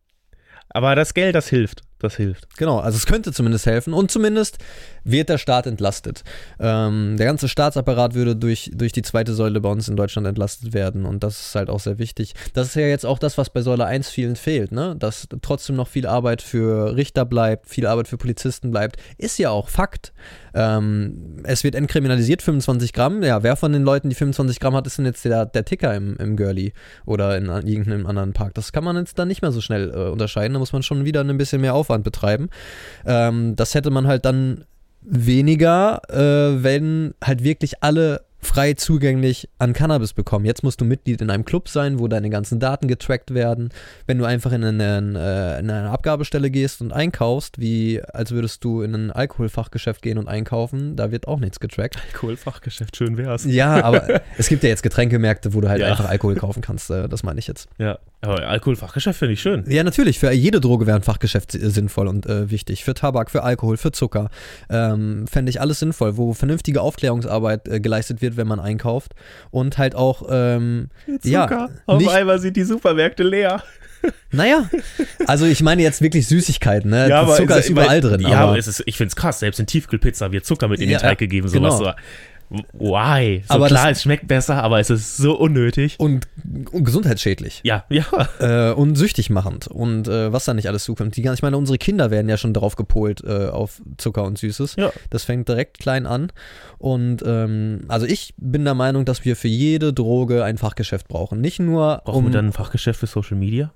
Aber 0.71 0.97
das 0.97 1.15
Geld, 1.15 1.35
das 1.37 1.49
hilft. 1.49 1.83
Das 1.99 2.17
hilft. 2.17 2.57
Genau, 2.57 2.79
also 2.79 2.97
es 2.97 3.07
könnte 3.07 3.33
zumindest 3.33 3.67
helfen 3.67 3.95
und 3.95 4.11
zumindest 4.11 4.59
wird 5.05 5.29
der 5.29 5.39
Staat 5.39 5.67
entlastet. 5.67 6.25
Ähm, 6.59 7.17
der 7.17 7.27
ganze 7.27 7.49
Staatsapparat 7.49 8.15
würde 8.15 8.37
durch, 8.37 8.71
durch 8.75 8.93
die 8.93 9.03
zweite 9.03 9.33
Säule 9.33 9.61
bei 9.61 9.71
uns 9.71 9.89
in 9.89 9.97
Deutschland 9.97 10.27
entlastet 10.27 10.73
werden 10.73 11.07
und 11.07 11.23
das 11.23 11.41
ist 11.41 11.55
halt 11.55 11.71
auch 11.71 11.81
sehr 11.81 11.99
wichtig. 11.99 12.35
Das 12.53 12.69
ist 12.69 12.75
ja 12.75 12.87
jetzt 12.87 13.07
auch 13.07 13.19
das, 13.19 13.39
was 13.39 13.51
bei 13.51 13.63
Säule 13.63 13.87
1 13.87 14.09
vielen 14.09 14.37
fehlt, 14.37 14.73
ne? 14.73 14.97
dass 14.99 15.29
trotzdem 15.41 15.77
noch 15.77 15.89
viel 15.89 16.07
Arbeit 16.07 16.43
für 16.43 16.97
Richter 16.97 17.25
bleibt, 17.25 17.69
viel 17.69 17.87
Arbeit 17.87 18.09
für 18.09 18.17
Polizisten 18.17 18.71
bleibt, 18.71 18.97
ist 19.17 19.39
ja 19.39 19.51
auch 19.51 19.69
Fakt. 19.69 20.13
Ähm, 20.55 21.43
es 21.43 21.65
wird 21.65 21.75
entkriminalisiert, 21.75 22.41
25 22.41 22.93
Gramm. 22.93 23.23
Ja, 23.23 23.43
wer 23.43 23.57
von 23.57 23.73
den 23.73 23.83
Leuten, 23.83 24.09
die 24.09 24.15
25 24.15 24.61
Gramm 24.61 24.75
hat, 24.75 24.87
ist 24.87 24.99
denn 24.99 25.05
jetzt 25.05 25.25
der, 25.25 25.47
der 25.47 25.65
Ticker 25.65 25.95
im, 25.95 26.17
im 26.17 26.37
Girlie 26.37 26.73
oder 27.07 27.37
in 27.37 27.47
irgendeinem 27.47 28.07
anderen 28.07 28.33
Park? 28.33 28.55
Das 28.55 28.73
kann 28.73 28.85
man 28.85 28.97
jetzt 28.97 29.19
dann 29.19 29.29
nicht 29.29 29.43
mehr 29.43 29.51
so 29.51 29.61
schnell 29.61 29.91
äh, 29.91 30.11
unterscheiden. 30.11 30.55
Da 30.55 30.61
muss 30.61 30.73
man 30.73 30.83
schon 30.83 31.05
wieder 31.05 31.23
ein 31.23 31.37
bisschen 31.37 31.61
mehr 31.61 31.75
Aufwand 31.85 32.05
betreiben. 32.05 32.49
Ähm, 33.05 33.57
das 33.57 33.75
hätte 33.75 33.91
man 33.91 34.07
halt 34.07 34.25
dann 34.25 34.65
weniger, 35.03 36.01
äh, 36.09 36.63
wenn 36.63 37.13
halt 37.23 37.45
wirklich 37.45 37.83
alle 37.83 38.23
frei 38.41 38.75
zugänglich 38.75 39.49
an 39.59 39.73
Cannabis 39.73 40.13
bekommen. 40.13 40.45
Jetzt 40.45 40.63
musst 40.63 40.79
du 40.81 40.85
Mitglied 40.85 41.23
in 41.23 41.31
einem 41.31 41.47
Club 41.47 41.67
sein, 41.67 41.99
wo 41.99 42.09
deine 42.09 42.29
ganzen 42.29 42.61
Daten 42.61 42.89
getrackt 42.89 43.33
werden. 43.33 43.71
Wenn 44.07 44.19
du 44.19 44.27
einfach 44.27 44.53
in 44.53 44.63
eine, 44.63 44.99
äh, 45.19 45.61
in 45.61 45.71
eine 45.71 45.89
Abgabestelle 45.91 46.51
gehst 46.51 46.83
und 46.83 46.93
einkaufst, 46.93 47.59
wie 47.59 48.03
als 48.13 48.33
würdest 48.33 48.63
du 48.63 48.83
in 48.83 48.95
ein 48.95 49.11
Alkoholfachgeschäft 49.11 50.03
gehen 50.03 50.19
und 50.19 50.29
einkaufen, 50.29 50.95
da 50.95 51.11
wird 51.11 51.27
auch 51.27 51.41
nichts 51.41 51.59
getrackt. 51.59 51.97
Alkoholfachgeschäft, 52.13 52.95
schön 52.97 53.17
wär's. 53.17 53.45
Ja, 53.47 53.83
aber 53.83 54.21
es 54.37 54.49
gibt 54.49 54.63
ja 54.63 54.69
jetzt 54.69 54.83
Getränkemärkte, 54.83 55.55
wo 55.55 55.63
du 55.63 55.69
halt 55.71 55.81
Ja. 55.81 55.87
einfach 55.89 56.09
Alkohol 56.11 56.35
kaufen 56.35 56.61
kannst. 56.61 56.91
Äh, 56.91 57.09
das 57.09 57.23
meine 57.23 57.39
ich 57.39 57.47
jetzt. 57.47 57.69
Ja, 57.79 57.99
aber 58.25 58.47
Alkoholfachgeschäft 58.49 59.19
finde 59.19 59.35
ich 59.35 59.41
schön. 59.43 59.65
Ja, 59.69 59.85
natürlich. 59.85 60.19
Für 60.19 60.33
jede 60.33 60.61
Droge 60.61 60.87
wäre 60.87 60.97
ein 60.97 61.03
Fachgeschäft 61.03 61.53
si- 61.53 61.59
sinnvoll 61.71 62.09
und 62.09 62.27
äh, 62.27 62.51
wichtig. 62.51 62.85
Für 62.85 62.95
Tabak, 62.95 63.31
für 63.31 63.43
Alkohol, 63.43 63.77
für 63.77 63.93
Zucker. 63.93 64.31
Ähm, 64.69 65.27
Fände 65.27 65.51
ich 65.51 65.61
alles 65.61 65.79
sinnvoll, 65.81 66.17
wo 66.17 66.33
vernünftige 66.35 66.81
Aufklärungsarbeit 66.81 67.69
äh, 67.69 67.81
geleistet 67.81 68.23
wird, 68.23 68.37
wenn 68.37 68.47
man 68.49 68.61
einkauft. 68.61 69.13
Und 69.51 69.79
halt 69.79 69.95
auch, 69.95 70.27
ähm, 70.31 70.89
ja, 71.23 71.69
Auf 71.87 71.99
nicht, 72.01 72.11
einmal 72.11 72.39
sind 72.39 72.57
die 72.57 72.65
Supermärkte 72.65 73.23
leer. 73.23 73.63
naja, 74.31 74.69
also 75.27 75.47
ich 75.47 75.63
meine 75.63 75.83
jetzt 75.83 76.03
wirklich 76.03 76.27
Süßigkeiten, 76.29 76.91
ne? 76.91 77.09
Ja, 77.09 77.27
Zucker 77.27 77.57
es- 77.59 77.65
ist 77.65 77.71
überall 77.71 77.89
weil- 77.89 78.01
drin. 78.03 78.21
Ja, 78.21 78.29
aber, 78.41 78.49
aber 78.51 78.59
es 78.59 78.67
ist, 78.67 78.83
ich 78.87 78.97
finde 78.99 79.09
es 79.09 79.17
krass. 79.17 79.39
Selbst 79.41 79.61
in 79.61 79.67
Tiefkühlpizza 79.67 80.31
wird 80.31 80.45
Zucker 80.45 80.69
mit 80.69 80.81
in 80.81 80.91
Ja, 80.91 80.99
den 80.99 81.03
Teig 81.03 81.19
gegeben. 81.19 81.49
Sowas 81.49 81.79
genau. 81.79 81.91
so. 81.91 81.97
Why? 82.73 83.43
So 83.49 83.55
Aber 83.55 83.67
klar, 83.69 83.89
das- 83.89 83.99
es 83.99 84.03
schmeckt 84.03 84.29
besser, 84.29 84.63
aber 84.63 84.81
es 84.81 84.91
ist 84.91 85.17
so 85.17 85.37
unnötig. 85.39 85.97
und, 85.99 86.27
und 86.73 86.85
gesundheitsschädlich. 86.85 87.61
Ja, 87.65 87.85
ja. 87.89 88.05
äh, 88.41 88.73
und 88.73 88.97
süchtig 88.97 89.31
machend 89.31 89.67
und 89.69 90.09
äh, 90.09 90.33
was 90.33 90.45
da 90.45 90.55
nicht 90.55 90.69
alles 90.69 90.85
zukommt. 90.85 91.17
Die, 91.17 91.23
ich 91.27 91.43
meine, 91.43 91.57
unsere 91.57 91.79
Kinder 91.79 92.11
werden 92.11 92.29
ja 92.29 92.37
schon 92.37 92.53
drauf 92.55 92.77
gepolt 92.77 93.23
äh, 93.25 93.49
auf 93.49 93.81
Zucker 93.99 94.25
und 94.25 94.39
Süßes. 94.39 94.77
Ja. 94.77 94.91
Das 95.11 95.25
fängt 95.25 95.49
direkt 95.49 95.79
klein 95.79 96.07
an. 96.07 96.33
Und 96.79 97.23
ähm, 97.27 97.81
also 97.89 98.07
ich 98.07 98.35
bin 98.37 98.65
der 98.65 98.75
Meinung, 98.75 99.05
dass 99.05 99.25
wir 99.25 99.37
für 99.37 99.49
jede 99.49 99.93
Droge 99.93 100.45
ein 100.45 100.59
Fachgeschäft 100.59 101.09
brauchen. 101.09 101.41
Nicht 101.41 101.61
nur 101.61 102.03
Brauchen 102.05 102.19
um 102.19 102.25
wir 102.27 102.31
dann 102.33 102.47
ein 102.49 102.53
Fachgeschäft 102.53 103.01
für 103.01 103.07
Social 103.07 103.37
Media? 103.37 103.73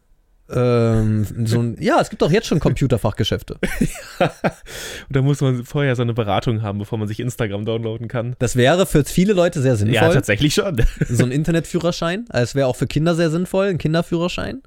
Ähm, 0.50 1.26
so 1.46 1.60
ein, 1.60 1.76
ja, 1.80 2.00
es 2.00 2.10
gibt 2.10 2.22
auch 2.22 2.30
jetzt 2.30 2.46
schon 2.46 2.60
Computerfachgeschäfte. 2.60 3.56
Oder 5.10 5.22
muss 5.22 5.40
man 5.40 5.64
vorher 5.64 5.94
so 5.96 6.02
eine 6.02 6.14
Beratung 6.14 6.62
haben, 6.62 6.78
bevor 6.78 6.98
man 6.98 7.08
sich 7.08 7.20
Instagram 7.20 7.64
downloaden 7.64 8.08
kann? 8.08 8.34
Das 8.38 8.56
wäre 8.56 8.86
für 8.86 9.04
viele 9.04 9.32
Leute 9.32 9.60
sehr 9.60 9.72
Ja, 9.72 9.76
sinnvoll. 9.76 10.14
tatsächlich 10.14 10.54
schon. 10.54 10.82
so 11.08 11.24
ein 11.24 11.30
Internetführerschein. 11.32 12.24
Also 12.28 12.42
Es 12.44 12.54
wäre 12.54 12.66
auch 12.66 12.76
für 12.76 12.86
Kinder 12.86 13.14
sehr 13.14 13.30
sinnvoll, 13.30 13.66
ein 13.66 13.78
Kinderführerschein. 13.78 14.62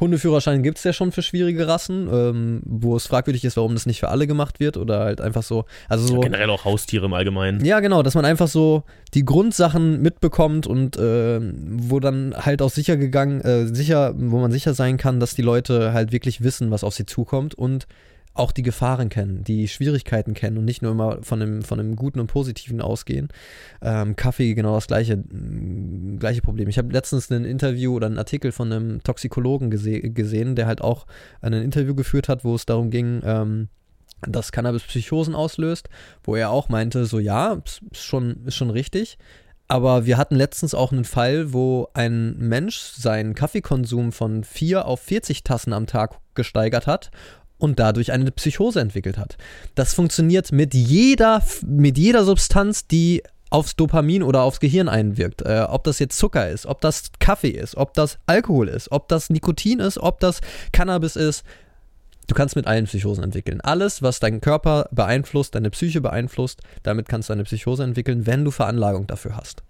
Hundeführerschein 0.00 0.62
gibt 0.62 0.78
es 0.78 0.84
ja 0.84 0.92
schon 0.92 1.12
für 1.12 1.22
schwierige 1.22 1.68
Rassen, 1.68 2.08
ähm, 2.12 2.62
wo 2.64 2.96
es 2.96 3.06
fragwürdig 3.06 3.44
ist, 3.44 3.56
warum 3.56 3.74
das 3.74 3.86
nicht 3.86 4.00
für 4.00 4.08
alle 4.08 4.26
gemacht 4.26 4.58
wird 4.58 4.76
oder 4.76 5.00
halt 5.00 5.20
einfach 5.20 5.42
so. 5.42 5.64
Also 5.88 6.06
so. 6.06 6.14
Ja, 6.14 6.20
generell 6.20 6.50
auch 6.50 6.64
Haustiere 6.64 7.06
im 7.06 7.12
Allgemeinen. 7.12 7.64
Ja, 7.64 7.80
genau, 7.80 8.02
dass 8.02 8.14
man 8.14 8.24
einfach 8.24 8.48
so 8.48 8.84
die 9.14 9.24
Grundsachen 9.24 10.00
mitbekommt 10.00 10.66
und 10.66 10.96
äh, 10.96 11.40
wo 11.40 12.00
dann 12.00 12.34
halt 12.36 12.62
auch 12.62 12.70
sicher 12.70 12.96
gegangen, 12.96 13.40
äh, 13.42 13.66
sicher, 13.66 14.14
wo 14.16 14.38
man 14.38 14.50
sicher 14.50 14.74
sein 14.74 14.96
kann, 14.96 15.20
dass 15.20 15.34
die 15.34 15.42
Leute 15.42 15.92
halt 15.92 16.12
wirklich 16.12 16.42
wissen, 16.42 16.70
was 16.70 16.82
auf 16.84 16.94
sie 16.94 17.06
zukommt 17.06 17.54
und 17.54 17.86
auch 18.32 18.52
die 18.52 18.62
Gefahren 18.62 19.08
kennen, 19.08 19.42
die 19.42 19.66
Schwierigkeiten 19.66 20.34
kennen 20.34 20.58
und 20.58 20.64
nicht 20.64 20.82
nur 20.82 20.92
immer 20.92 21.18
von 21.22 21.40
dem, 21.40 21.62
von 21.62 21.78
dem 21.78 21.96
Guten 21.96 22.20
und 22.20 22.28
Positiven 22.28 22.80
ausgehen. 22.80 23.28
Ähm, 23.82 24.14
Kaffee, 24.14 24.54
genau 24.54 24.74
das 24.74 24.86
gleiche, 24.86 25.16
mm, 25.16 26.18
gleiche 26.18 26.40
Problem. 26.40 26.68
Ich 26.68 26.78
habe 26.78 26.92
letztens 26.92 27.30
ein 27.30 27.44
Interview 27.44 27.94
oder 27.94 28.06
einen 28.06 28.18
Artikel 28.18 28.52
von 28.52 28.72
einem 28.72 29.02
Toxikologen 29.02 29.70
gese 29.70 30.00
gesehen, 30.00 30.54
der 30.54 30.66
halt 30.66 30.80
auch 30.80 31.06
ein 31.40 31.52
Interview 31.52 31.94
geführt 31.94 32.28
hat, 32.28 32.44
wo 32.44 32.54
es 32.54 32.66
darum 32.66 32.90
ging, 32.90 33.20
ähm, 33.24 33.68
dass 34.22 34.52
Cannabis 34.52 34.82
Psychosen 34.84 35.34
auslöst, 35.34 35.88
wo 36.22 36.36
er 36.36 36.50
auch 36.50 36.68
meinte, 36.68 37.06
so 37.06 37.18
ja, 37.18 37.60
ist 37.64 38.04
schon, 38.04 38.44
ist 38.46 38.56
schon 38.56 38.70
richtig. 38.70 39.18
Aber 39.66 40.04
wir 40.04 40.18
hatten 40.18 40.34
letztens 40.34 40.74
auch 40.74 40.90
einen 40.90 41.04
Fall, 41.04 41.52
wo 41.52 41.88
ein 41.94 42.36
Mensch 42.38 42.76
seinen 42.76 43.34
Kaffeekonsum 43.34 44.10
von 44.10 44.42
4 44.42 44.84
auf 44.84 45.00
40 45.00 45.44
Tassen 45.44 45.72
am 45.72 45.86
Tag 45.86 46.18
gesteigert 46.34 46.88
hat 46.88 47.10
und 47.60 47.78
dadurch 47.78 48.10
eine 48.12 48.30
Psychose 48.32 48.80
entwickelt 48.80 49.18
hat. 49.18 49.36
Das 49.74 49.94
funktioniert 49.94 50.50
mit 50.50 50.74
jeder, 50.74 51.42
mit 51.64 51.98
jeder 51.98 52.24
Substanz, 52.24 52.86
die 52.86 53.22
aufs 53.50 53.76
Dopamin 53.76 54.22
oder 54.22 54.42
aufs 54.42 54.60
Gehirn 54.60 54.88
einwirkt. 54.88 55.42
Äh, 55.42 55.66
ob 55.68 55.84
das 55.84 55.98
jetzt 55.98 56.16
Zucker 56.16 56.48
ist, 56.48 56.66
ob 56.66 56.80
das 56.80 57.10
Kaffee 57.18 57.50
ist, 57.50 57.76
ob 57.76 57.94
das 57.94 58.18
Alkohol 58.26 58.68
ist, 58.68 58.90
ob 58.92 59.08
das 59.08 59.28
Nikotin 59.28 59.80
ist, 59.80 59.98
ob 59.98 60.20
das 60.20 60.40
Cannabis 60.72 61.16
ist. 61.16 61.44
Du 62.28 62.34
kannst 62.34 62.54
mit 62.54 62.68
allen 62.68 62.84
Psychosen 62.84 63.24
entwickeln. 63.24 63.60
Alles, 63.60 64.02
was 64.02 64.20
deinen 64.20 64.40
Körper 64.40 64.88
beeinflusst, 64.92 65.56
deine 65.56 65.70
Psyche 65.70 66.00
beeinflusst, 66.00 66.60
damit 66.84 67.08
kannst 67.08 67.28
du 67.28 67.32
eine 67.32 67.42
Psychose 67.42 67.82
entwickeln, 67.82 68.24
wenn 68.26 68.44
du 68.44 68.52
Veranlagung 68.52 69.08
dafür 69.08 69.36
hast. 69.36 69.64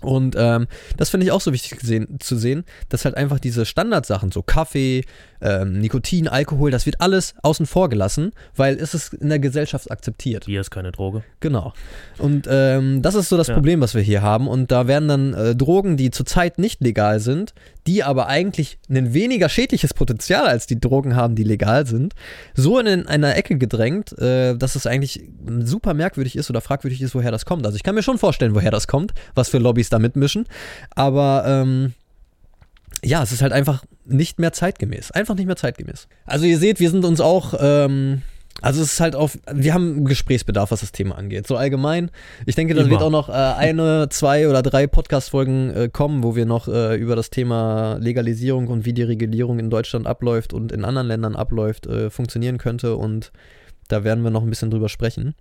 Und 0.00 0.34
ähm, 0.36 0.66
das 0.96 1.10
finde 1.10 1.26
ich 1.26 1.32
auch 1.32 1.40
so 1.40 1.52
wichtig 1.52 1.78
gesehen, 1.78 2.18
zu 2.20 2.36
sehen, 2.36 2.64
dass 2.88 3.04
halt 3.04 3.16
einfach 3.16 3.38
diese 3.38 3.66
Standardsachen, 3.66 4.32
so 4.32 4.42
Kaffee, 4.42 5.04
ähm, 5.40 5.80
Nikotin, 5.80 6.28
Alkohol, 6.28 6.70
das 6.70 6.86
wird 6.86 7.00
alles 7.00 7.34
außen 7.42 7.66
vor 7.66 7.88
gelassen, 7.88 8.32
weil 8.56 8.76
es 8.76 8.94
ist 8.94 9.14
in 9.14 9.28
der 9.28 9.38
Gesellschaft 9.38 9.90
akzeptiert. 9.90 10.46
Bier 10.46 10.60
ist 10.60 10.70
keine 10.70 10.92
Droge. 10.92 11.22
Genau. 11.40 11.72
Und 12.18 12.46
ähm, 12.50 13.02
das 13.02 13.14
ist 13.14 13.28
so 13.28 13.36
das 13.36 13.48
ja. 13.48 13.54
Problem, 13.54 13.80
was 13.80 13.94
wir 13.94 14.02
hier 14.02 14.22
haben. 14.22 14.48
Und 14.48 14.70
da 14.70 14.86
werden 14.86 15.08
dann 15.08 15.34
äh, 15.34 15.56
Drogen, 15.56 15.96
die 15.96 16.10
zurzeit 16.10 16.58
nicht 16.58 16.80
legal 16.82 17.20
sind, 17.20 17.54
die 17.86 18.02
aber 18.02 18.26
eigentlich 18.26 18.78
ein 18.88 19.14
weniger 19.14 19.48
schädliches 19.48 19.94
Potenzial 19.94 20.46
als 20.46 20.66
die 20.66 20.78
Drogen 20.78 21.16
haben, 21.16 21.34
die 21.34 21.44
legal 21.44 21.86
sind, 21.86 22.14
so 22.54 22.78
in 22.78 23.06
einer 23.06 23.36
Ecke 23.36 23.56
gedrängt, 23.56 24.16
äh, 24.18 24.56
dass 24.56 24.76
es 24.76 24.86
eigentlich 24.86 25.24
super 25.60 25.94
merkwürdig 25.94 26.36
ist 26.36 26.50
oder 26.50 26.60
fragwürdig 26.60 27.00
ist, 27.02 27.14
woher 27.14 27.30
das 27.30 27.44
kommt. 27.44 27.66
Also 27.66 27.76
ich 27.76 27.82
kann 27.82 27.94
mir 27.94 28.02
schon 28.02 28.18
vorstellen, 28.18 28.54
woher 28.54 28.70
das 28.70 28.86
kommt, 28.86 29.12
was 29.34 29.48
für 29.48 29.58
Lobbys 29.58 29.88
da 29.88 29.98
mitmischen. 29.98 30.46
Aber 30.94 31.44
ähm, 31.46 31.94
ja, 33.04 33.22
es 33.22 33.32
ist 33.32 33.42
halt 33.42 33.52
einfach 33.52 33.84
nicht 34.04 34.38
mehr 34.38 34.52
zeitgemäß. 34.52 35.10
Einfach 35.10 35.34
nicht 35.34 35.46
mehr 35.46 35.56
zeitgemäß. 35.56 36.08
Also 36.26 36.46
ihr 36.46 36.58
seht, 36.58 36.80
wir 36.80 36.90
sind 36.90 37.04
uns 37.04 37.20
auch, 37.20 37.54
ähm, 37.58 38.22
also 38.60 38.82
es 38.82 38.94
ist 38.94 39.00
halt 39.00 39.16
auf, 39.16 39.38
wir 39.50 39.72
haben 39.72 40.04
Gesprächsbedarf, 40.04 40.70
was 40.70 40.80
das 40.80 40.92
Thema 40.92 41.16
angeht. 41.16 41.46
So 41.46 41.56
allgemein. 41.56 42.10
Ich 42.46 42.56
denke, 42.56 42.74
da 42.74 42.88
wird 42.90 43.02
auch 43.02 43.10
noch 43.10 43.28
äh, 43.28 43.32
eine, 43.32 44.08
zwei 44.10 44.48
oder 44.48 44.62
drei 44.62 44.86
Podcast-Folgen 44.86 45.74
äh, 45.74 45.88
kommen, 45.90 46.22
wo 46.22 46.36
wir 46.36 46.44
noch 46.44 46.68
äh, 46.68 46.96
über 46.96 47.16
das 47.16 47.30
Thema 47.30 47.96
Legalisierung 48.00 48.68
und 48.68 48.84
wie 48.84 48.92
die 48.92 49.02
Regulierung 49.02 49.58
in 49.58 49.70
Deutschland 49.70 50.06
abläuft 50.06 50.52
und 50.52 50.72
in 50.72 50.84
anderen 50.84 51.08
Ländern 51.08 51.36
abläuft, 51.36 51.86
äh, 51.86 52.10
funktionieren 52.10 52.58
könnte. 52.58 52.96
Und 52.96 53.32
da 53.88 54.04
werden 54.04 54.22
wir 54.24 54.30
noch 54.30 54.42
ein 54.42 54.50
bisschen 54.50 54.70
drüber 54.70 54.90
sprechen. 54.90 55.34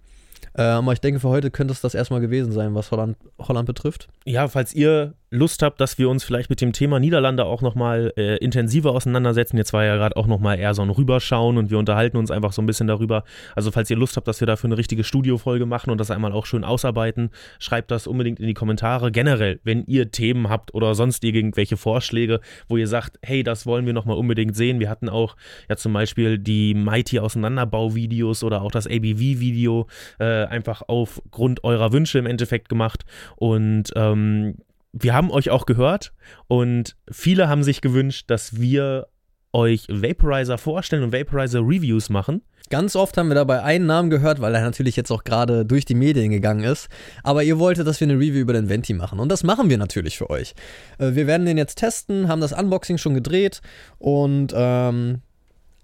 Äh, 0.54 0.62
aber 0.62 0.94
ich 0.94 1.02
denke, 1.02 1.20
für 1.20 1.30
heute 1.30 1.52
könnte 1.52 1.74
es 1.74 1.82
das 1.82 1.96
erstmal 1.96 2.22
gewesen 2.22 2.52
sein, 2.52 2.74
was 2.74 2.92
Holland, 2.92 3.18
Holland 3.38 3.66
betrifft. 3.66 4.08
Ja, 4.26 4.48
falls 4.48 4.74
ihr 4.74 5.14
Lust 5.32 5.62
habt, 5.62 5.80
dass 5.80 5.98
wir 5.98 6.10
uns 6.10 6.24
vielleicht 6.24 6.50
mit 6.50 6.60
dem 6.60 6.74
Thema 6.74 7.00
Niederlande 7.00 7.46
auch 7.46 7.62
nochmal 7.62 8.12
äh, 8.18 8.38
intensiver 8.38 8.92
auseinandersetzen. 8.92 9.58
Jetzt 9.58 9.74
war 9.74 9.86
ja 9.86 9.96
gerade 9.96 10.18
auch 10.18 10.26
nochmal 10.26 10.58
eher 10.58 10.74
so 10.74 10.82
ein 10.82 10.90
Rüberschauen 10.90 11.58
und 11.58 11.70
wir 11.70 11.78
unterhalten 11.78 12.18
uns 12.18 12.32
einfach 12.32 12.52
so 12.52 12.62
ein 12.62 12.66
bisschen 12.66 12.88
darüber. 12.88 13.24
Also 13.56 13.70
falls 13.72 13.90
ihr 13.92 13.98
Lust 13.98 14.18
habt, 14.18 14.28
dass 14.28 14.40
wir 14.40 14.48
dafür 14.48 14.70
eine 14.70 14.78
richtige 14.78 15.04
Studiofolge 15.04 15.68
machen 15.68 15.92
und 15.92 16.00
das 16.00 16.10
einmal 16.10 16.32
auch 16.32 16.48
schön 16.48 16.64
ausarbeiten, 16.64 17.30
schreibt 17.60 17.92
das 17.92 18.08
unbedingt 18.08 18.40
in 18.40 18.48
die 18.48 18.56
Kommentare. 18.56 19.12
Generell, 19.12 19.60
wenn 19.64 19.84
ihr 19.86 20.12
Themen 20.12 20.50
habt 20.50 20.74
oder 20.74 20.96
sonst 20.96 21.24
irgendwelche 21.24 21.78
Vorschläge, 21.78 22.40
wo 22.68 22.78
ihr 22.78 22.88
sagt, 22.88 23.20
hey, 23.22 23.44
das 23.44 23.68
wollen 23.68 23.86
wir 23.86 23.94
nochmal 23.94 24.18
unbedingt 24.18 24.56
sehen. 24.56 24.80
Wir 24.80 24.90
hatten 24.90 25.10
auch 25.10 25.36
ja 25.70 25.76
zum 25.76 25.94
Beispiel 25.94 26.40
die 26.40 26.74
Mighty 26.74 27.20
Auseinanderbau-Videos 27.20 28.44
oder 28.44 28.64
auch 28.64 28.72
das 28.72 28.88
ABV-Video 28.88 29.86
äh, 30.20 30.46
einfach 30.46 30.82
aufgrund 30.88 31.64
eurer 31.64 31.92
Wünsche 31.92 32.18
im 32.18 32.26
Endeffekt 32.26 32.68
gemacht 32.68 33.06
und 33.38 33.92
ähm, 33.96 34.56
wir 34.92 35.14
haben 35.14 35.32
euch 35.32 35.50
auch 35.50 35.66
gehört 35.66 36.14
und 36.48 36.96
viele 37.12 37.48
haben 37.48 37.64
sich 37.64 37.82
gewünscht, 37.82 38.26
dass 38.28 38.60
wir 38.60 39.08
euch 39.52 39.88
Vaporizer 39.90 40.58
vorstellen 40.58 41.04
und 41.04 41.14
Vaporizer 41.14 41.60
Reviews 41.60 42.10
machen. 42.10 42.42
Ganz 42.70 42.96
oft 42.96 43.18
haben 43.18 43.30
wir 43.30 43.36
dabei 43.36 43.64
einen 43.64 43.88
Namen 43.88 44.12
gehört, 44.12 44.42
weil 44.42 44.54
er 44.54 44.62
natürlich 44.62 44.96
jetzt 44.96 45.12
auch 45.12 45.24
gerade 45.24 45.66
durch 45.66 45.86
die 45.86 45.96
Medien 45.96 46.30
gegangen 46.30 46.64
ist. 46.64 46.88
Aber 47.24 47.44
ihr 47.44 47.58
wolltet, 47.58 47.88
dass 47.88 48.00
wir 48.00 48.08
eine 48.08 48.18
Review 48.18 48.42
über 48.42 48.54
den 48.54 48.70
Venti 48.70 48.94
machen. 48.94 49.20
Und 49.20 49.30
das 49.30 49.44
machen 49.44 49.72
wir 49.72 49.80
natürlich 49.80 50.20
für 50.20 50.30
euch. 50.30 50.54
Äh, 51.00 51.16
wir 51.16 51.26
werden 51.26 51.48
den 51.48 51.58
jetzt 51.58 51.80
testen, 51.80 52.28
haben 52.28 52.42
das 52.42 52.54
Unboxing 52.54 53.00
schon 53.00 53.16
gedreht 53.16 53.62
und 53.98 54.54
ähm, 54.56 55.22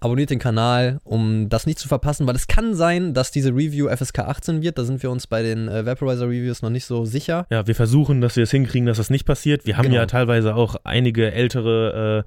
abonniert 0.06 0.30
den 0.30 0.38
Kanal, 0.38 1.00
um 1.04 1.48
das 1.48 1.66
nicht 1.66 1.78
zu 1.78 1.88
verpassen, 1.88 2.26
weil 2.26 2.36
es 2.36 2.46
kann 2.46 2.74
sein, 2.74 3.12
dass 3.12 3.30
diese 3.30 3.50
Review 3.50 3.88
FSK 3.88 4.20
18 4.20 4.62
wird. 4.62 4.78
Da 4.78 4.84
sind 4.84 5.02
wir 5.02 5.10
uns 5.10 5.26
bei 5.26 5.42
den 5.42 5.68
äh, 5.68 5.84
Vaporizer 5.84 6.26
Reviews 6.26 6.62
noch 6.62 6.70
nicht 6.70 6.86
so 6.86 7.04
sicher. 7.04 7.46
Ja, 7.50 7.66
wir 7.66 7.74
versuchen, 7.74 8.20
dass 8.20 8.36
wir 8.36 8.44
es 8.44 8.50
hinkriegen, 8.50 8.86
dass 8.86 8.96
das 8.98 9.10
nicht 9.10 9.26
passiert. 9.26 9.66
Wir 9.66 9.76
haben 9.76 9.84
genau. 9.84 9.96
ja 9.96 10.06
teilweise 10.06 10.54
auch 10.54 10.76
einige 10.84 11.32
ältere 11.32 12.24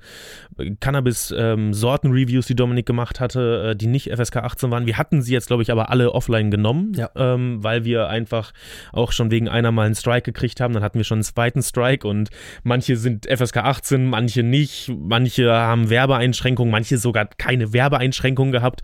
äh, 0.59 0.71
Cannabis-Sorten-Reviews, 0.79 2.45
ähm, 2.45 2.47
die 2.49 2.55
Dominik 2.55 2.85
gemacht 2.85 3.19
hatte, 3.19 3.71
äh, 3.71 3.75
die 3.75 3.87
nicht 3.87 4.11
FSK 4.11 4.37
18 4.37 4.71
waren. 4.71 4.85
Wir 4.85 4.97
hatten 4.97 5.21
sie 5.21 5.33
jetzt, 5.33 5.47
glaube 5.47 5.63
ich, 5.63 5.71
aber 5.71 5.89
alle 5.89 6.11
offline 6.11 6.51
genommen, 6.51 6.93
ja. 6.95 7.09
ähm, 7.15 7.63
weil 7.63 7.85
wir 7.85 8.09
einfach 8.09 8.51
auch 8.91 9.13
schon 9.13 9.31
wegen 9.31 9.47
einer 9.47 9.71
mal 9.71 9.85
einen 9.85 9.95
Strike 9.95 10.31
gekriegt 10.31 10.59
haben. 10.59 10.73
Dann 10.73 10.83
hatten 10.83 10.97
wir 10.97 11.05
schon 11.05 11.17
einen 11.17 11.23
zweiten 11.23 11.63
Strike 11.63 12.07
und 12.07 12.29
manche 12.63 12.97
sind 12.97 13.25
FSK 13.25 13.57
18, 13.57 14.05
manche 14.05 14.43
nicht, 14.43 14.91
manche 14.93 15.51
haben 15.51 15.89
Werbeeinschränkungen, 15.89 16.71
manche 16.71 16.97
sogar 16.97 17.25
keine 17.25 17.68
keine 17.69 17.73
Werbeeinschränkungen 17.73 18.51
gehabt. 18.51 18.81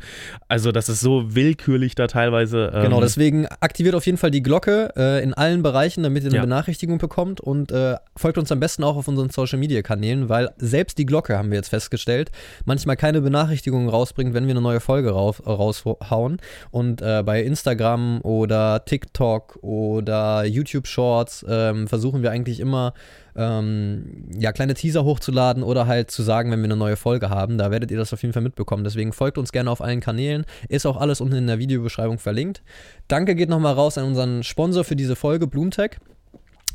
Also 0.47 0.71
das 0.71 0.89
ist 0.89 1.01
so 1.01 1.35
willkürlich 1.35 1.95
da 1.95 2.07
teilweise. 2.07 2.71
Ähm 2.73 2.83
genau, 2.83 3.01
deswegen 3.01 3.47
aktiviert 3.59 3.95
auf 3.95 4.05
jeden 4.05 4.17
Fall 4.17 4.31
die 4.31 4.43
Glocke 4.43 4.93
äh, 4.95 5.23
in 5.23 5.33
allen 5.33 5.63
Bereichen, 5.63 6.03
damit 6.03 6.23
ihr 6.23 6.29
eine 6.29 6.37
ja. 6.37 6.41
Benachrichtigung 6.41 6.97
bekommt 6.97 7.41
und 7.41 7.71
äh, 7.71 7.95
folgt 8.15 8.37
uns 8.37 8.51
am 8.51 8.59
besten 8.59 8.83
auch 8.83 8.95
auf 8.95 9.07
unseren 9.07 9.29
Social 9.29 9.59
Media 9.59 9.81
Kanälen, 9.81 10.29
weil 10.29 10.49
selbst 10.57 10.97
die 10.97 11.05
Glocke 11.05 11.37
haben 11.37 11.51
wir 11.51 11.57
jetzt 11.57 11.69
festgestellt, 11.69 12.31
manchmal 12.65 12.95
keine 12.95 13.21
Benachrichtigungen 13.21 13.89
rausbringt, 13.89 14.33
wenn 14.33 14.45
wir 14.45 14.51
eine 14.51 14.61
neue 14.61 14.79
Folge 14.79 15.11
raus, 15.11 15.41
raushauen. 15.45 16.37
Und 16.71 17.01
äh, 17.01 17.23
bei 17.25 17.41
Instagram 17.43 18.21
oder 18.21 18.85
TikTok 18.85 19.57
oder 19.61 20.45
YouTube 20.45 20.87
Shorts 20.87 21.45
ähm, 21.47 21.87
versuchen 21.87 22.23
wir 22.23 22.31
eigentlich 22.31 22.59
immer 22.59 22.93
ähm, 23.35 24.29
ja, 24.37 24.51
kleine 24.51 24.73
Teaser 24.73 25.03
hochzuladen 25.03 25.63
oder 25.63 25.87
halt 25.87 26.11
zu 26.11 26.23
sagen, 26.23 26.51
wenn 26.51 26.59
wir 26.59 26.65
eine 26.65 26.77
neue 26.77 26.95
Folge 26.95 27.29
haben. 27.29 27.57
Da 27.57 27.71
werdet 27.71 27.91
ihr 27.91 27.97
das 27.97 28.13
auf 28.13 28.21
jeden 28.21 28.33
Fall 28.33 28.41
mitbekommen. 28.41 28.83
Deswegen 28.83 29.13
folgt 29.13 29.37
uns 29.37 29.51
gerne 29.51 29.69
auf 29.69 29.81
allen 29.81 29.99
Kanälen. 29.99 30.45
Ist 30.69 30.85
auch 30.85 30.97
alles 30.97 31.21
unten 31.21 31.35
in 31.35 31.47
der 31.47 31.59
Videobeschreibung 31.59 32.19
verlinkt. 32.19 32.63
Danke 33.07 33.35
geht 33.35 33.49
nochmal 33.49 33.73
raus 33.73 33.97
an 33.97 34.05
unseren 34.05 34.43
Sponsor 34.43 34.83
für 34.83 34.95
diese 34.95 35.15
Folge, 35.15 35.47
Bloomtech. 35.47 35.97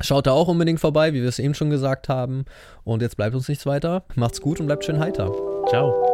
Schaut 0.01 0.27
da 0.27 0.31
auch 0.31 0.47
unbedingt 0.47 0.79
vorbei, 0.79 1.13
wie 1.13 1.21
wir 1.21 1.29
es 1.29 1.39
eben 1.39 1.53
schon 1.53 1.69
gesagt 1.69 2.09
haben. 2.09 2.45
Und 2.83 3.01
jetzt 3.01 3.17
bleibt 3.17 3.35
uns 3.35 3.47
nichts 3.47 3.65
weiter. 3.65 4.03
Macht's 4.15 4.41
gut 4.41 4.59
und 4.59 4.65
bleibt 4.65 4.85
schön 4.85 4.99
heiter. 4.99 5.31
Ciao. 5.69 6.10